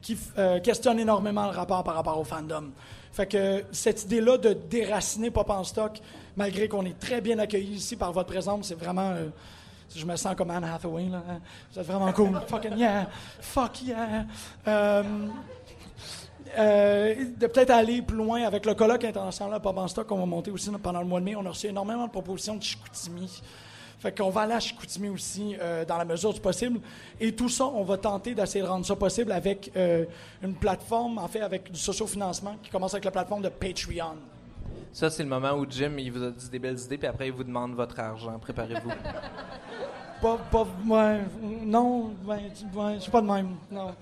[0.00, 2.70] qui euh, questionnent énormément le rapport par rapport au fandom.
[3.12, 6.00] Fait que cette idée-là de déraciner Pop en stock,
[6.36, 9.10] malgré qu'on est très bien accueillis ici par votre présence, c'est vraiment.
[9.10, 9.28] euh,
[9.94, 11.22] je me sens comme Anne Hathaway, là.
[11.28, 11.38] hein.
[11.72, 12.40] Vous êtes vraiment cool.
[12.46, 13.06] Fucking yeah.
[13.40, 14.24] Fuck yeah.
[14.66, 15.02] Euh,
[16.58, 20.26] euh, de peut-être aller plus loin avec le colloque international Pop en stock qu'on va
[20.26, 21.36] monter aussi pendant le mois de mai.
[21.36, 23.42] On a reçu énormément de propositions de Chicoutimi.
[23.98, 26.80] Fait qu'on va aller à Chicoutimi aussi euh, dans la mesure du possible.
[27.20, 30.04] Et tout ça, on va tenter d'essayer de rendre ça possible avec euh,
[30.42, 34.16] une plateforme, en fait, avec du sociofinancement qui commence avec la plateforme de Patreon.
[34.92, 37.28] Ça, c'est le moment où Jim, il vous a dit des belles idées, puis après,
[37.28, 38.38] il vous demande votre argent.
[38.38, 38.90] Préparez-vous.
[40.22, 41.20] Pas, pas, ouais,
[41.64, 42.12] non,
[42.56, 43.56] tu- ouais, je suis pas de même.
[43.72, 43.92] Non,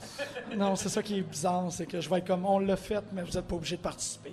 [0.55, 3.03] non c'est ça qui est bizarre, c'est que je vais être comme, on l'a fait,
[3.12, 4.33] mais vous n'êtes pas obligé de participer.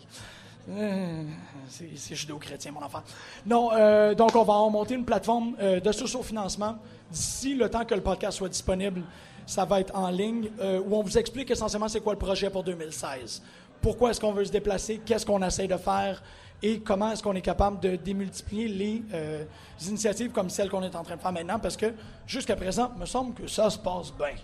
[0.70, 1.24] Euh,
[1.70, 3.02] C'est c'est judéo-chrétien, mon enfant.
[3.46, 6.76] Non, euh, donc on va en monter une plateforme euh, de socio-financement.
[7.10, 9.02] D'ici le temps que le podcast soit disponible,
[9.46, 12.50] ça va être en ligne, euh, où on vous explique essentiellement c'est quoi le projet
[12.50, 13.42] pour 2016.
[13.82, 16.22] Pourquoi est-ce qu'on veut se déplacer, qu'est-ce qu'on essaie de faire?
[16.64, 19.44] Et comment est-ce qu'on est capable de démultiplier les euh,
[19.88, 21.94] initiatives comme celle qu'on est en train de faire maintenant, parce que
[22.26, 24.36] jusqu'à présent, il me semble que ça se passe bien.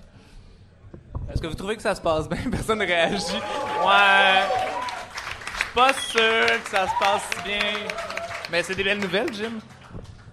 [1.32, 2.38] Est-ce que vous trouvez que ça se passe bien?
[2.52, 3.34] Personne ne réagit.
[3.34, 4.44] Ouais.
[5.54, 7.60] Je suis pas sûr que ça se passe bien.
[8.52, 9.54] Mais c'est des belles nouvelles, Jim.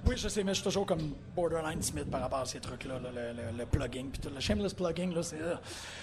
[0.07, 2.95] Oui, je sais, mais je suis toujours comme borderline Smith par rapport à ces trucs-là,
[2.95, 3.21] là, le,
[3.53, 5.41] le- le plugging, puis tout le shameless plugging, là, c'est...
[5.41, 5.55] euh.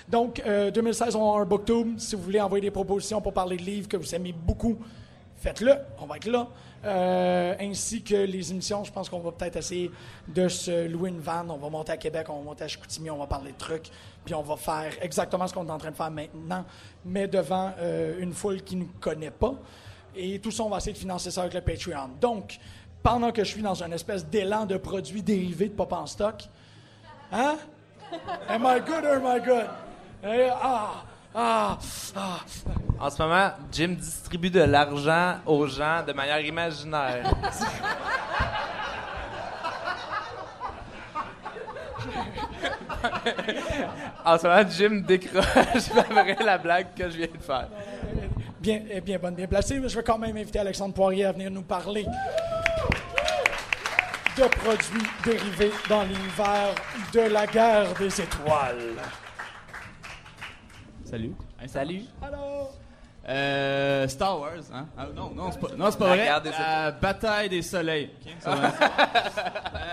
[0.08, 2.00] Donc, euh, 2016, on a un booktube.
[2.00, 4.80] Si vous voulez envoyer des propositions pour parler de livres que vous aimez beaucoup,
[5.48, 6.48] faites-le, on va être là.
[6.84, 9.90] Euh, ainsi que les émissions, je pense qu'on va peut-être essayer
[10.28, 11.50] de se louer une vanne.
[11.50, 13.90] On va monter à Québec, on va monter à Chicoutimi, on va parler de trucs,
[14.26, 16.66] puis on va faire exactement ce qu'on est en train de faire maintenant,
[17.06, 19.54] mais devant euh, une foule qui ne nous connaît pas.
[20.18, 22.10] Et tout ça, on va essayer de financer ça avec le Patreon.
[22.20, 22.60] Donc,
[23.02, 26.44] pendant que je suis dans une espèce d'élan de produits dérivés de pop en stock,
[27.32, 27.56] hein?
[28.50, 29.68] Am I good or am I good?
[30.26, 31.06] Eh, ah,
[31.40, 31.78] ah,
[32.16, 32.40] ah.
[33.00, 37.32] En ce moment, Jim distribue de l'argent aux gens de manière imaginaire.
[44.26, 45.46] en ce moment, Jim décroche
[46.44, 47.68] la blague que je viens de faire.
[48.60, 51.34] Bien, eh bien bonne, bien placée, mais je vais quand même inviter Alexandre Poirier à
[51.34, 52.08] venir nous parler.
[54.36, 56.74] de produits dérivés dans l'univers
[57.14, 58.96] de la guerre des étoiles.
[61.10, 61.34] Salut.
[61.68, 62.02] Salut.
[62.22, 62.74] Alors,
[63.30, 64.88] Euh, Star Wars, hein?
[64.98, 66.52] Ah, non, non, c'est pas, non, c'est pas La vrai.
[66.60, 68.10] La bataille des soleils.
[68.26, 68.72] Ok, ça va.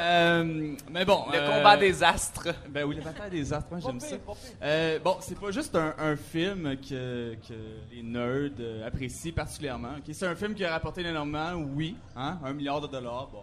[0.02, 1.24] Euh, mais bon.
[1.32, 2.48] Le euh, combat des astres.
[2.68, 4.16] Ben oui, la bataille des astres, moi j'aime ça.
[4.62, 7.54] Euh, bon, c'est pas juste un, un film que, que
[7.92, 9.94] les nerds euh, apprécient particulièrement.
[9.98, 10.12] ok?
[10.14, 13.28] C'est un film qui a rapporté énormément, oui, hein, un milliard de dollars.
[13.32, 13.42] Bon.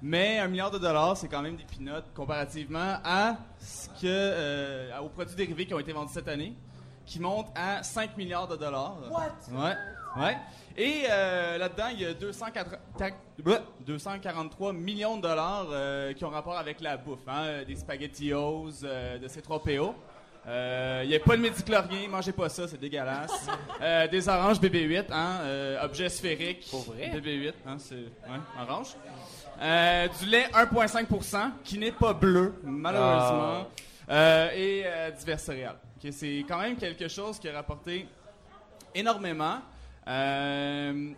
[0.00, 4.98] Mais un milliard de dollars, c'est quand même des peanuts comparativement à ce que euh,
[5.00, 6.54] aux produits dérivés qui ont été vendus cette année,
[7.06, 8.96] qui montent à 5 milliards de dollars.
[9.10, 9.32] What?
[9.52, 9.74] Ouais.
[10.22, 10.36] Ouais.
[10.76, 16.24] Et euh, là-dedans, il y a 204 tac- bleh, 243 millions de dollars euh, qui
[16.24, 17.26] ont rapport avec la bouffe.
[17.26, 19.94] Hein, des spaghettios, euh, de C3PO.
[20.46, 23.46] Euh, Il n'y a pas de médiclorien, mangez pas ça, c'est dégueulasse.
[24.10, 25.38] Des oranges BB8, hein,
[25.84, 26.66] objet sphérique.
[26.70, 27.10] Pour vrai?
[27.14, 28.96] BB8, hein, c'est ouais, orange.
[30.18, 33.66] Du lait 1,5% qui n'est pas bleu, malheureusement.
[34.10, 34.84] Euh, et
[35.16, 35.76] divers céréales.
[36.04, 38.06] Ok, c'est quand même quelque chose qui a rapporté
[38.94, 39.58] énormément.
[40.08, 41.12] Euh,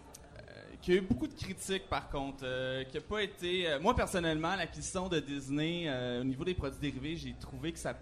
[0.82, 3.66] qui a eu beaucoup de critiques par contre, euh, qui a pas été.
[3.66, 5.89] euh, moi personnellement, l'acquisition de Disney
[6.20, 7.94] au niveau des produits dérivés, j'ai trouvé que ça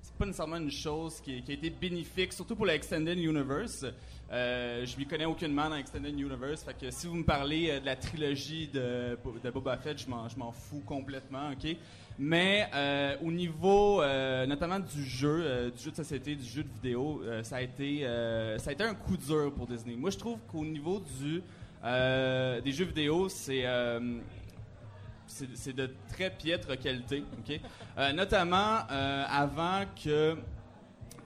[0.00, 3.84] c'est pas nécessairement une chose qui, a été bénéfique, surtout pour la Extended Universe.
[4.30, 7.96] Je m'y connais aucunement dans Extended Universe, fait que si vous me parlez de la
[7.96, 11.76] trilogie de, Bo- de Boba Fett, je m'en fous complètement, ok?
[12.24, 16.62] Mais euh, au niveau, euh, notamment du jeu, euh, du jeu de société, du jeu
[16.62, 18.02] de vidéo, ça a été,
[18.58, 19.96] ça a été un coup dur pour Disney.
[19.96, 21.02] Moi, je trouve qu'au niveau
[21.82, 23.64] des jeux vidéo, c'est
[25.26, 27.24] c'est de très piètre qualité,
[28.14, 30.36] notamment avant que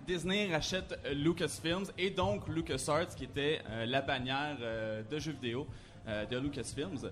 [0.07, 4.57] Disney rachète Lucasfilms et donc LucasArts, qui était la bannière
[5.11, 5.67] de jeux vidéo
[6.07, 7.11] de Lucasfilms.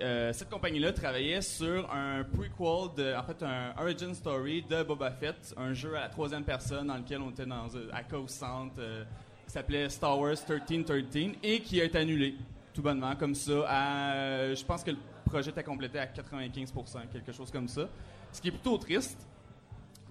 [0.00, 5.54] Euh, cette compagnie-là travaillait sur un prequel, en fait un origin story de Boba Fett,
[5.56, 9.04] un jeu à la troisième personne dans lequel on était dans, à Cove Centre, euh,
[9.46, 12.34] qui s'appelait Star Wars 1313 et qui a été annulé,
[12.74, 13.52] tout bonnement, comme ça.
[14.54, 17.88] je pense que le projet était complété à 95%, quelque chose comme ça.
[18.32, 19.26] Ce qui est plutôt triste,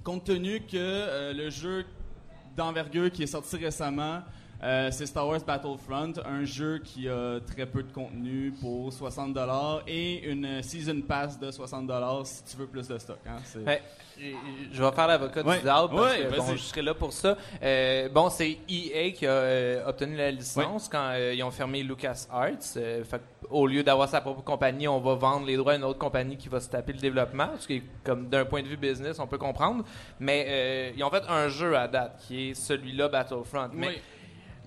[0.06, 1.84] compte tenu que euh, le jeu
[2.56, 4.22] d'envergure qui est sorti récemment,
[4.66, 9.82] euh, c'est Star Wars Battlefront, un jeu qui a très peu de contenu pour 60$
[9.88, 13.20] et une season pass de 60$ si tu veux plus de stock.
[13.28, 13.38] hein.
[14.18, 15.58] Je vais faire l'avocat Ouais.
[15.58, 17.38] du diable parce Ouais, que bon, je serai là pour ça.
[17.62, 22.78] Euh, bon, c'est EA qui a euh, obtenu la licence quand ils ont fermé LucasArts.
[23.52, 26.38] Au lieu d'avoir sa propre compagnie, on va vendre les droits à une autre compagnie
[26.38, 29.20] qui va se taper le développement, ce qui est comme d'un point de vue business,
[29.20, 29.84] on peut comprendre.
[30.20, 33.70] Mais ils ont fait un jeu à date qui est celui-là Battlefront.
[33.74, 34.00] Mais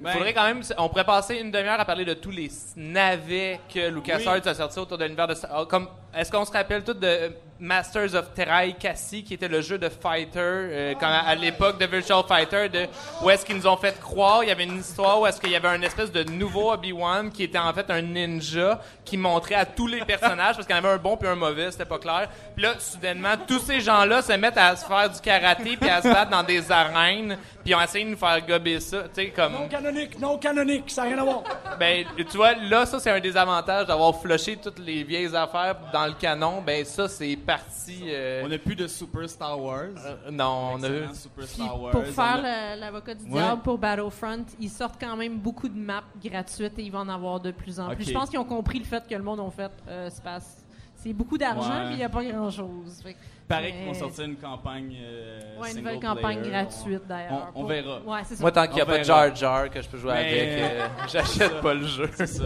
[0.00, 3.60] Ben, faudrait quand même, on pourrait passer une demi-heure à parler de tous les navets
[3.72, 4.48] que LucasArts Oui.
[4.48, 7.30] a sortis autour de l'univers de Star- Comme, est-ce qu'on se rappelle tout de euh,
[7.60, 11.86] Masters of Terai Cassie, qui était le jeu de Fighter, euh, quand, à l'époque de
[11.86, 12.86] Virtual Fighter, de,
[13.22, 15.50] où est-ce qu'ils nous ont fait croire, il y avait une histoire où est-ce qu'il
[15.50, 19.56] y avait un espèce de nouveau Obi-Wan qui était en fait un ninja qui montrait
[19.56, 21.84] à tous les personnages, parce qu'il y en avait un bon puis un mauvais, c'était
[21.84, 22.28] pas clair.
[22.54, 26.02] Puis là, soudainement, tous ces gens-là se mettent à se faire du karaté puis à
[26.02, 29.08] se battre dans des arènes, puis ils ont essayé de nous faire gober ça, tu
[29.14, 29.52] sais, comme...
[29.52, 31.42] non canonique, non canonique, ça n'a rien à voir.
[31.78, 35.76] Ben, tu vois, là, ça, c'est un des avantages d'avoir flushé toutes les vieilles affaires
[35.92, 36.62] dans le canon.
[36.64, 38.02] Ben, ça, c'est parti.
[38.06, 39.84] euh, On n'a plus de Super Star Wars.
[40.04, 41.90] euh, non, on a Excellent Super Puis Star Wars.
[41.92, 43.30] pour faire a- l'avocat du Ouais.
[43.30, 47.08] diable pour Battlefront, ils sortent quand même beaucoup de maps gratuites et ils vont en
[47.08, 48.04] avoir de plus en plus.
[48.04, 50.64] Je pense qu'ils ont compris le fait que le monde en fait euh, se passe.
[50.94, 51.84] C'est beaucoup d'argent, Ouais.
[51.86, 53.04] mais il n'y a pas grand-chose.
[53.46, 54.94] Paraît qu'ils vont sortir une campagne.
[55.00, 56.50] euh, Ouais, une nouvelle campagne player.
[56.50, 57.50] gratuite d'ailleurs.
[57.54, 58.00] on verra.
[58.04, 58.20] Ouais.
[58.40, 59.04] Moi, tant qu'il n'y a On pas de.
[59.04, 60.48] Jar Jar que je peux jouer Mais- avec,
[60.82, 62.10] euh, j'achète pas le jeu.
[62.14, 62.44] C'est ça.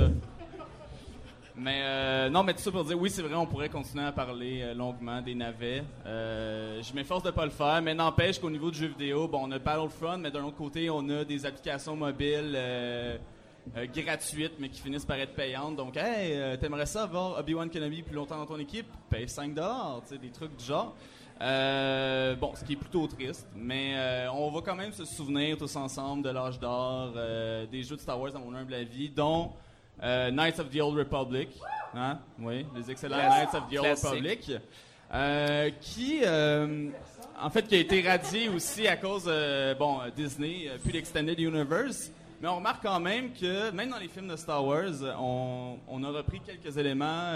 [1.56, 4.12] Mais euh, non, mais tout ça pour dire, oui, c'est vrai, on pourrait continuer à
[4.12, 5.84] parler euh, longuement des navets.
[6.06, 9.42] Euh, je m'efforce de pas le faire, mais n'empêche qu'au niveau du jeu vidéo, bon,
[9.44, 13.18] on a Battlefront, mais d'un autre côté, on a des applications mobiles euh,
[13.94, 15.76] gratuites, mais qui finissent par être payantes.
[15.76, 18.86] Donc, hey, t'aimerais ça avoir Obi-Wan Kenobi plus longtemps dans ton équipe?
[19.10, 19.60] Paye 5 tu
[20.06, 20.94] sais, des trucs du genre.
[21.38, 23.94] Bon, ce qui est plutôt triste, mais
[24.32, 27.12] on va quand même se souvenir tous ensemble de l'âge d'or,
[27.70, 29.52] des jeux de Star Wars dans mon humble avis, dont
[30.02, 31.48] euh, Knights of the Old Republic,
[31.94, 32.18] hein?
[32.38, 34.10] Oui, les excellents Knights of the Old Classique.
[34.10, 34.50] Republic,
[35.14, 36.88] euh, qui, euh,
[37.40, 42.10] en fait, qui a été radié aussi à cause, euh, bon, Disney, puis l'Extended Universe.
[42.40, 46.02] Mais on remarque quand même que, même dans les films de Star Wars, on, on
[46.02, 47.34] a repris quelques éléments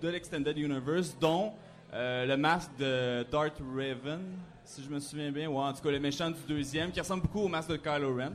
[0.00, 1.52] de l'Extended Universe, dont
[1.92, 4.20] le masque de Darth Raven,
[4.64, 7.22] si je me souviens bien, ou en tout cas le méchant du deuxième, qui ressemble
[7.22, 8.32] beaucoup au masque de Kylo Ren.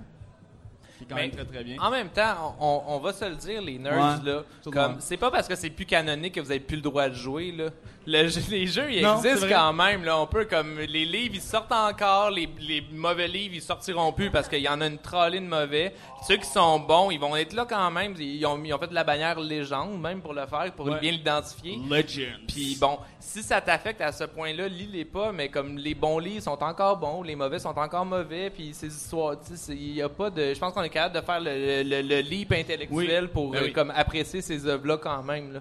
[0.98, 1.78] Qui est quand Mais même très très bien.
[1.80, 3.94] En même temps, on, on va se le dire, les nerds,
[4.24, 6.82] Ouais, là, comme c'est pas parce que c'est plus canonique que vous avez plus le
[6.82, 7.66] droit de jouer, là.
[8.10, 10.18] Le jeu- les jeux, ils Non, existent quand même, là.
[10.18, 14.32] On peut, comme, les livres, ils sortent encore, les, les mauvais livres, ils sortiront plus
[14.32, 15.94] parce qu'il y en a une trollée de mauvais.
[16.26, 18.14] Ceux qui sont bons, ils vont être là quand même.
[18.18, 21.00] Ils ont, ils ont fait de la bannière légende, même pour le faire, pour Ouais.
[21.02, 21.78] bien l'identifier.
[21.90, 22.38] Legends.
[22.48, 26.44] Puis bon, si ça t'affecte à ce point-là, lis-les pas, mais comme les bons livres
[26.44, 29.36] sont encore bons, les mauvais sont encore mauvais, puis ces histoires,
[29.68, 30.54] il y a pas de...
[30.54, 33.30] Je pense qu'on est capable de faire le, le, le leap intellectuel Oui.
[33.34, 33.74] pour Ben euh, oui.
[33.74, 35.60] comme apprécier ces œuvres-là quand même, là.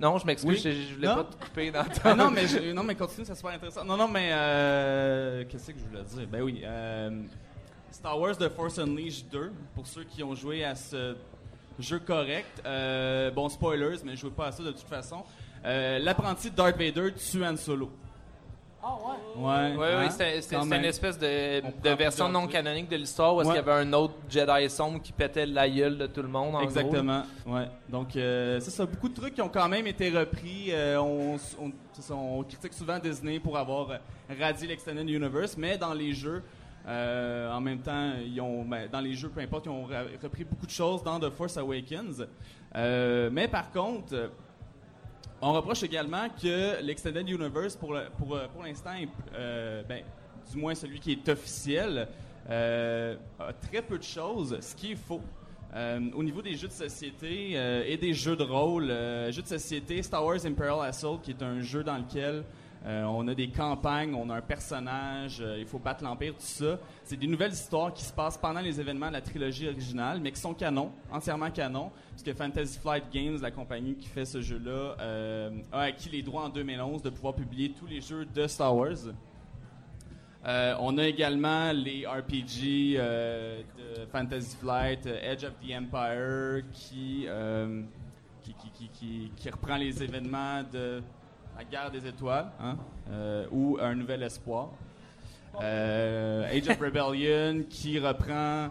[0.00, 0.58] Non, je m'excuse, Oui.
[0.64, 1.16] je, je voulais Non.
[1.16, 2.00] pas te couper dans ton...
[2.04, 3.84] Ah non, mais je- non, mais continue, c'est super intéressant.
[3.84, 6.26] Non, non, mais euh, qu'est-ce que je voulais dire?
[6.26, 7.22] Ben oui, euh,
[7.90, 11.16] Star Wars The Force Unleashed 2, pour ceux qui ont joué à ce
[11.78, 12.62] jeu correct.
[12.64, 15.22] euh, bon, spoilers, mais je jouais pas à ça de toute façon.
[15.64, 17.90] L'apprenti de Darth Vader tue Han Solo.
[18.82, 19.44] Ah ouais.
[19.44, 19.74] Ouais.
[19.76, 20.78] Oui, hein, c'est c'est- c'est même.
[20.80, 21.60] une espèce de,
[21.94, 23.58] version non canonique de l'histoire où est-ce Ouais.
[23.58, 26.48] qu'il y avait un autre Jedi sombre qui pétait la gueule de tout le monde,
[26.54, 26.62] en gros.
[26.62, 27.22] Exactement.
[27.46, 27.68] Ouais.
[27.90, 28.86] Donc, euh, c'est ça.
[28.86, 30.68] Beaucoup de trucs qui ont quand même été repris.
[30.70, 33.96] Euh, on, on- c'est ça, on critique souvent Disney pour avoir euh,
[34.40, 36.42] radié l'Extended Universe, mais dans les jeux,
[36.88, 39.86] euh, en même temps, ils ont, ben, dans les jeux, peu importe, ils ont
[40.22, 42.26] repris beaucoup de choses dans The Force Awakens.
[42.76, 44.28] Euh, mais par contre, euh,
[45.42, 48.94] on reproche également que l'Extended Universe, pour, pour, euh, pour l'instant,
[49.34, 50.02] euh, ben,
[50.50, 52.08] du moins celui qui est officiel,
[52.50, 55.22] euh, a très peu de choses, ce qui est faux.
[56.16, 57.52] Au niveau des jeux de société
[57.86, 58.88] et des jeux de rôle,
[59.30, 62.42] jeux de société, Star Wars Imperial Assault, qui est un jeu dans lequel
[62.86, 66.40] euh, on a des campagnes, on a un personnage, euh, il faut battre l'Empire, tout
[66.40, 66.78] ça.
[67.04, 70.32] C'est des nouvelles histoires qui se passent pendant les événements de la trilogie originale, mais
[70.32, 74.96] qui sont canon, entièrement canon, puisque Fantasy Flight Games, la compagnie qui fait ce jeu-là,
[74.98, 78.74] euh, a acquis les droits en 2011 de pouvoir publier tous les jeux de Star
[78.74, 78.96] Wars.
[80.42, 87.28] On a également les RPG de Fantasy Flight, Edge of the Empire, qui
[89.50, 91.02] reprend les événements de
[91.60, 92.76] la guerre des étoiles, hein,
[93.10, 94.70] euh, ou Un Nouvel Espoir.
[95.60, 98.70] Euh, Age of Rebellion, qui reprend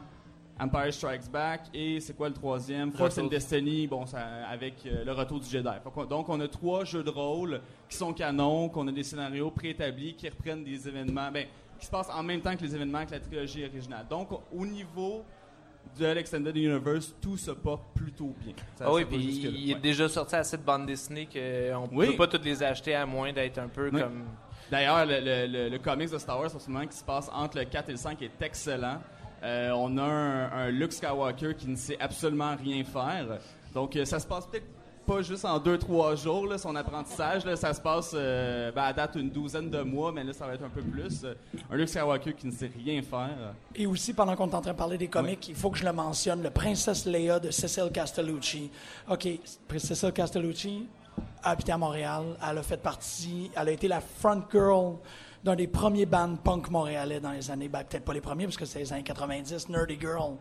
[0.60, 2.92] Empire Strikes Back, et c'est quoi le troisième?
[2.92, 3.28] Force and.
[3.28, 5.70] Destiny, bon, ça, avec euh, le retour du Jedi.
[6.10, 10.16] Donc, on a trois jeux de rôle qui sont canons, qu'on a des scénarios préétablis,
[10.16, 11.46] qui reprennent des événements, ben,
[11.80, 14.08] qui se passent en même temps que les événements que la trilogie originale.
[14.10, 15.24] Donc, au niveau
[16.00, 18.54] de l'Extended Universe, tout se porte plutôt bien.
[18.76, 19.80] Ça- Ah oui, puis il est Ouais.
[19.80, 22.08] déjà sorti assez de bandes dessinées qu'on ne Oui.
[22.12, 24.00] peut pas toutes les acheter à moins d'être un peu Oui.
[24.00, 24.24] comme...
[24.72, 27.30] D'ailleurs, le, le, le- le comics de Star Wars en ce moment qui se passe
[27.34, 29.02] entre le 4 et le 5 est excellent.
[29.44, 33.40] Euh, on a un, un Luke Skywalker qui ne sait absolument rien faire.
[33.74, 34.68] Donc, euh, ça se passe peut-être
[35.10, 37.44] pas juste en 2-3 jours, là, son apprentissage.
[37.46, 40.46] Là, ça se passe euh, ben, à date une douzaine de mois, mais là, ça
[40.46, 41.24] va être un peu plus.
[41.24, 41.34] Euh,
[41.72, 43.54] Un Luke Skywalker qui ne sait rien faire.
[43.76, 45.86] Et aussi, pendant qu'on est en train de parler des comics, il faut que je
[45.86, 48.70] le mentionne, le Princesse Leia de Cecil Castellucci.
[49.10, 49.28] OK,
[49.78, 50.88] Cecil Castellucci
[51.44, 52.24] a habité à Montréal.
[52.50, 54.96] Elle a fait partie, elle a été la front girl
[55.44, 58.58] d'un des premiers bands punk montréalais dans les années, ben, peut-être pas les premiers, parce
[58.58, 60.36] que c'est les années 90, Nerdy Girl.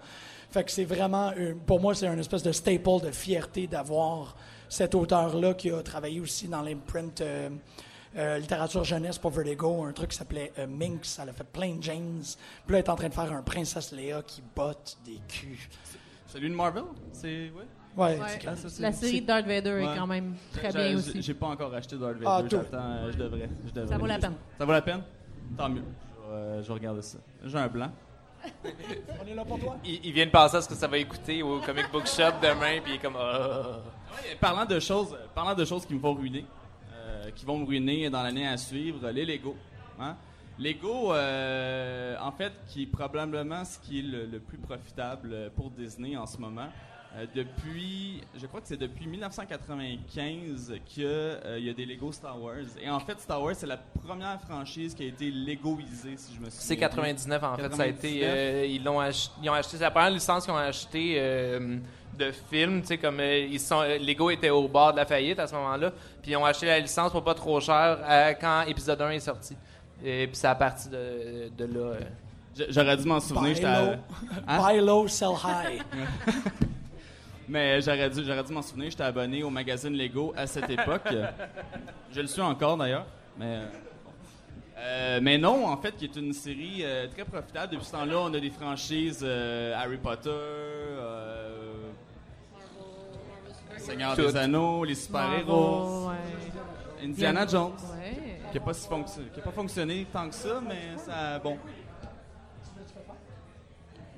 [0.51, 4.35] Fait que c'est vraiment, une- pour moi, c'est une espèce de staple de fierté d'avoir
[4.69, 7.51] cet auteur-là qui a travaillé aussi dans l'imprint euh,
[8.17, 11.19] euh, littérature jeunesse pour Vertigo, un truc qui s'appelait euh, Minx.
[11.23, 12.23] Elle a fait plein de James.
[12.67, 15.59] Puis là, elle est en train de faire un Princesse Léa qui botte des culs.
[16.27, 16.85] Celui de Marvel?
[17.13, 17.51] C'est.
[17.51, 17.65] Ouais.
[17.97, 18.27] Ouais, Ouais.
[18.29, 19.83] c'est Ah, ça, c'est- La série de Darth Vader Ouais.
[19.85, 21.21] est quand même très bien aussi.
[21.21, 22.27] J'ai pas encore acheté Darth Vader.
[22.27, 22.43] Ah.
[22.49, 23.89] J'attends, euh, je devrais, je devrais.
[23.89, 24.35] Ça vaut la peine.
[24.57, 25.03] Ça vaut la peine?
[25.57, 25.83] Tant mieux.
[25.83, 27.19] Je euh, je vais regarder ça.
[27.45, 27.91] J'ai un blanc.
[29.23, 29.77] On est là pour toi?
[29.85, 32.33] Il, il vient de penser à ce que ça va écouter au Comic Book Shop
[32.43, 33.17] demain, puis il est comme...
[33.19, 33.81] Ah.
[34.11, 36.45] Ouais, parlant de choses, parlant de choses qui me vont ruiner,
[36.93, 39.57] euh, qui vont me ruiner dans l'année à suivre, les Lego.
[40.01, 40.17] Hein?
[40.59, 45.71] Lego, euh, en fait, qui est probablement ce qui est le, le plus profitable pour
[45.71, 46.69] Disney en ce moment.
[47.17, 52.57] Euh, depuis, je crois que c'est depuis 1995 qu'il y a des Lego Star Wars.
[52.81, 56.41] Et en fait, Star Wars, c'est la première franchise qui a été Legoisée, si je
[56.41, 56.51] me souviens.
[56.51, 56.87] C'est bien.
[56.89, 58.23] 99 en fait, ça a été 99.
[58.25, 61.79] euh, ils l'ont ach- ils ont acheté c'est la première licence qu'ils ont acheté euh,
[62.19, 65.07] de films, tu sais comme euh, ils sont euh, Lego était au bord de la
[65.07, 68.35] faillite à ce moment-là, puis ils ont acheté la licence pour pas trop cher euh,
[68.41, 69.57] quand épisode 1 est sorti.
[70.05, 72.01] Et puis c'est à partir de, de là euh,
[72.71, 73.45] J'aurais dû m'en souvenir.
[73.51, 73.93] Buy j'étais à- low,
[74.47, 74.59] Hein?
[74.73, 75.81] buy low, sell high.
[77.49, 81.09] Mais j'aurais dû, j'aurais dû m'en souvenir, j'étais abonné au magazine Lego à cette époque.
[82.13, 83.07] Je le suis encore d'ailleurs.
[83.39, 83.65] Mais, euh.
[84.81, 87.73] Euh, mais non, en fait, qui est une série euh, très profitable.
[87.73, 91.73] Depuis ce temps-là, on a des franchises euh, Harry Potter, euh,
[93.77, 97.05] Seigneur des Anneaux, les super-héros, ouais.
[97.05, 98.39] Indiana Jones, Ouais.
[98.53, 101.57] qui n'a pas, si qui a pas fonctionné tant que ça, mais ça, bon.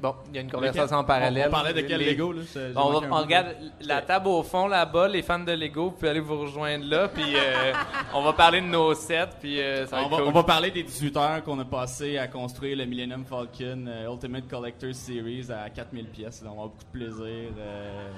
[0.01, 1.48] Bon, il y a une conversation en parallèle.
[1.48, 2.40] On, parlait de quel Les- Lego, là?
[2.77, 3.48] On, regarde
[3.82, 7.09] la table au fond là-bas, les fans de Lego, vous pouvez aller vous rejoindre là,
[7.09, 7.72] puis euh,
[8.14, 10.27] on va parler de nos sets, puis euh, ça va On être va, cool.
[10.28, 14.10] on va parler des 18 heures qu'on a passé à construire le Millennium Falcon euh,
[14.10, 16.40] Ultimate Collector Series à 4000 pièces.
[16.43, 17.51] On va avoir beaucoup de plaisir.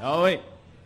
[0.01, 0.39] Ah oui,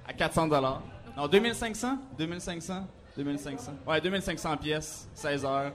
[0.09, 0.81] à 400 dollars.
[1.15, 2.87] Non, 2500 2500
[3.19, 3.73] 2500.
[3.87, 5.73] Ouais, 2500 pièces, 16 heures.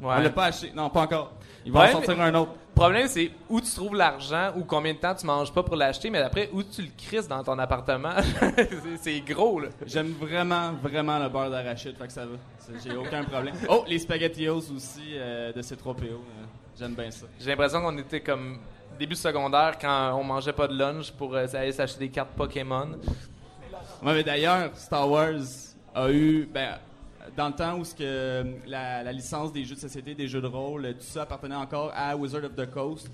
[0.00, 0.14] Ouais.
[0.18, 0.72] On l'a pas acheté.
[0.74, 1.32] Non, pas encore.
[1.64, 2.52] Il va Ouais, en sortir un autre.
[2.76, 5.76] Le problème, c'est où tu trouves l'argent ou combien de temps tu manges pas pour
[5.76, 8.10] l'acheter, mais après, où tu le crisses dans ton appartement?
[9.00, 9.68] C'est- gros, là.
[9.86, 12.36] J'aime vraiment, vraiment le beurre d'arachide, fait que ça va.
[12.84, 13.54] J'ai aucun problème.
[13.70, 16.02] Oh, les SpaghettiOs aussi euh, de C3PO.
[16.02, 16.16] euh,
[16.78, 17.24] J'aime bien ça.
[17.40, 18.58] J'ai l'impression qu'on était comme
[18.98, 22.88] début secondaire quand on mangeait pas de lunch pour euh, aller s'acheter des cartes Pokémon.
[24.02, 25.32] Ouais, mais d'ailleurs, Star Wars
[25.94, 26.74] a eu, ben,
[27.36, 30.46] dans le temps où que la, la licence des jeux de société, des jeux de
[30.46, 33.10] rôle, tout ça appartenait encore à Wizard of the Coast,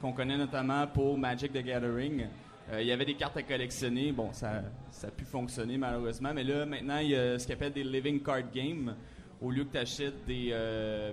[0.00, 2.26] qu'on connaît notamment pour Magic the Gathering.
[2.72, 4.12] Euh, il y avait des cartes à collectionner.
[4.12, 7.54] Bon, ça, ça a pu fonctionner malheureusement, mais là, maintenant, il y a ce qu'on
[7.54, 8.94] appelle des Living Card Games.
[9.40, 11.12] Au lieu que tu achètes des, euh,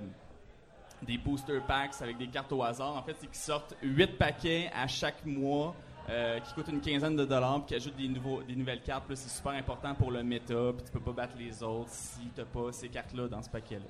[1.02, 4.70] des booster packs avec des cartes au hasard, en fait, c'est qu'ils sortent 8 paquets
[4.74, 5.76] à chaque mois
[6.12, 9.06] euh, qui coûtent une quinzaine de dollars puis qui ajoutent des, nouveaux, des nouvelles cartes.
[9.08, 12.20] Puis c'est super important pour le méta, puis tu peux pas battre les autres si
[12.36, 13.86] t'as pas ces cartes-là dans ce paquet-là.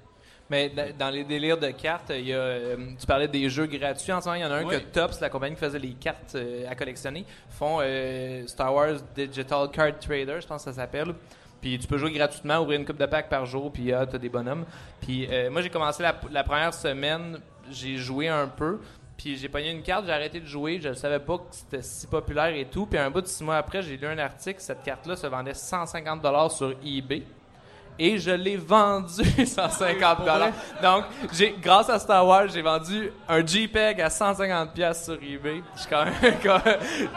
[0.49, 3.65] Mais da- dans les délires de cartes, il y a, euh, tu parlais des jeux
[3.67, 4.11] gratuits.
[4.11, 4.75] En ce moment, il y en a un Oui.
[4.75, 8.95] que Tops, la compagnie qui faisait les cartes euh, à collectionner, font euh, Star Wars
[9.15, 11.13] Digital Card Trader, je pense que ça s'appelle.
[11.61, 14.17] Puis tu peux jouer gratuitement, ouvrir une coupe de pack par jour, puis ah, t'as
[14.17, 14.65] des bonhommes.
[14.99, 17.39] Puis euh, moi, j'ai commencé la, la première semaine,
[17.69, 18.79] j'ai joué un peu.
[19.21, 21.83] Puis j'ai pogné une carte, j'ai arrêté de jouer, je ne savais pas que c'était
[21.83, 22.87] si populaire et tout.
[22.87, 25.51] Puis un bout de six mois après, j'ai lu un article, cette carte-là se vendait
[25.51, 27.21] 150$ sur eBay.
[28.03, 30.25] Et je l'ai vendu 150
[30.81, 31.03] Donc,
[31.33, 35.61] j'ai, grâce à Star Wars, j'ai vendu un JPEG à 150 pièces sur eBay.
[35.75, 36.13] Je suis quand même-
[36.43, 36.61] quand-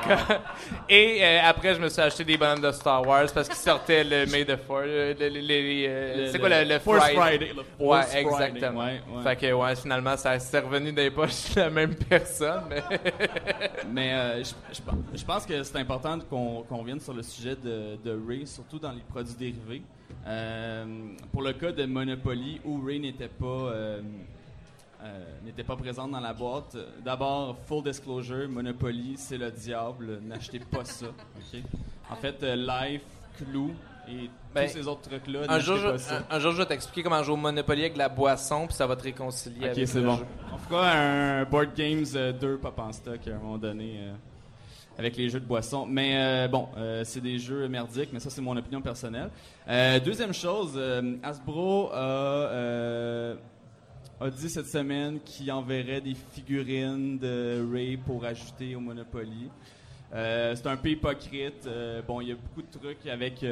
[0.07, 0.41] quand-
[0.87, 4.05] Et euh, après, je me suis acheté des bonhommes de Star Wars parce qu'ils sortaient
[4.05, 4.85] le May the Fourth.
[4.87, 7.15] euh, le- le- les- euh, Le- c'est quoi le, le Friday?
[7.15, 8.81] Friday, le Ouais, Force Friday, exactement.
[8.85, 9.23] ouais, ouais.
[9.23, 12.65] Fait que, ouais, finalement, ça s'est revenu des poches de la même personne.
[12.69, 12.83] Mais...
[13.91, 17.23] Mais euh, je, je pense- je pense que c'est important qu'on qu'on revienne sur le
[17.23, 19.83] sujet de, de Ray, surtout dans les produits dérivés.
[20.27, 20.85] Euh,
[21.33, 24.01] pour le cas de Monopoly, où Ray n'était pas, euh,
[25.03, 30.61] euh, n'était pas présente dans la boîte, d'abord, full disclosure, Monopoly, c'est le diable, n'achetez
[30.61, 31.07] pas ça.
[31.37, 31.61] ok?
[32.11, 33.03] En fait, euh, Life,
[33.37, 33.73] Clou
[34.09, 37.03] et Ben, tous ces autres trucs-là, un, jour, je, un, un jour, je vais t'expliquer
[37.03, 40.03] comment jouer au Monopoly avec la boisson, puis ça va te réconcilier Ok, avec le
[40.03, 40.17] bon.
[40.17, 40.25] jeu.
[40.53, 44.13] On fera un Board Games euh, 2 pop en stock à un moment donné euh,
[44.99, 45.87] avec les jeux de boisson.
[45.87, 49.31] Mais euh, bon, euh, c'est des jeux merdiques, mais ça, c'est mon opinion personnelle.
[49.69, 50.81] Euh, deuxième chose,
[51.23, 53.35] Hasbro a,
[54.31, 59.51] dit cette semaine qu'il enverrait des figurines de Ray pour ajouter au Monopoly.
[60.13, 61.69] C'est un peu hypocrite.
[62.07, 63.45] Bon, il y a beaucoup de trucs avec.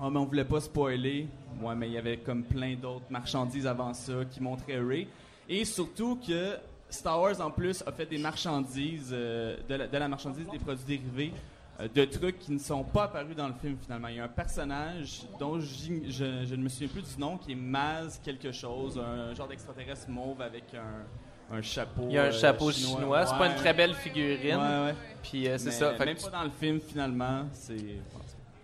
[0.00, 1.28] ah, mais on voulait pas spoiler.
[1.62, 5.06] Ouais, mais il y avait comme plein d'autres marchandises avant ça qui montraient Ray.
[5.48, 6.56] Et surtout que
[6.90, 10.58] Star Wars, en plus, a fait des marchandises, euh, de, la, de la marchandise des
[10.58, 11.32] produits dérivés,
[11.80, 14.08] euh, de trucs qui ne sont pas apparus dans le film finalement.
[14.08, 17.52] Il y a un personnage dont je, je ne me souviens plus du nom, qui
[17.52, 22.02] est Maz quelque chose, un, genre d'extraterrestre mauve avec un, un chapeau.
[22.06, 24.56] Il y a un euh, chapeau chinois, c'est pas une très belle figurine.
[24.56, 24.94] Ouais, ouais.
[25.22, 25.94] Puis c'est ça.
[25.94, 27.44] Fait même que pas dans le film finalement.
[27.52, 27.76] C'est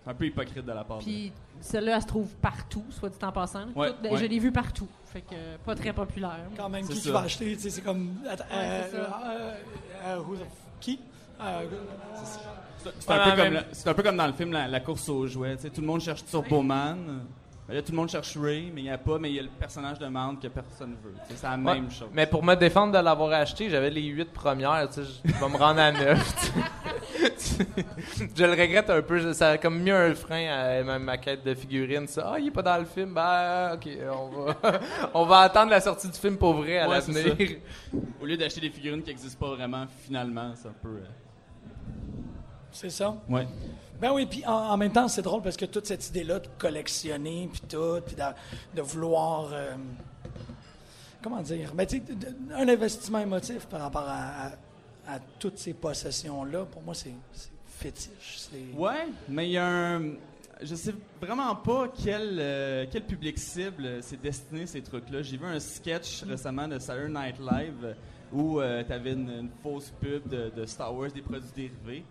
[0.07, 0.99] un peu hypocrite de la part.
[0.99, 3.65] Puis celle-là, elle se trouve partout, soit dit en passant.
[3.75, 4.87] Ben, je l'ai vue partout.
[5.05, 6.41] Fait que euh, pas très populaire.
[6.55, 8.15] Quand même, qui tu vas acheter, c'est comme.
[10.79, 10.99] Qui?
[12.99, 15.57] C'est un, peu comme dans le film La, course aux jouets.
[15.57, 16.97] Tout le monde cherche Turboman.
[16.97, 17.13] Ouais.
[17.67, 19.39] Ben là, tout le monde cherche Ray, mais il n'y a pas, mais il y
[19.39, 21.15] a le personnage de Mount que personne veut.
[21.27, 22.09] C'est la même chose.
[22.13, 24.87] Mais pour me défendre de l'avoir acheté, j'avais les 8 premières.
[24.95, 26.53] Je vais me rendre à 9.
[28.35, 29.33] je le regrette un peu.
[29.33, 32.07] Ça a comme mis un frein à ma, ma quête de figurines.
[32.07, 33.13] Ça, ah, il est pas dans le film.
[33.13, 34.55] Ben, ok, on va,
[35.13, 37.35] on va attendre la sortie du film pour vrai à Ouais, l'avenir.
[38.21, 40.89] Au lieu d'acheter des figurines qui n'existent pas vraiment, finalement, c'est un peu.
[40.89, 41.05] euh,
[42.71, 43.15] c'est ça?
[43.29, 43.47] Ouais.
[44.01, 46.47] Ben oui, puis en, en même temps, c'est drôle parce que toute cette idée-là de
[46.57, 48.23] collectionner, puis tout, puis de,
[48.75, 49.49] de vouloir.
[49.53, 49.75] euh,
[51.23, 51.71] comment dire?
[51.73, 52.01] Ben, tu
[52.53, 54.51] un investissement émotif par rapport à, à-
[55.07, 57.13] à toutes ces possessions-là, pour moi, c'est
[57.67, 58.49] fétiche.
[58.75, 60.13] Ouais, mais il y a un.
[60.61, 65.21] Je sais vraiment pas quel, euh, quel public cible euh, c'est destiné ces trucs-là.
[65.21, 67.95] J'ai vu un sketch récemment de Saturday Night Live
[68.31, 72.03] où tu avais une, une fausse pub de, de Star Wars, des produits dérivés.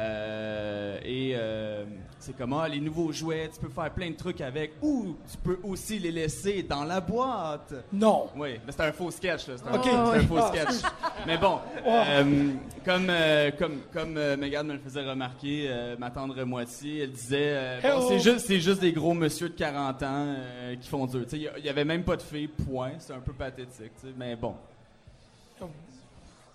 [0.00, 1.84] Euh, et euh,
[2.20, 5.36] c'est comme ah, les nouveaux jouets, tu peux faire plein de trucs avec, ou tu
[5.38, 7.74] peux aussi les laisser dans la boîte.
[7.92, 8.28] Non.
[8.36, 9.46] Oui, mais c'était un faux sketch.
[9.46, 10.52] C'était un, faux Ah.
[10.54, 10.92] sketch.
[11.26, 12.52] mais bon, euh,
[12.84, 17.10] comme, euh, comme, comme euh, Megan me le faisait remarquer, euh, ma tendre moitié, elle
[17.10, 20.06] disait euh, bon, c'est juste, c'est juste des gros monsieur de 40 ans
[20.38, 21.24] euh, qui font dur.
[21.32, 22.92] Il y a- il y avait même pas de filles, point.
[23.00, 23.90] C'est un peu pathétique.
[24.16, 24.54] Mais bon.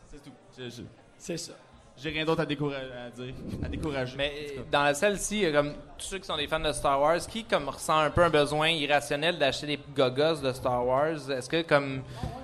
[0.10, 0.84] C'est tout.
[1.18, 1.54] C'est ça.
[1.96, 3.34] J'ai rien d'autre à, découra- à dire,
[3.64, 4.16] à décourager.
[4.18, 6.60] Mais euh, dans la salle-ci, il y a comme tous ceux qui sont des fans
[6.60, 10.52] de Star Wars, qui comme ressent un peu un besoin irrationnel d'acheter des gogos de
[10.54, 11.30] Star Wars?
[11.30, 12.02] Est-ce que comme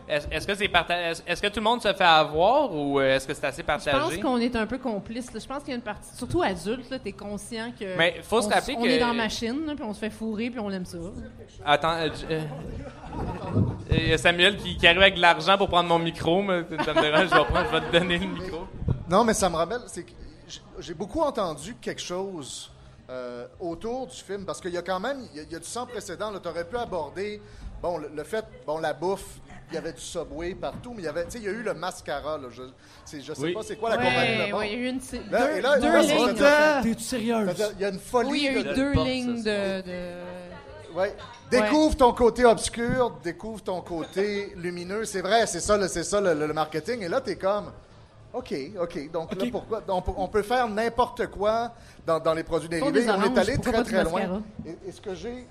[0.08, 3.28] est-ce que c'est parta- est-ce que tout le monde se fait avoir ou euh, est-ce
[3.28, 4.20] que c'est assez Je pense partagé?
[4.20, 5.34] qu'on est un peu complice.
[5.34, 5.40] là.
[5.42, 7.98] Je pense qu'il y a une partie, surtout adulte, là, t'es conscient que.
[7.98, 10.10] Mais faut se rappeler on que- est dans la machine, là, puis on se fait
[10.12, 11.00] fourrer, puis on aime ça.
[11.66, 12.42] Attends, euh, euh,
[13.92, 16.62] il y a Samuel qui, qui arrive avec de l'argent pour prendre mon micro, mais
[16.86, 18.59] ça me dérange, je vais, prendre, je vais te donner le micro.
[19.10, 20.12] Non, mais ça me rappelle, c'est que
[20.48, 22.72] j- j'ai beaucoup entendu quelque chose
[23.10, 25.56] euh, autour du film, parce qu'il y a quand même, il y a, il y
[25.56, 26.32] a du sans précédent.
[26.40, 27.42] Tu aurais pu aborder,
[27.82, 29.40] bon, le, le fait, bon, la bouffe,
[29.72, 31.52] il y avait du Subway partout, mais il y avait, tu sais, il y a
[31.52, 32.48] eu le mascara, là.
[32.52, 32.64] Je,
[33.06, 33.54] c'est- je sais Oui.
[33.54, 35.00] pas c'est quoi la Ouais, compagnie ouais, il y a eu une,
[35.32, 36.84] Là, deux, et là, deux là, lignes.
[36.84, 37.50] T'es-tu sérieuse?
[37.76, 38.30] Il y a une folie.
[38.30, 39.82] Oui, il y a eu de- deux porte, lignes de.
[39.82, 41.16] de- Ouais.
[41.52, 45.06] Découvre ton côté obscur, découvre ton côté lumineux.
[45.06, 47.02] C'est vrai, c'est ça, le- c'est ça le, le marketing.
[47.04, 47.72] Et là, tu es comme,
[48.34, 49.12] OK, OK.
[49.12, 49.82] Donc là, pourquoi?
[49.88, 51.72] On peut, on peut faire n'importe quoi
[52.06, 53.10] dans, dans les produits dérivés.
[53.10, 54.44] on est allé très, très loin.
[54.66, 55.48] Et, et ce que j'ai,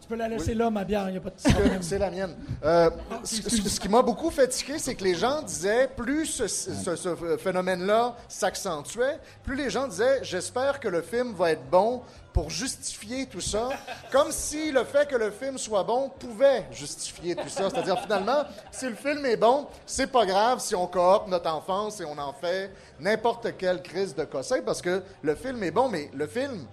[0.00, 1.82] Tu peux la laisser là, ma bière, il n'y a pas de problème.
[1.82, 2.36] c'est la mienne.
[2.64, 2.90] Euh,
[3.24, 6.46] ce, ce- ce qui m'a beaucoup fait tiquer, c'est que les gens disaient, plus ce,
[6.46, 12.02] ce- ce phénomène-là s'accentuait, plus les gens disaient, j'espère que le film va être bon
[12.32, 13.70] pour justifier tout ça,
[14.12, 17.68] comme si le fait que le film soit bon pouvait justifier tout ça.
[17.68, 22.00] C'est-à-dire, finalement, si le film est bon, c'est pas grave si on coopte notre enfance
[22.00, 22.70] et on en fait
[23.00, 26.64] n'importe quelle crise de cossin, parce que le film est bon, mais le film,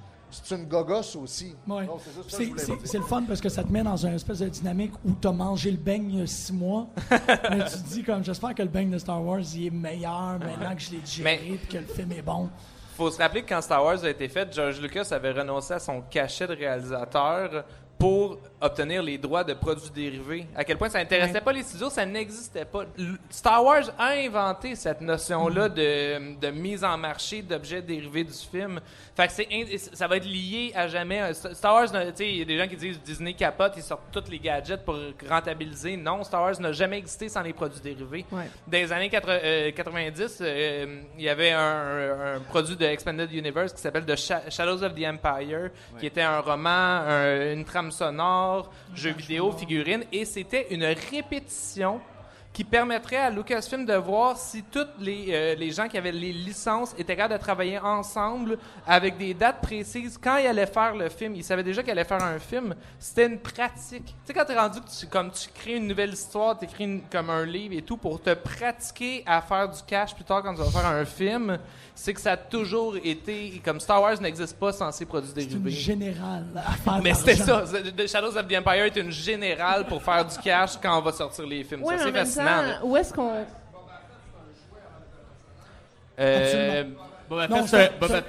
[0.43, 1.55] c'est une gogosse aussi.
[1.68, 1.85] Ouais.
[1.85, 2.81] Donc, c'est juste ça que C'est je voulais c'est- dire.
[2.85, 5.27] c'est le fun parce que ça te met dans une espèce de dynamique où tu
[5.27, 6.88] as mangé le beigne il y a six mois.
[7.11, 10.39] mais tu te dis comme j'espère que le beigne de Star Wars il est meilleur
[10.39, 12.49] maintenant que je l'ai digéré Mais- et que le film est bon.
[12.95, 15.80] faut se rappeler que quand Star Wars a été fait, George Lucas avait renoncé à
[15.80, 17.64] son cachet de réalisateur
[17.97, 20.48] pour obtenir les droits de produits dérivés.
[20.56, 21.41] À quel point ça n'intéressait Ouais.
[21.41, 22.84] pas les studios, ça n'existait pas.
[23.30, 28.80] Star Wars a inventé cette notion-là de, de mise en marché d'objets dérivés du film.
[29.15, 31.22] Fait que c'est ça va être lié à jamais.
[31.22, 33.84] Euh, Star Wars, tu sais, il y a des gens qui disent Disney capote, ils
[33.84, 34.98] sortent tous les gadgets pour
[35.30, 35.98] rentabiliser.
[35.98, 38.26] Non, Star Wars n'a jamais existé sans les produits dérivés.
[38.31, 38.49] Ouais.
[38.68, 43.31] Dans les années 80, euh, 90, euh, il y avait un, un produit de Expanded
[43.31, 45.69] Universe qui s'appelle The Sha- Shadows of the Empire,
[45.99, 48.52] qui était un roman, un- une trame sonore,
[48.93, 52.01] jeu vidéo, figurine, et c'était une répétition
[52.53, 56.31] qui permettrait à Lucasfilm de voir si tous les, euh, les gens qui avaient les
[56.31, 60.19] licences étaient capables de travailler ensemble avec des dates précises.
[60.23, 62.75] Quand ils allaient faire le film, ils savaient déjà qu'ils allaient faire un film.
[62.99, 64.05] C'était une pratique.
[64.05, 67.01] Tu sais, quand t'es rendu que tu, comme tu crées une nouvelle histoire, tu écris
[67.11, 70.53] comme un livre et tout pour te pratiquer à faire du cash plus tard quand
[70.53, 71.57] tu vas faire un film,
[71.95, 73.61] c'est que ça a toujours été...
[73.63, 75.71] Comme Star Wars n'existe pas sans ces produits C'est une dérivés.
[75.71, 77.63] générale à faire Mais c'était ça.
[77.97, 81.11] The Shadows of the Empire est une générale pour faire du cash quand on va
[81.11, 81.83] sortir les films.
[81.83, 82.45] Ouais, ça, mais c'est fascinant.
[82.81, 83.31] temps, où est-ce qu'on.
[86.19, 86.83] Euh,
[87.29, 88.23] Boba Fett, c'est Boba-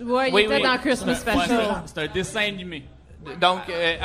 [0.00, 0.62] Ouais, il Oui, était oui.
[0.62, 1.82] dans Christmas ouais, Special.
[1.86, 2.84] c'est un dessin animé.
[3.40, 3.96] donc, euh,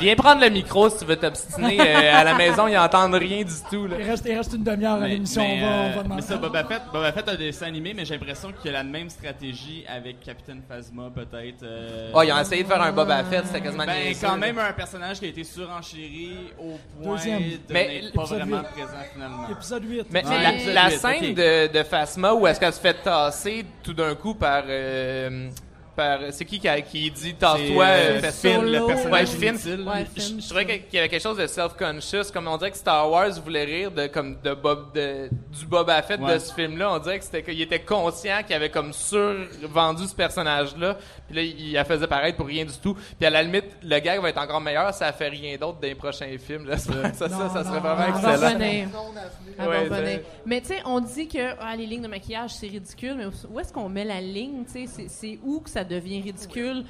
[0.00, 1.78] viens prendre le micro si tu veux t'obstiner.
[1.84, 3.86] Euh, à la maison, ils n'entendent rien du tout.
[3.86, 3.96] Là.
[4.00, 6.14] Il reste, il reste une demi-heure à l'émission, mais, on va, on euh, va demander.
[6.22, 8.74] mais ça, Boba Fett, Boba Fett a un dessin animé, mais j'ai l'impression qu'il a
[8.74, 11.62] la même stratégie avec Captain Phasma, peut-être.
[11.62, 14.32] euh, Oh, ils ont essayé de faire un Boba Fett, c'était quasiment Ben, niaiseux, quand
[14.34, 14.38] là.
[14.38, 17.42] même un personnage qui a été surenchéri au point Deuxième.
[17.42, 19.48] de Mais n'être pas vraiment présent finalement.
[19.50, 20.06] Épisode 8.
[20.10, 24.14] Mais Ouais, la, scène de, de Phasma où est-ce qu'elle se fait tasser tout d'un
[24.14, 24.64] coup par...
[24.66, 25.48] euh,
[25.96, 29.48] par c'est qui qui, a- qui dit tasse-toi euh, euh, Finn, le personnage Ouais, Finn.
[29.54, 29.88] inutile.
[29.88, 32.70] Ouais, Je, Finn, je trouvais qu'il y avait quelque chose de self-conscious, comme on dirait
[32.70, 36.34] que Star Wars voulait rire de comme de Bob de, du Boba Fett Ouais.
[36.34, 36.92] de ce film-là.
[36.94, 40.96] On dirait que c'était qu'il était conscient qu'il avait comme survendu ce personnage-là.
[41.28, 42.94] Puis là, il la faisait pareil pour rien du tout.
[42.94, 45.88] Puis à la limite, le gag va être encore meilleur, ça fait rien d'autre dans
[45.88, 46.66] les prochains films.
[46.66, 46.76] Là.
[46.76, 50.18] Ça, ça, Non, ça, ça non, serait vraiment non, excellent.
[50.46, 53.60] Mais tu sais, on dit que ah, les lignes de maquillage, c'est ridicule, mais où
[53.60, 54.64] est-ce qu'on met la ligne?
[54.64, 54.86] tu sais?
[54.86, 56.84] C'est c'est où que ça devient ridicule?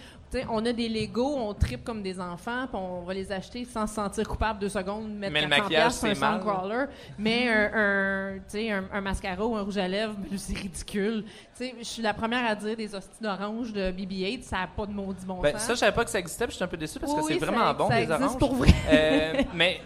[0.50, 3.86] on a des Legos, on tripe comme des enfants, puis on va les acheter sans
[3.86, 6.40] se sentir coupable deux secondes, mettre Mais le 400 maquillage, un c'est mal.
[6.40, 6.84] Soundcrawler.
[7.18, 11.24] Mais un, un, un, un mascara ou un rouge à lèvres, ben, c'est ridicule.
[11.56, 14.66] Tu sais, je suis la première à dire des hosties d'orange de BB-8, ça n'a
[14.66, 15.62] pas de maudit bon Ben, sens.
[15.62, 17.20] ça, je savais pas que ça existait, puis je suis un peu déçu parce que
[17.20, 18.38] Oui, c'est vraiment ça- bon, ça les existe oranges.
[18.38, 18.68] pour vrai.
[18.90, 19.80] Euh, mais,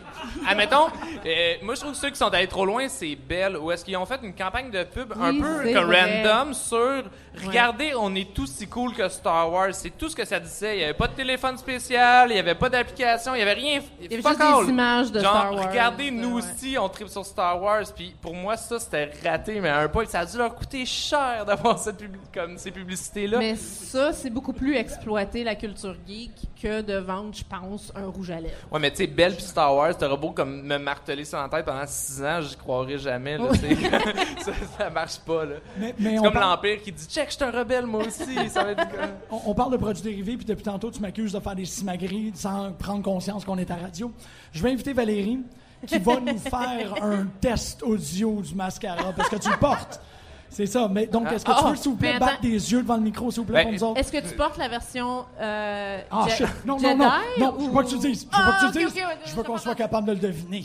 [0.48, 0.86] admettons,
[1.26, 3.84] euh, moi, je trouve que ceux qui sont allés trop loin, c'est Belle, où est-ce
[3.84, 7.02] qu'ils ont fait une campagne de pub un peu comme random sur
[7.46, 9.68] Regardez, on est tous si cool que Star Wars.
[9.72, 10.74] C'est tout ce que ça disait.
[10.74, 13.52] Il n'y avait pas de téléphone spécial, il n'y avait pas d'application, il n'y avait
[13.52, 13.80] rien.
[14.00, 14.64] Il y avait juste all.
[14.64, 15.68] des images de Genre, Star Wars.
[15.70, 16.42] regardez, nous Ouais.
[16.42, 17.84] aussi, on tripe sur Star Wars.
[17.94, 20.84] Puis pour moi, ça, c'était raté, mais à un point, ça a dû leur coûter
[20.84, 23.38] cher d'avoir cette publi- comme ces publicités-là.
[23.38, 26.30] Mais ça, c'est beaucoup plus exploiter la culture geek
[26.60, 28.54] que de vendre, je pense, un rouge à lèvres.
[28.70, 31.48] Ouais, mais tu sais, Belle puis Star Wars, t'aurais beau comme me marteler ça en
[31.48, 33.38] tête pendant six ans, j'y croirais jamais.
[33.38, 33.50] Là,
[34.40, 35.44] ça, ça marche pas.
[35.44, 35.56] Là.
[35.78, 38.48] Mais, mais C'est comme parle, l'Empire qui dit Check, je suis un rebelle, moi aussi.
[38.48, 41.32] ça va être comme- on- on parle de produits dérivés, puis depuis tantôt, tu m'accuses
[41.32, 44.12] de faire des simagrées sans prendre conscience qu'on est à radio.
[44.52, 45.40] Je vais inviter Valérie,
[45.86, 50.00] qui va nous faire un test audio du mascara, parce que tu le portes.
[50.50, 50.88] C'est ça.
[50.90, 52.26] Mais donc, est-ce que tu Ah, veux, s'il vous plaît, attends.
[52.26, 54.00] battre des yeux devant le micro, s'il vous plaît, Ben, pour nous autres?
[54.00, 56.46] Est-ce que tu portes la version euh, Ah, Je- shit.
[56.66, 57.10] Non, Jedi non, non.
[57.38, 58.20] Non, je veux ou- pas que tu le dises.
[58.32, 59.02] Je veux Ah, pas que tu le dises.
[59.26, 60.64] je veux qu'on soit capable de le deviner.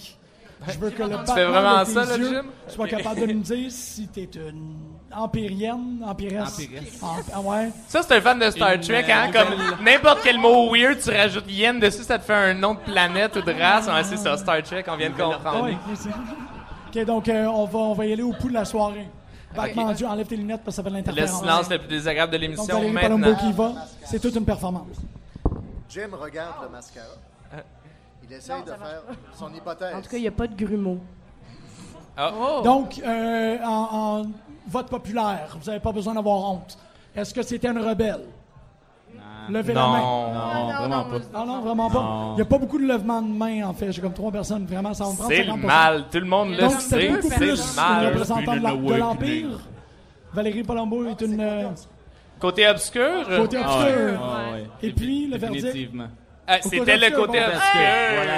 [0.65, 2.43] Je veux que le fais battement vraiment de tes ça, là, yeux Jim?
[2.69, 4.75] soit capable de nous dire si t'es une
[5.13, 6.53] empirienne, empiresse.
[6.53, 7.03] Empiresse.
[7.03, 7.69] Emp- ah ouais.
[7.89, 9.31] Ça, c'est un fan de Star Une, Trek, euh, hein?
[9.33, 12.79] Comme n'importe quel mot weird, tu rajoutes yen dessus, ça te fait un nom de
[12.79, 13.87] planète ou de race.
[13.87, 15.63] Ouais, c'est ça, Star Trek, on vient de Ah comprendre.
[15.65, 18.63] ouais, c'est- OK, donc euh, on, va, on va y aller au pouls de la
[18.65, 19.09] soirée.
[19.55, 21.39] Battement Dieu, enlève tes lunettes parce que ça fait de Le l'interférence.
[21.41, 23.35] silence le plus désagréable de l'émission maintenant.
[23.35, 23.73] qui va,
[24.05, 24.97] c'est toute une performance.
[25.89, 27.05] Jim regarde le mascara.
[28.23, 29.03] Il essaye de faire
[29.37, 29.95] son hypothèse.
[29.95, 30.99] En tout cas, il n'y a pas de grumeaux.
[32.17, 32.61] Oh.
[32.63, 34.25] Donc, euh, en, en
[34.67, 36.77] vote populaire, vous n'avez pas besoin d'avoir honte.
[37.15, 38.23] Est-ce que c'était une rebelle?
[39.49, 39.99] Levez la main.
[39.99, 40.33] Non.
[40.33, 41.17] Non, vraiment pas.
[41.33, 41.99] Ah non, vraiment pas.
[41.99, 42.31] Non.
[42.33, 43.91] Il n'y a pas beaucoup de levement de main, en fait.
[43.91, 45.57] J'ai comme trois personnes, vraiment, ça va me prendre C'est le 50%.
[45.65, 46.03] mal.
[46.11, 46.79] Tout le monde le Donc, sait.
[46.99, 48.05] c'est beaucoup C'est plus le une mal.
[48.07, 49.47] représentante de la- de l'Empire.
[50.33, 51.63] Valérie Palombo est une euh,
[52.39, 53.25] Côté obscur?
[53.37, 53.95] côté Ah obscur.
[53.95, 54.63] ouais, ah ouais.
[54.81, 55.63] Et puis, le verdict.
[55.65, 56.07] Définitivement.
[56.47, 57.81] Ah, côté C'était le obscur, côté bon, obscur.
[58.15, 58.33] Voilà.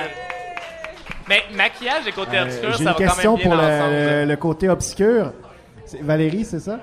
[1.28, 3.68] Mais maquillage et côté Euh, obscur, J'ai ça une va question quand même pour bien
[3.68, 3.84] le,
[4.14, 4.30] ensemble.
[4.30, 5.34] le côté obscur.
[5.86, 6.80] C'est- Valérie, c'est ça?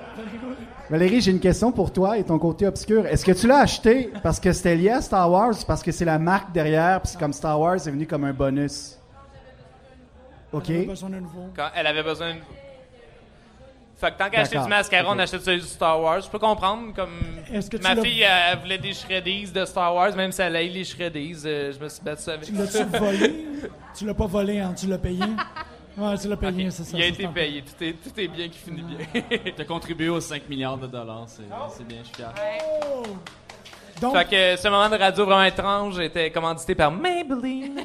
[0.89, 3.05] Valérie, j'ai une question pour toi et ton côté obscur.
[3.05, 5.91] Est-ce que tu l'as acheté parce que c'était lié à Star Wars ou parce que
[5.91, 8.97] c'est la marque derrière, puis c'est comme Star Wars est venu comme un bonus?
[10.51, 10.65] OK.
[10.69, 11.49] On a besoin d'un nouveau.
[11.55, 12.39] Quand elle avait besoin de...
[13.95, 16.19] Fait que tant qu'à acheter du mascara, on achète celui du Star Wars.
[16.19, 17.13] Je peux comprendre, comme...
[17.51, 20.41] Est-ce que tu Ma fille, elle, elle voulait des shreddies de Star Wars, même si
[20.41, 21.37] elle aille les shreddies.
[21.45, 23.45] euh, je me suis battu avec Tu l'as-tu volé?
[23.95, 24.73] tu l'as pas volé, hein?
[24.77, 25.23] Tu l'as payé?
[25.97, 26.97] Ouais, tu l'as payé, c'est ça.
[26.97, 27.63] Il a été payé.
[27.63, 29.21] Tout est, tout est bien qui finit bien.
[29.55, 31.25] T'as contribué aux 5 milliards de dollars.
[31.27, 31.43] C'est
[31.77, 32.33] c'est bien, je suis fier.
[34.01, 34.25] Donc, fait
[34.55, 37.81] que ce moment de radio vraiment étrange était commandité par Maybelline.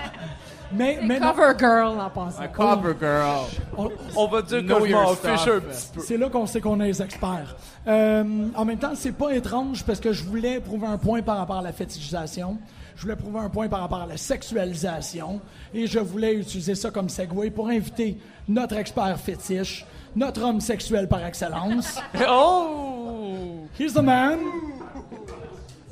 [0.72, 2.42] mais, mais non, Cover girl en passant.
[2.42, 3.46] Un cover girl.
[3.76, 6.00] on- On va dire que je m'en fiche un petit peu.
[6.00, 7.54] c'est là qu'on sait qu'on est les experts.
[7.86, 11.38] Euh, en même temps, c'est pas étrange parce que je voulais prouver un point par
[11.38, 12.58] rapport à la fétichisation.
[12.98, 15.40] Je voulais prouver un point par rapport à la sexualisation.
[15.72, 18.18] Et je voulais utiliser ça comme segue pour inviter
[18.48, 22.00] notre expert fétiche, notre homme sexuel par excellence.
[22.28, 23.68] Oh!
[23.78, 24.40] Here's the man,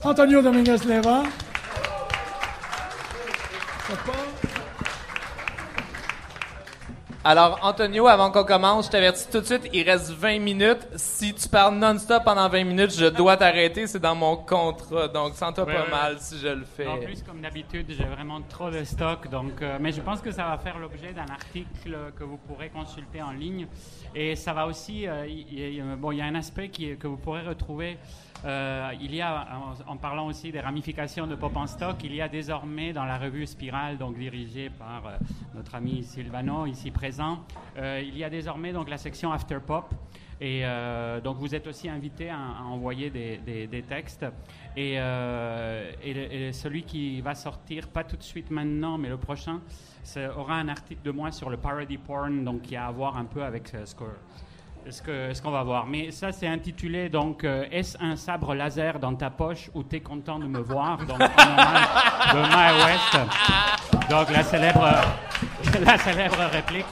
[0.03, 1.23] Antonio Dominguez Leva.
[7.29, 10.87] Alors, Antonio, avant qu'on commence, je t'avertis tout de suite, il reste 20 minutes.
[10.95, 13.89] Si tu parles non-stop pendant 20 minutes, je dois t'arrêter.
[13.89, 15.09] C'est dans mon contrat.
[15.09, 15.91] Donc, sens-toi Ouais, pas ouais.
[15.91, 16.87] mal si je le fais.
[16.87, 19.29] En plus, comme d'habitude, j'ai vraiment trop de stock.
[19.29, 22.69] Donc, euh, mais je pense que ça va faire l'objet d'un article que vous pourrez
[22.69, 23.67] consulter en ligne.
[24.15, 25.09] Et ça va aussi.
[25.09, 27.99] euh, y, bon, il y a un aspect qui, que vous pourrez retrouver.
[28.45, 29.47] Euh, il y a,
[29.87, 33.19] en, parlant aussi des ramifications de Pop en stock, il y a désormais dans la
[33.19, 35.17] revue Spirale, donc dirigée par euh,
[35.55, 37.45] notre ami Silvano, ici présent,
[37.79, 39.93] euh, il y a désormais donc la section After Pop.
[40.39, 40.65] Et
[41.25, 44.27] donc vous êtes aussi invité à, envoyer des, textes.
[44.77, 44.97] Et,
[46.53, 49.63] celui qui va sortir, pas tout de suite maintenant, mais le prochain,
[50.37, 53.25] aura un article de moi sur le parody porn, donc qui a à voir un
[53.25, 54.05] peu avec ce que
[54.91, 55.87] ce qu'on va voir.
[55.87, 60.01] Mais ça, c'est intitulé donc euh, Est-ce un sabre laser dans ta poche ou t'es
[60.01, 60.99] content de me voir?
[60.99, 63.19] Donc, de Mae West.
[64.11, 64.85] Donc, la célèbre,
[65.85, 66.87] la célèbre réplique.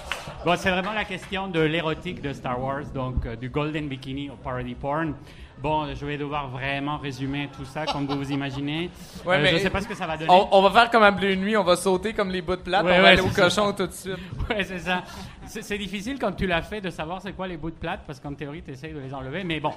[0.44, 4.28] Bon, c'est vraiment la question de l'érotique de Star Wars, donc euh, du golden bikini
[4.28, 5.14] au parody porn.
[5.62, 8.90] Bon, je vais devoir vraiment résumer tout ça comme vous vous imaginez.
[9.24, 10.30] Ouais, Euh, mais je ne sais pas ce que ça va donner.
[10.30, 12.60] On, on va faire comme un bleu nuit, on va sauter comme les bouts de
[12.60, 14.18] plate, Ouais, on va ouais, aller au cochon tout de suite.
[14.50, 15.02] Ouais, c'est ça.
[15.46, 18.20] C'est difficile quand tu l'as fait de savoir c'est quoi les bouts de plate parce
[18.20, 19.44] qu'en théorie, tu essayes de les enlever.
[19.44, 19.72] Mais bon,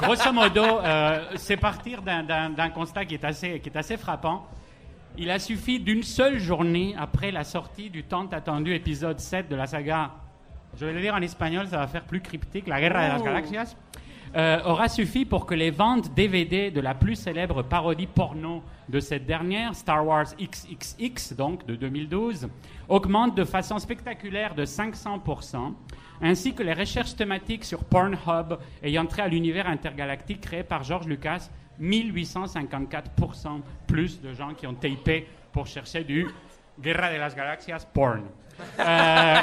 [0.00, 4.46] grosso modo, euh, c'est partir d'un- constat qui est, assez, qui est assez frappant.
[5.18, 9.56] Il a suffi d'une seule journée après la sortie du tant attendu épisode 7 de
[9.56, 10.10] la saga.
[10.80, 12.66] Je vais le dire en espagnol, ça va faire plus cryptique.
[12.66, 13.76] La Guerra de las Galaxias.
[14.34, 18.98] Euh, aura suffi pour que les ventes DVD de la plus célèbre parodie porno de
[18.98, 22.48] cette dernière, Star Wars XXX, donc de 2012,
[22.88, 25.74] augmentent de façon spectaculaire de 500%,
[26.22, 31.06] ainsi que les recherches thématiques sur Pornhub ayant trait à l'univers intergalactique créé par George
[31.06, 31.50] Lucas,
[31.80, 36.26] 1854% plus de gens qui ont tapé pour chercher du
[36.80, 38.22] Guerra de las Galaxias porn.
[38.78, 39.36] Euh,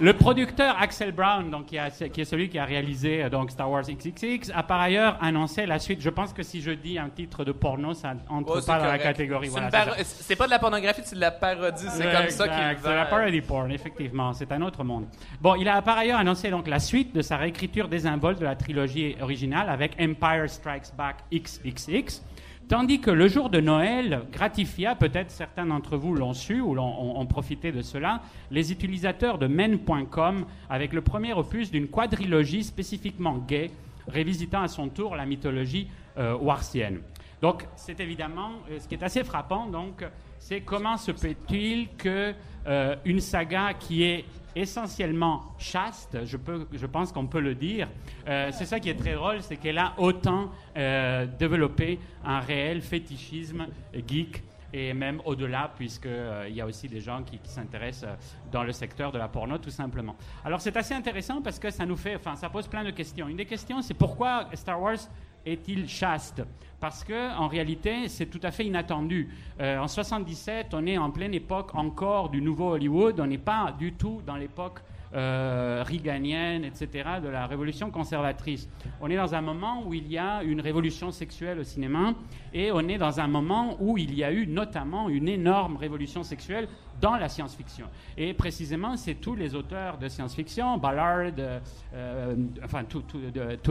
[0.00, 3.50] le producteur Axel Brown, donc, qui, a- qui est celui qui a réalisé euh, donc,
[3.50, 6.00] Star Wars XXX, a par ailleurs annoncé la suite.
[6.00, 8.86] Je pense que si je dis un titre de porno, ça entre c'est pas dans
[8.86, 9.48] la catégorie.
[9.48, 11.84] C'est Voilà, c'est pas de la pornographie, c'est de la parodie.
[11.90, 14.32] C'est comme ça qu'il C'est la parody porn, effectivement.
[14.32, 15.06] C'est un autre monde.
[15.40, 18.56] Bon, il a par ailleurs annoncé donc la suite de sa réécriture désinvolte de la
[18.56, 22.22] trilogie originale avec Empire Strikes Back XXX.
[22.68, 27.18] Tandis que le jour de Noël gratifia, peut-être certains d'entre vous l'ont su ou l'ont-
[27.18, 33.36] ont, profité de cela, les utilisateurs de men.com avec le premier opus d'une quadrilogie spécifiquement
[33.36, 33.70] gay,
[34.08, 37.00] révisitant à son tour la mythologie euh, warsienne.
[37.42, 39.66] Donc, c'est évidemment euh, ce qui est assez frappant.
[39.66, 40.04] Donc,
[40.38, 42.32] c'est comment se peut-il que
[42.66, 47.88] euh, une saga qui est essentiellement chaste, je, pense qu'on peut le dire,
[48.28, 52.82] euh, c'est ça qui est très drôle, c'est qu'elle a autant euh, développé un réel
[52.82, 53.66] fétichisme
[54.06, 54.42] geek
[54.72, 59.12] et même au-delà, puisqu'il y a aussi des gens qui, s'intéressent euh, dans le secteur
[59.12, 60.16] de la porno, tout simplement.
[60.44, 63.28] Alors c'est assez intéressant parce que ça nous fait, enfin, ça pose plein de questions.
[63.28, 64.98] Une des questions, c'est pourquoi Star Wars
[65.44, 66.42] est-il chaste?
[66.80, 69.28] Parce que en réalité, c'est tout à fait inattendu.
[69.60, 73.20] Euh, en 77, on est en pleine époque encore du nouveau Hollywood.
[73.20, 74.80] On n'est pas du tout dans l'époque
[75.14, 78.68] euh, etc., de la révolution conservatrice.
[79.00, 82.14] On est dans un moment où il y a une révolution sexuelle au cinéma
[82.52, 86.22] et on est dans un moment où il y a eu notamment une énorme révolution
[86.22, 86.68] sexuelle
[87.02, 87.86] dans la science-fiction.
[88.16, 91.58] Et précisément, c'est tous les auteurs de science-fiction, Ballard, euh,
[91.94, 93.02] euh, enfin tout,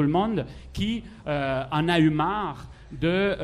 [0.02, 3.38] le monde, qui euh, en a eu marre de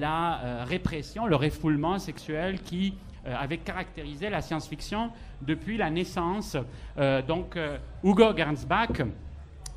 [0.00, 2.94] la répression, le refoulement sexuel qui
[3.26, 5.10] avait caractérisé la science-fiction
[5.46, 6.56] depuis la naissance.
[6.98, 9.02] Euh, donc, euh, Hugo Gernsback,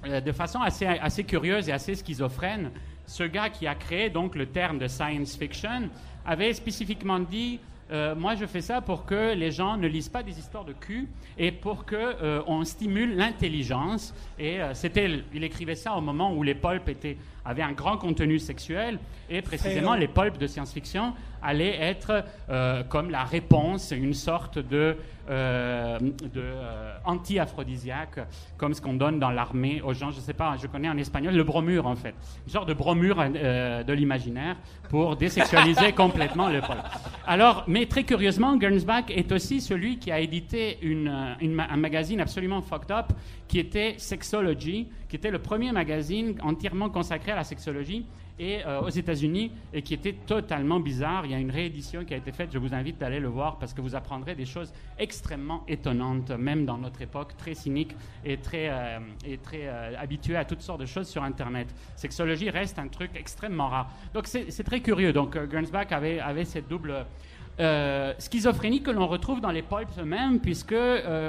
[0.05, 2.71] euh, de façon assez, assez curieuse et assez schizophrène,
[3.05, 5.89] ce gars qui a créé donc le terme de science fiction
[6.25, 10.21] avait spécifiquement dit euh, moi je fais ça pour que les gens ne lisent pas
[10.21, 11.07] des histoires de cul
[11.37, 16.33] et pour que euh, on stimule l'intelligence et euh, c'était il écrivait ça au moment
[16.33, 17.15] où les pulps étaient
[17.45, 18.99] avaient un grand contenu sexuel
[19.29, 21.13] et précisément les pulps de science-fiction
[21.47, 24.97] allaient être euh, comme la réponse, une sorte de,
[25.29, 28.19] euh, de euh, anti-aphrodisiaque,
[28.57, 30.11] comme ce qu'on donne dans l'armée aux gens.
[30.11, 32.13] Je sais pas, je connais en espagnol le bromure en fait,
[32.45, 34.57] une sorte de bromure de l'imaginaire
[34.89, 36.83] pour désexualiser complètement le pulp.
[37.25, 41.77] Alors, mais très curieusement, Gernsback est aussi celui qui a édité une, une ma- un
[41.77, 43.07] magazine absolument fucked up
[43.47, 48.05] qui était Sexology, qui était le premier magazine entièrement consacré à la sexologie
[48.39, 51.25] et euh, aux États-Unis et qui était totalement bizarre.
[51.25, 52.49] Il y a une réédition qui a été faite.
[52.51, 56.65] Je vous invite d'aller le voir parce que vous apprendrez des choses extrêmement étonnantes, même
[56.65, 57.95] dans notre époque très cynique
[58.25, 58.99] et très, euh,
[59.53, 61.67] euh, habitué à toutes sortes de choses sur Internet.
[61.95, 63.91] Sexologie reste un truc extrêmement rare.
[64.13, 65.13] Donc c'est très curieux.
[65.13, 67.05] Donc euh, Gernsback avait, cette double
[68.19, 70.75] schizophrénie que l'on retrouve dans les pulps eux-mêmes, puisque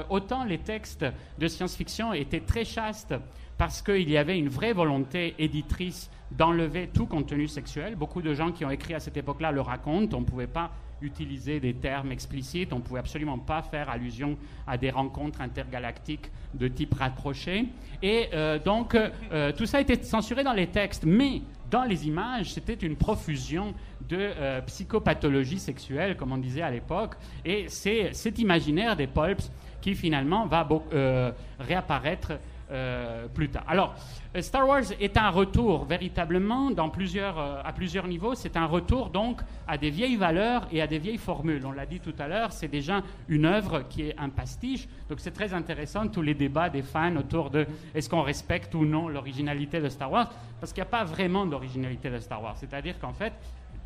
[0.09, 1.03] autant les textes
[1.39, 3.15] de science-fiction étaient très chastes
[3.57, 7.95] parce qu'il y avait une vraie volonté éditrice d'enlever tout contenu sexuel.
[7.95, 10.17] Beaucoup de gens qui ont écrit à cette époque-là le racontent.
[10.17, 14.37] On ne pouvait pas utiliser des termes explicites, on ne pouvait absolument pas faire allusion
[14.67, 17.67] à des rencontres intergalactiques de type rapproché.
[18.01, 22.53] Et euh, donc, euh, tout ça était censuré dans les textes, mais dans les images,
[22.53, 23.73] c'était une profusion
[24.07, 27.15] de euh, psychopathologie sexuelle, comme on disait à l'époque.
[27.45, 29.51] Et c'est cet imaginaire des pulps
[29.81, 32.33] qui finalement va euh, réapparaître
[32.71, 33.63] euh, plus tard.
[33.67, 33.95] Alors,
[34.35, 38.35] euh, Star Wars est un retour véritablement dans plusieurs, euh, à plusieurs niveaux.
[38.35, 41.65] C'est un retour donc à des vieilles valeurs et à des vieilles formules.
[41.65, 44.87] On l'a dit tout à l'heure, c'est déjà une œuvre qui est un pastiche.
[45.09, 47.65] Donc c'est très intéressant tous les débats des fans autour de
[47.95, 51.47] est-ce qu'on respecte ou non l'originalité de Star Wars, parce qu'il n'y a pas vraiment
[51.47, 52.55] d'originalité de Star Wars.
[52.57, 53.33] C'est-à-dire qu'en fait,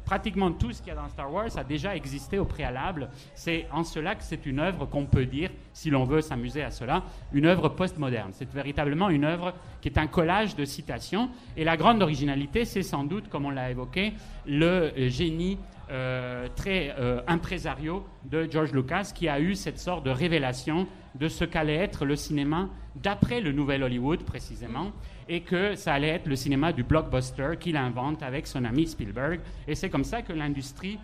[0.05, 3.09] pratiquement tout ce qu'il y a dans Star Wars a déjà existé au préalable.
[3.35, 6.71] C'est en cela que c'est une œuvre qu'on peut dire, si l'on veut s'amuser à
[6.71, 8.31] cela, une œuvre postmoderne.
[8.34, 11.30] C'est véritablement une œuvre qui est un collage de citations.
[11.57, 14.13] Et la grande originalité, c'est sans doute, comme on l'a évoqué,
[14.45, 15.57] le génie
[15.91, 21.27] euh, très euh, impresario de George Lucas qui a eu cette sorte de révélation de
[21.27, 24.93] ce qu'allait être le cinéma d'après le nouvel Hollywood précisément
[25.28, 29.40] et que ça allait être le cinéma du blockbuster qu'il invente avec son ami Spielberg
[29.68, 31.00] et c'est comme ça que l'industrie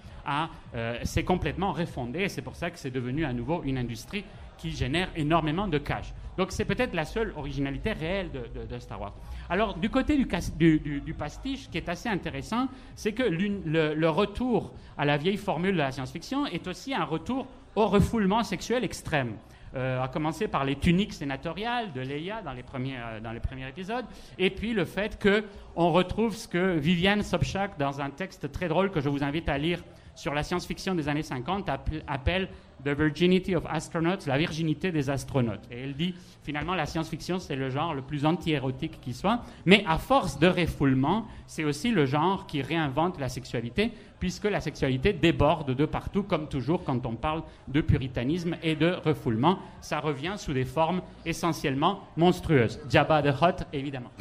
[0.75, 4.23] euh, s'est complètement refondée et c'est pour ça que c'est devenu à nouveau une industrie
[4.59, 6.13] qui génère énormément de cash.
[6.37, 9.13] Donc c'est peut-être la seule originalité réelle de, Star Wars.
[9.49, 15.17] Alors du côté du, pastiche, qui est assez intéressant, c'est que le, retour à la
[15.17, 19.33] vieille formule de la science-fiction est aussi un retour au refoulement sexuel extrême.
[19.75, 23.39] Euh, à commencer par les tuniques sénatoriales de Leia dans les premiers, euh, dans les
[23.39, 24.05] premiers épisodes,
[24.39, 28.89] et puis le fait qu'on retrouve ce que Viviane Sobchak, dans un texte très drôle
[28.89, 29.83] que je vous invite à lire
[30.19, 31.69] sur la science-fiction des années 50,
[32.07, 32.49] appelle
[32.83, 35.61] The Virginity of Astronauts, la virginité des astronautes.
[35.71, 36.13] Et elle dit,
[36.43, 40.47] finalement, la science-fiction, c'est le genre le plus anti-érotique qui soit, mais à force de
[40.47, 46.23] refoulement, c'est aussi le genre qui réinvente la sexualité, puisque la sexualité déborde de partout,
[46.23, 49.59] comme toujours quand on parle de puritanisme et de refoulement.
[49.79, 52.81] Ça revient sous des formes essentiellement monstrueuses.
[52.89, 54.11] Jabba the Hutt, évidemment.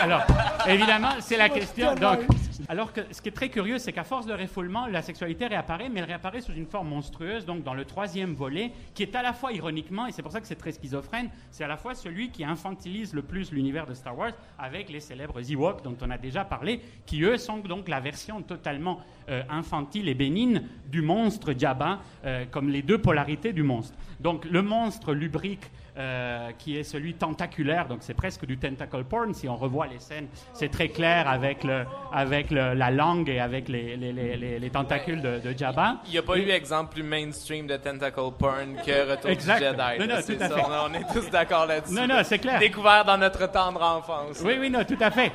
[0.00, 0.22] Alors,
[0.66, 1.94] évidemment, c'est la question.
[1.94, 2.20] Donc,
[2.68, 5.88] alors que ce qui est très curieux, c'est qu'à force de refoulement, la sexualité réapparaît,
[5.88, 9.22] mais elle réapparaît sous une forme monstrueuse, donc dans le troisième volet, qui est à
[9.22, 11.94] la fois ironiquement, et c'est pour ça que c'est très schizophrène, c'est à la fois
[11.94, 16.10] celui qui infantilise le plus l'univers de Star Wars, avec les célèbres Ewoks dont on
[16.10, 21.02] a déjà parlé, qui eux sont donc la version totalement euh, infantile et bénigne du
[21.02, 23.96] monstre Jabba, euh, comme les deux polarités du monstre.
[24.20, 29.32] Donc le monstre lubrique euh, qui est celui tentaculaire, donc c'est presque du tentacle porn.
[29.32, 33.40] Si on revoit les scènes, c'est très clair avec, le, avec le, la langue et
[33.40, 35.98] avec les, les, les, les tentacules de, de, Jabba.
[36.06, 39.58] Il n'y a pas eu exemple plus mainstream de tentacle porn que Retour exact.
[39.58, 39.98] du Jedi.
[40.00, 40.62] Non, non, tout à fait.
[40.84, 41.94] On, est tous d'accord là-dessus.
[41.94, 42.58] Non, non, c'est clair.
[42.58, 44.40] Découvert dans notre tendre enfance.
[44.44, 45.32] Oui, oui, non, tout à fait.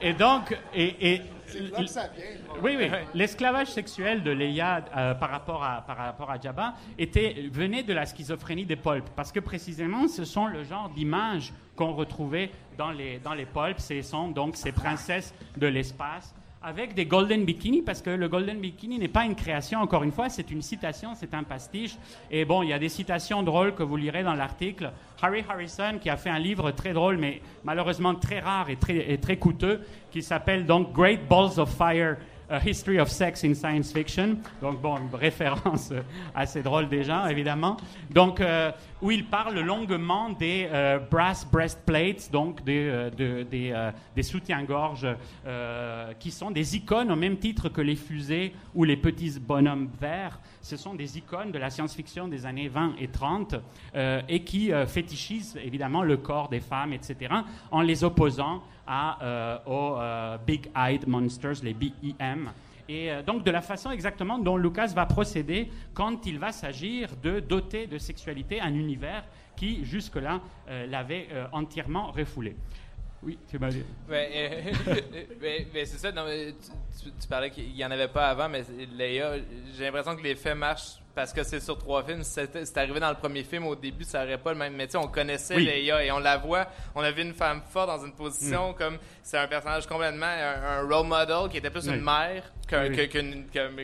[0.00, 1.22] Et donc, et, et
[2.62, 2.88] oui, oui.
[3.14, 7.92] L'esclavage sexuel de Leia euh, par, rapport à, par rapport à Jabba était, venait de
[7.92, 9.10] la schizophrénie des pulps.
[9.16, 13.82] Parce que précisément, ce sont le genre d'images qu'on retrouvait dans les, dans les pulps.
[13.82, 18.58] Ce sont donc ces princesses de l'espace avec des golden bikini, parce que le golden
[18.58, 21.96] bikini n'est pas une création, encore une fois, c'est une citation, c'est un pastiche.
[22.30, 24.92] Et bon, il y a des citations drôles que vous lirez dans l'article.
[25.22, 29.10] Harry Harrison, qui a fait un livre très drôle, mais malheureusement très rare et très,
[29.10, 29.80] et très coûteux,
[30.10, 32.16] qui s'appelle donc Great Balls of Fire
[32.58, 34.38] History of Sex in Science Fiction.
[34.60, 36.02] Donc, bon, une référence euh,
[36.34, 37.76] assez drôle déjà, évidemment.
[38.10, 45.06] Donc, euh, où il parle longuement des euh, brass breastplates, donc des, des, des soutiens-gorge
[46.18, 50.38] qui sont des icônes au même titre que les fusées ou les petits bonhommes verts.
[50.62, 53.54] Ce sont des icônes de la science-fiction des années 20 et 30
[54.28, 57.34] et qui fétichisent évidemment le corps des femmes, etc.,
[57.70, 58.62] en les opposant
[59.22, 62.50] euh, aux euh, Big Eyed Monsters, les BEM.
[62.88, 67.10] Et euh, donc de la façon exactement dont Lucas va procéder quand il va s'agir
[67.22, 69.22] de doter de sexualité un univers
[69.56, 70.40] qui jusque-là
[70.88, 72.56] l'avait entièrement refoulé.
[73.22, 73.84] Oui, tu m'as dit.
[74.08, 74.72] mais,
[75.72, 76.10] c'est ça.
[76.10, 78.62] tu, tu, parlais qu'il n'y en avait pas avant, mais
[78.96, 79.38] Leia,
[79.76, 82.22] j'ai l'impression que l'effet marche parce que c'est sur trois films.
[82.22, 84.74] C'est arrivé dans le premier film, au début, ça n'aurait pas le même.
[84.74, 86.66] Mais tu sais, on connaissait Leia et on la voit.
[86.94, 88.74] On a vu une femme forte dans une position mm.
[88.74, 92.42] comme c'est un personnage complètement un, role model qui était plus une mère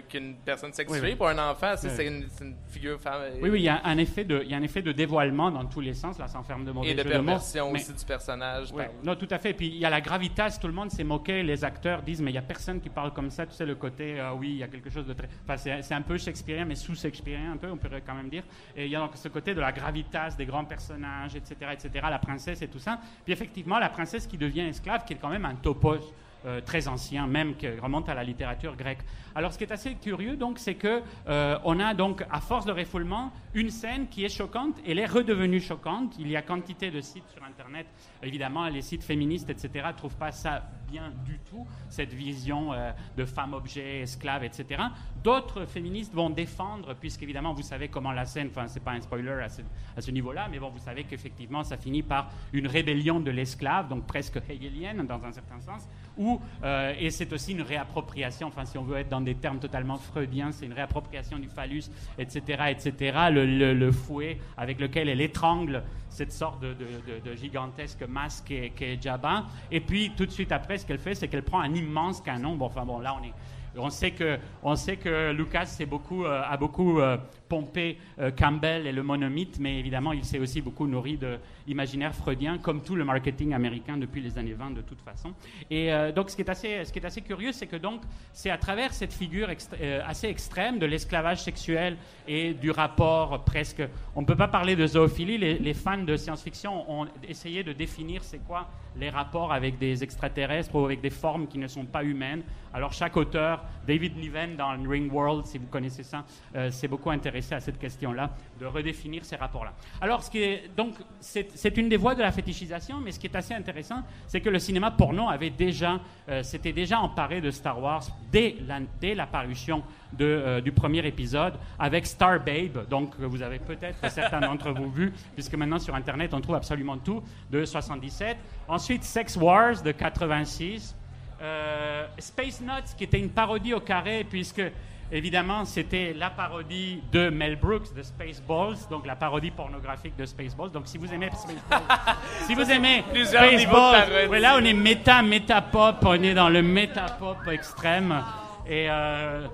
[0.09, 1.75] qu'une personne sexuée pour un enfant.
[1.77, 2.27] C'est une,
[2.69, 3.23] figure femme.
[3.43, 5.51] Oui, oui, il y a un effet de, il y a un effet de dévoilement
[5.51, 6.19] dans tous les sens.
[6.19, 8.73] Là, sans ferme de mauvais Et de perversion aussi du personnage.
[9.03, 9.53] Non, tout à fait.
[9.53, 10.59] Puis il y a la gravitas.
[10.61, 11.43] Tout le monde s'est moqué.
[11.43, 13.47] Les acteurs disent, mais il y a personne qui parle comme ça.
[13.47, 15.29] Tu sais, le côté, ah oui, il y a quelque chose de très.
[15.49, 18.43] Enfin, c'est un peu shakespearien, mais sous un peu, on pourrait quand même dire.
[18.77, 22.07] Et il y a donc ce côté de la gravitas des grands personnages, etc., etc.
[22.11, 22.99] La princesse et tout ça.
[23.25, 26.13] Puis effectivement, la princesse qui devient esclave, qui est quand même un topos
[26.47, 29.01] euh, très ancien, même qui remonte à la littérature grecque.
[29.35, 32.65] Alors, ce qui est assez curieux, donc, c'est que euh, on a donc, à force
[32.65, 34.77] de refoulement, une scène qui est choquante.
[34.87, 36.15] Elle est redevenue choquante.
[36.19, 37.87] Il y a quantité de sites sur Internet,
[38.23, 43.25] évidemment, les sites féministes, etc., trouvent pas ça bien du tout, cette vision euh, de
[43.25, 44.83] femme-objet, esclave, etc.
[45.23, 49.43] D'autres féministes vont défendre, puisqu'évidemment, vous savez comment la scène, enfin, c'est pas un spoiler
[49.43, 49.63] à ce,
[49.97, 53.89] à ce niveau-là, mais bon, vous savez qu'effectivement, ça finit par une rébellion de l'esclave,
[53.89, 58.65] donc presque hegelienne dans un certain sens, où euh, et c'est aussi une réappropriation, enfin
[58.65, 61.85] si on veut être dans des termes totalement freudiens, c'est une réappropriation du phallus,
[62.19, 69.01] etc., etc., le, fouet avec lequel elle étrangle cette sorte de, gigantesque masse qu'est qu'est
[69.01, 69.45] Jabba.
[69.71, 72.57] Et puis tout de suite après, ce qu'elle fait, c'est qu'elle prend un immense canon.
[72.57, 73.33] Bon, enfin bon, là on est...
[73.79, 77.19] On sait que, on sait que Lucas beaucoup, euh, a beaucoup euh,
[77.49, 82.15] pompé euh, Campbell et le monomythe, mais évidemment, il s'est aussi beaucoup nourri de l'imaginaire
[82.15, 85.33] freudien, comme tout le marketing américain depuis les années 20 de toute façon.
[85.71, 88.03] Et euh, donc, ce qui est assez, curieux, c'est que donc,
[88.33, 89.49] c'est à travers cette figure
[89.81, 91.97] euh, assez extrême de l'esclavage sexuel
[92.27, 93.83] et du rapport presque.
[94.15, 95.39] On ne peut pas parler de zoophilie.
[95.39, 98.69] Les, les fans de science-fiction ont essayé de définir c'est quoi
[98.99, 102.43] les rapports avec des extraterrestres ou avec des formes qui ne sont pas humaines.
[102.73, 106.25] Alors chaque auteur, David Niven dans Ring World, si vous connaissez ça,
[106.71, 108.31] s'est beaucoup à cette question-là,
[108.61, 109.73] de redéfinir ces rapports-là.
[110.01, 113.27] Alors ce qui est donc c'est une des voies de la fétichisation, mais ce qui
[113.27, 117.51] est assez intéressant, c'est que le cinéma porno avait déjà euh, s'était déjà emparé de
[117.51, 119.83] Star Wars dès la, dès la parution
[120.13, 124.71] de, euh, du premier épisode avec Star Babe, donc que vous avez peut-être certains d'entre
[124.73, 128.37] vous vu, puisque maintenant sur Internet on trouve absolument tout, de 77.
[128.69, 130.97] Ensuite Sex Wars de 86.
[131.43, 134.63] Euh, Space Nuts, qui était une parodie au carré, puisque
[135.11, 140.71] évidemment c'était la parodie de Mel Brooks de Spaceballs, donc la parodie pornographique de Spaceballs.
[140.71, 142.17] Donc si vous aimez Spaceballs,
[142.47, 146.63] si vous aimez Spaceballs, ouais, là on est méta, méta pop, on est dans le
[146.63, 148.23] méta pop extrême.
[148.69, 149.47] Et euh,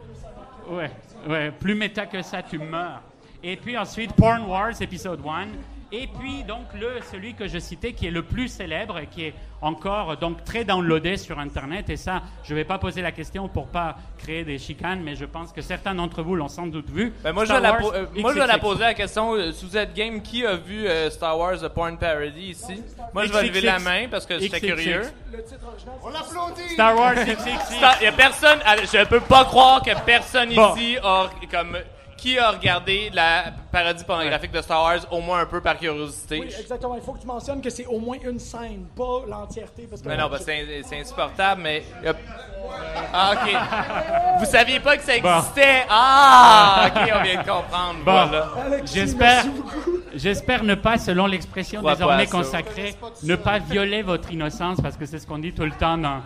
[0.69, 0.91] ouais,
[1.29, 3.03] ouais, plus méta que ça, tu meurs.
[3.43, 5.47] Et puis ensuite Porn Wars épisode 1.
[5.95, 9.25] Et puis donc le celui que je citais qui est le plus célèbre et qui
[9.25, 13.47] est encore donc très downloadé sur internet et ça je vais pas poser la question
[13.47, 16.89] pour pas créer des chicanes mais je pense que certains d'entre vous l'ont sans doute
[16.89, 17.13] vu.
[17.23, 18.61] Ben, moi, je Star vais la Wars euh, moi, je vais la XXX.
[18.63, 19.35] poser la question.
[19.35, 22.83] euh, vous êtes game, qui a vu euh, Star Wars The Porn Parody ici?
[23.13, 25.03] Moi, je vais lever la main parce que j'étais curieux.
[26.03, 26.71] On l'applaudit!
[26.73, 27.75] Star Wars XXX.
[28.01, 28.59] Il y a personne.
[28.93, 30.75] Je peux pas croire que personne Bon.
[30.75, 31.77] ici a comme.
[32.23, 36.39] Qui a regardé la parodie pornographique de Star Wars au moins un peu par curiosité?
[36.39, 36.95] Oui, exactement.
[36.95, 39.89] Il faut que tu mentionnes que c'est au moins une scène, pas l'entièreté.
[39.91, 41.83] Parce que Mais non, bah, c'est c'est insupportable, mais.
[43.13, 44.39] Ah, ok.
[44.39, 45.85] Vous saviez pas que ça existait?
[45.91, 47.99] Ah, ok, on vient de comprendre.
[48.05, 48.13] Bon.
[48.13, 48.85] Voilà.
[48.85, 49.45] J'espère,
[50.15, 52.95] j'espère ne pas, selon l'expression désormais consacrée,
[53.25, 56.23] ne pas violer votre innocence parce que c'est ce qu'on dit tout le temps dans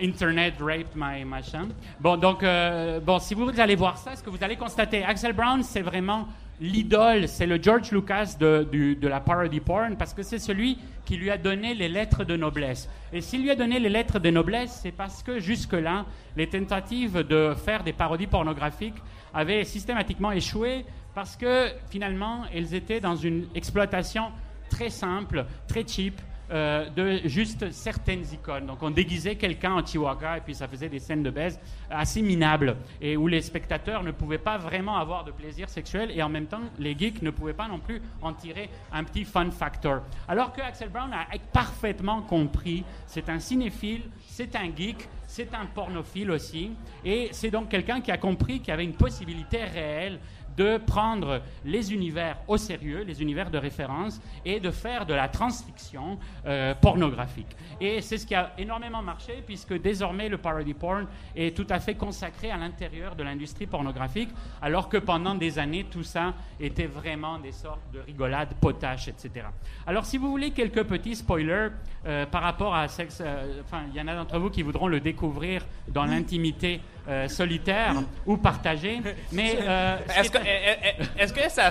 [0.00, 1.68] Internet rape my machin.
[2.00, 5.32] Bon, donc, euh, bon, si vous allez voir ça, ce que vous allez constater, Axel
[5.32, 6.26] Brown, c'est vraiment
[6.60, 10.76] l'idole, c'est le George Lucas de, du- de la parody porn parce que c'est celui
[11.06, 12.88] qui lui a donné les lettres de noblesse.
[13.12, 16.04] Et s'il lui a donné les lettres de noblesse, c'est parce que jusque-là,
[16.36, 19.00] les tentatives de faire des parodies pornographiques
[19.32, 20.84] avaient systématiquement échoué
[21.14, 24.24] parce que finalement, elles étaient dans une exploitation
[24.68, 26.20] très simple, très cheap,
[26.52, 28.66] euh, de juste certaines icônes.
[28.66, 32.22] Donc on déguisait quelqu'un en Chihuahua et puis ça faisait des scènes de baise assez
[32.22, 36.28] minables et où les spectateurs ne pouvaient pas vraiment avoir de plaisir sexuel et en
[36.28, 40.02] même temps les geeks ne pouvaient pas non plus en tirer un petit fun factor.
[40.26, 45.66] Alors que Axel Brown a parfaitement compris, c'est un cinéphile, c'est un geek, c'est un
[45.66, 46.72] pornophile aussi
[47.04, 50.18] et c'est donc quelqu'un qui a compris qu'il y avait une possibilité réelle
[50.60, 55.26] de prendre les univers au sérieux, les univers de référence, et de faire de la
[55.28, 57.56] transfiction euh, pornographique.
[57.80, 61.80] Et c'est ce qui a énormément marché, puisque désormais le parody porn est tout à
[61.80, 64.28] fait consacré à l'intérieur de l'industrie pornographique,
[64.60, 69.46] alors que pendant des années, tout ça était vraiment des sortes de rigolades potaches, etc.
[69.86, 71.70] Alors si vous voulez quelques petits spoilers
[72.04, 74.88] euh, par rapport à sexe, euh, enfin, il y en a d'entre vous qui voudront
[74.88, 79.00] le découvrir dans l'intimité euh, solitaire ou partagée,
[79.32, 81.70] mais euh, Est-ce que, est- que ça.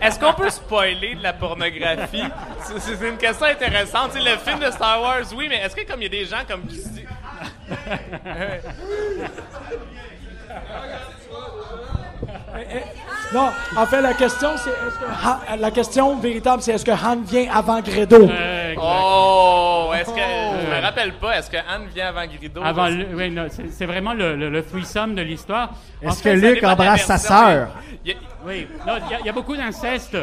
[0.00, 2.24] Est-ce qu'on peut spoiler de la pornographie?
[2.64, 4.12] C'est- une question intéressante.
[4.14, 6.20] Tu sais, le film de Star Wars, oui, mais est-ce que comme il y a
[6.20, 7.06] des gens comme qui se disent-
[13.34, 16.92] Non, en fait, la question, c'est est-ce que Han- la question véritable, c'est est-ce que
[16.92, 18.28] Han vient avant Gredo?
[18.30, 20.20] Euh, Oh, est-ce que.
[20.20, 22.62] Je me rappelle pas, est-ce que Anne vient avant Grido?
[22.64, 25.70] Avant, le- oui, non, c'est c'est vraiment le, le, le threesome de l'histoire.
[26.04, 27.68] En Est-ce fait, que Luc embrasse sa sœur?
[28.04, 30.14] Il y a- Oui, non, il y a- il y, a beaucoup d'inceste.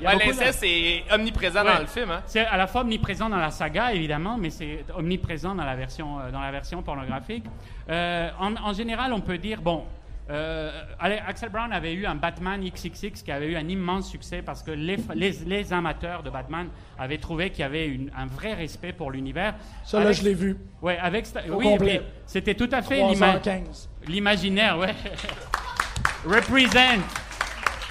[0.00, 1.74] Y a Ouais, beaucoup L'inceste est omniprésent Ouais.
[1.74, 2.22] dans le film, hein?
[2.26, 6.18] C'est à la fois omniprésent dans la saga, évidemment, mais c'est omniprésent dans la version,
[6.18, 7.44] euh, dans la version pornographique.
[7.88, 9.84] Euh, en, en général, on peut dire, bon,
[10.30, 10.70] euh,
[11.00, 14.70] Axel Brown avait eu un Batman XXX qui avait eu un immense succès parce que
[14.70, 16.68] les, les, les amateurs de Batman
[16.98, 19.54] avaient trouvé qu'il y avait une- un vrai respect pour l'univers.
[19.84, 20.56] Ça, là, je l'ai vu.
[20.80, 23.88] Ouais, avec Au oui, c'était tout à fait l'ima- 3h15.
[24.06, 24.94] l'imaginaire, ouais.
[26.24, 27.00] Represent.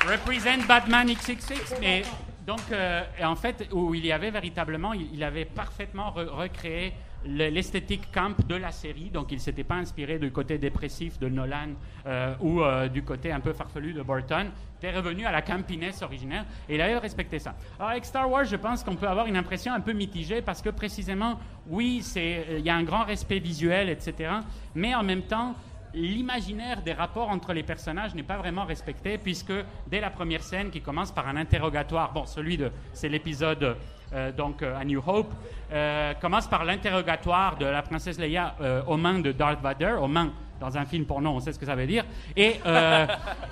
[0.07, 1.75] Represent Batman XXX.
[1.79, 2.03] Mais
[2.47, 6.27] donc, euh, et en fait, où il y avait véritablement, il, il avait parfaitement re-
[6.27, 6.93] recréé
[7.25, 9.09] l'esthétique camp de la série.
[9.09, 11.69] Donc, il ne s'était pas inspiré du côté dépressif de Nolan
[12.05, 14.47] euh, ou euh, du côté un peu farfelu de Burton.
[14.83, 17.53] Est revenu à la campiness originaire et il avait respecté ça.
[17.77, 20.59] Alors, avec Star Wars, je pense qu'on peut avoir une impression un peu mitigée parce
[20.59, 21.37] que précisément,
[21.67, 24.31] oui, il y a un grand respect visuel, etc.
[24.73, 25.53] Mais en même temps,
[25.93, 29.53] l'imaginaire des rapports entre les personnages n'est pas vraiment respecté puisque
[29.87, 33.77] dès la première scène qui commence par un interrogatoire, bon, celui de, c'est l'épisode
[34.13, 35.31] euh, donc euh, à New Hope,
[35.71, 38.55] euh, commence par l'interrogatoire de la princesse Leia
[38.87, 40.31] aux mains de Darth Vader, aux mains
[40.61, 42.05] dans un film porno, on sait ce que ça veut dire.
[42.37, 43.07] Et, euh,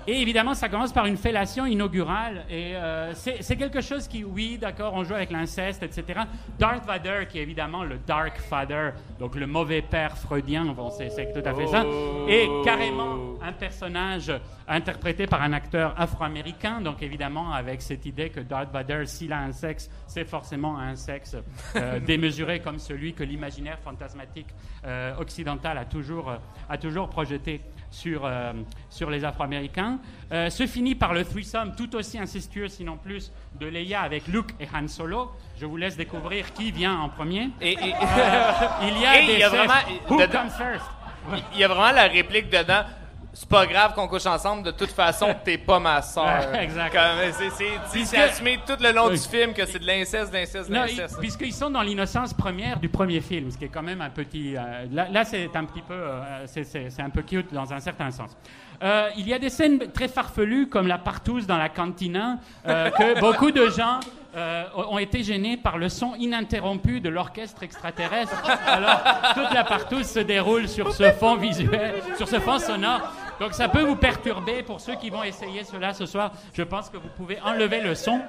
[0.08, 2.46] et évidemment, ça commence par une fellation inaugurale.
[2.50, 6.22] Et euh, c'est quelque chose qui, oui, d'accord, on joue avec l'inceste, etc.
[6.60, 11.10] Darth Vader, qui est évidemment le Dark Father, donc le mauvais père freudien, bon, c'est
[11.34, 11.84] tout à fait ça,
[12.28, 14.32] est carrément un personnage
[14.68, 19.40] interprété par un acteur afro-américain, donc évidemment avec cette idée que Darth Vader, s'il a
[19.40, 21.36] un sexe, c'est forcément un sexe
[21.76, 24.48] euh, démesuré comme celui que l'imaginaire fantasmatique
[25.20, 26.32] occidental a toujours,
[26.70, 27.62] a toujours projeté
[27.92, 28.54] sur, euh,
[28.90, 29.98] sur les Afro-Américains.
[30.32, 34.52] Euh, se finit par le threesome tout aussi incestueux, sinon plus, de Leia avec Luke
[34.60, 35.32] et Han Solo.
[35.60, 37.50] Je vous laisse découvrir qui vient en premier.
[37.62, 38.52] Et, et- Euh,
[38.84, 39.60] il y a Et des il y a faits.
[39.60, 40.86] vraiment- Who dedans- comes first?
[41.54, 42.84] Il y a vraiment la réplique dedans.
[43.32, 46.54] C'est pas grave qu'on couche ensemble, de toute façon, t'es pas ma soeur.
[46.60, 46.98] Exact.
[48.04, 49.20] c'est assumé tout le long Oui.
[49.20, 51.16] du film que c'est de l'inceste, de l'inceste, de l'inceste.
[51.18, 54.10] ils- puisqu'ils sont dans l'innocence première du premier film, ce qui est quand même un
[54.10, 54.56] petit.
[54.58, 58.10] euh, là, là, c'est un petit peu, euh, c'est- un peu cute dans un certain
[58.12, 58.36] sens.
[58.82, 63.20] Euh, il y a des scènes très farfelues comme la partouze dans la cantina que
[63.20, 64.00] beaucoup de gens
[64.36, 68.36] euh, ont été gênés par le son ininterrompu de l'orchestre extraterrestre.
[68.68, 69.02] Alors
[69.34, 73.02] toute la partouze se déroule sur ce fond visuel, sur ce fond sonore.
[73.40, 76.32] Donc ça peut vous perturber pour ceux qui vont essayer cela ce soir.
[76.54, 78.20] Je pense que vous pouvez enlever le son.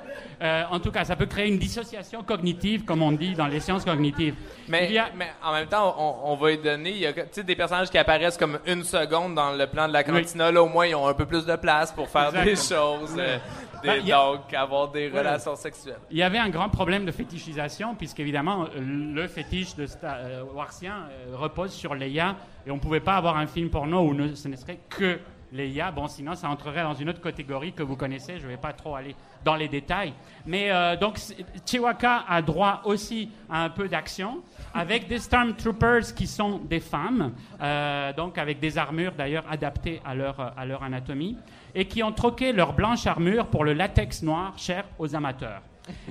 [0.40, 3.58] Euh, en tout cas, ça peut créer une dissociation cognitive, comme on dit dans les
[3.58, 4.36] sciences cognitives.
[4.68, 5.08] Mais, a-
[5.44, 6.90] en même temps, on, on va y donner.
[6.90, 10.04] Il y a des personnages qui apparaissent comme une seconde dans le plan de la
[10.04, 10.52] cantina.
[10.52, 13.16] Là, au moins, ils ont un peu plus de place pour faire des choses.
[13.18, 13.38] euh,
[13.82, 15.98] des- Ben, il y a- Donc, avoir des relations sexuelles.
[16.10, 21.36] Il y avait un grand problème de fétichisation, puisqu'évidemment, le fétiche de Star euh, euh,
[21.36, 22.36] repose sur Leia,
[22.66, 25.18] et on ne pouvait pas avoir un film porno où ne- ce ne serait que
[25.52, 25.90] Leia.
[25.90, 28.72] Bon, sinon, ça entrerait dans une autre catégorie que vous connaissez, je ne vais pas
[28.72, 30.12] trop aller dans les détails.
[30.46, 31.18] Mais euh, donc,
[31.66, 34.42] Chewbacca a droit aussi à un peu d'action,
[34.74, 40.14] avec des Stormtroopers qui sont des femmes, euh, donc avec des armures d'ailleurs adaptées à
[40.14, 41.36] leur, à leur anatomie,
[41.74, 45.62] et qui ont troqué leur blanche armure pour le latex noir cher aux amateurs.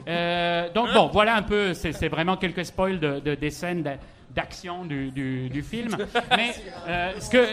[0.08, 3.84] Euh, donc bon, voilà un peu, c'est c'est vraiment quelques spoils de, de- des scènes
[3.84, 3.92] de-
[4.34, 5.96] d'action du, du- du film.
[6.38, 6.52] Mais
[6.88, 7.46] euh, ce, que,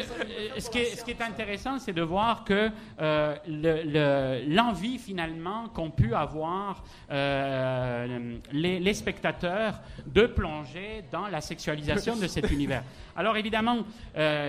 [0.59, 2.71] ce, qui est, ce qui est intéressant, c'est de voir que
[3.01, 11.29] euh, le- le- l'envie finalement qu'ont pu avoir euh, les, les spectateurs de plonger dans
[11.29, 12.83] la sexualisation de cet univers.
[13.17, 13.79] Alors évidemment,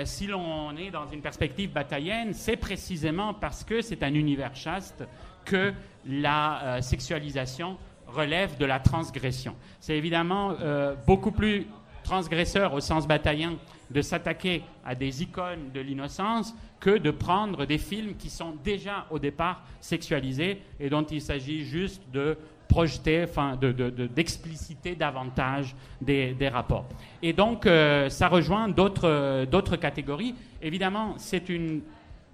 [0.03, 5.03] si l'on est dans une perspective bataillenne, c'est précisément parce que c'est un univers chaste
[5.45, 5.73] que
[6.05, 7.77] la sexualisation
[8.07, 9.55] relève de la transgression.
[9.79, 11.67] C'est évidemment euh, beaucoup plus
[12.11, 13.53] transgresseur au sens bataillien
[13.91, 19.05] de s'attaquer à des icônes de l'innocence que de prendre des films qui sont déjà
[19.11, 22.37] au départ sexualisés et dont il s'agit juste de
[22.69, 26.85] projeter, enfin, de- de- d'expliciter davantage des, des rapports.
[27.21, 30.33] Et donc, euh, ça rejoint d'autres euh, d'autres catégories.
[30.61, 31.81] Évidemment, c'est une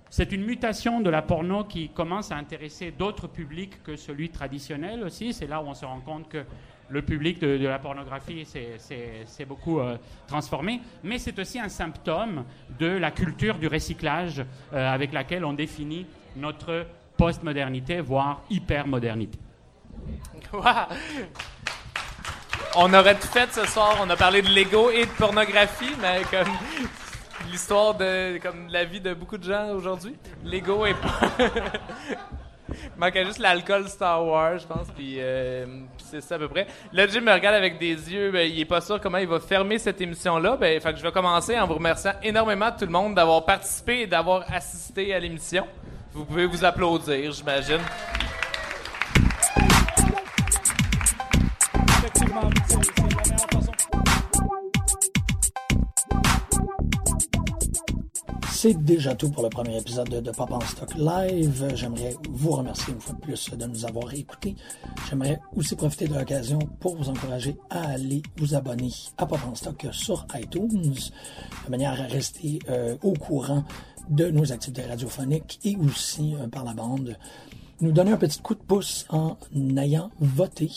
[0.09, 5.03] c'est une mutation de la porno qui commence à intéresser d'autres publics que celui traditionnel
[5.03, 5.33] aussi.
[5.33, 6.43] C'est là où on se rend compte que
[6.89, 9.97] le public de, la pornographie s'est beaucoup euh,
[10.27, 10.81] transformé.
[11.03, 12.45] Mais c'est aussi un symptôme
[12.79, 14.43] de la culture du recyclage
[14.73, 16.05] euh, avec laquelle on définit
[16.35, 16.85] notre
[17.17, 19.39] postmodernité, voire hypermodernité.
[20.51, 20.61] Wow.
[22.75, 23.97] On aurait tout fait ce soir.
[24.01, 26.53] On a parlé de Lego et de pornographie, mais comme
[27.51, 30.15] l'histoire de comme la vie de beaucoup de gens aujourd'hui.
[30.43, 30.93] Lego et
[32.69, 35.65] Il manquait juste l'alcool Star Wars, je pense, puis euh,
[35.97, 36.67] c'est ça à peu près.
[36.91, 39.39] Là, Jim me regarde avec des yeux, ben, il est pas sûr comment il va
[39.39, 40.57] fermer cette émission-là.
[40.57, 44.01] Ben, fait que je vais commencer en vous remerciant énormément tout le monde d'avoir participé
[44.01, 45.67] et d'avoir assisté à l'émission.
[46.13, 47.81] Vous pouvez vous applaudir, j'imagine.
[51.97, 53.52] Effectivement, c'est la meilleure
[58.63, 61.73] C'est déjà tout pour le premier épisode de, Pop en Stock Live.
[61.75, 64.55] J'aimerais vous remercier une fois de plus de nous avoir écoutés.
[65.09, 69.53] J'aimerais aussi profiter de l'occasion pour vous encourager à aller vous abonner à Pop en
[69.53, 70.93] Stock sur iTunes,
[71.65, 73.65] de manière à rester euh, au courant
[74.09, 77.17] de nos activités radiophoniques et aussi euh, par la bande
[77.81, 79.35] nous donner un petit coup de pouce en
[79.75, 80.71] ayant voté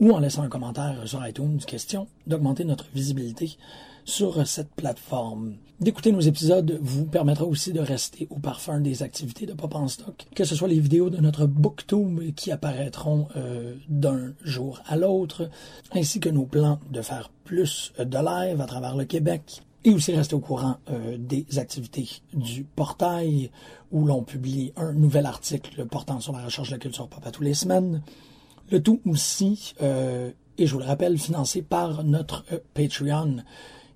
[0.00, 3.56] ou en laissant un commentaire sur iTunes, question d'augmenter notre visibilité
[4.04, 5.54] sur cette plateforme.
[5.82, 9.88] D'écouter nos épisodes vous permettra aussi de rester au parfum des activités de Pop en
[9.88, 14.94] Stock, que ce soit les vidéos de notre Booktube qui apparaîtront euh, d'un jour à
[14.94, 15.50] l'autre,
[15.90, 20.14] ainsi que nos plans de faire plus de live à travers le Québec, et aussi
[20.14, 23.50] rester au courant euh, des activités du portail
[23.90, 27.32] où l'on publie un nouvel article portant sur la recherche de la culture pop à
[27.32, 28.02] tous les semaines.
[28.70, 33.38] Le tout aussi, euh, et je vous le rappelle, financé par notre Patreon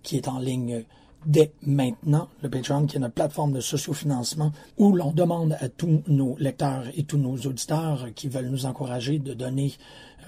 [0.02, 0.84] qui est en ligne
[1.26, 6.02] dès maintenant, le Patreon, qui est notre plateforme de sociofinancement, où l'on demande à tous
[6.06, 9.74] nos lecteurs et tous nos auditeurs qui veulent nous encourager de donner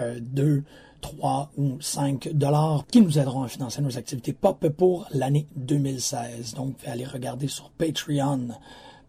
[0.01, 0.65] euh, 2,
[1.01, 6.55] 3 ou 5 dollars qui nous aideront à financer nos activités pop pour l'année 2016.
[6.55, 8.49] Donc, allez regarder sur Patreon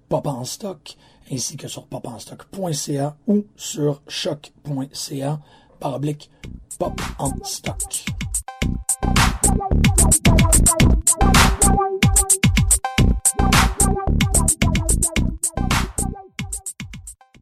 [0.08, 0.98] Pop en stock,
[1.32, 5.40] ainsi que sur popenstock.ca ou sur choc.ca
[5.80, 6.32] par oblique
[6.80, 8.06] pop en stock.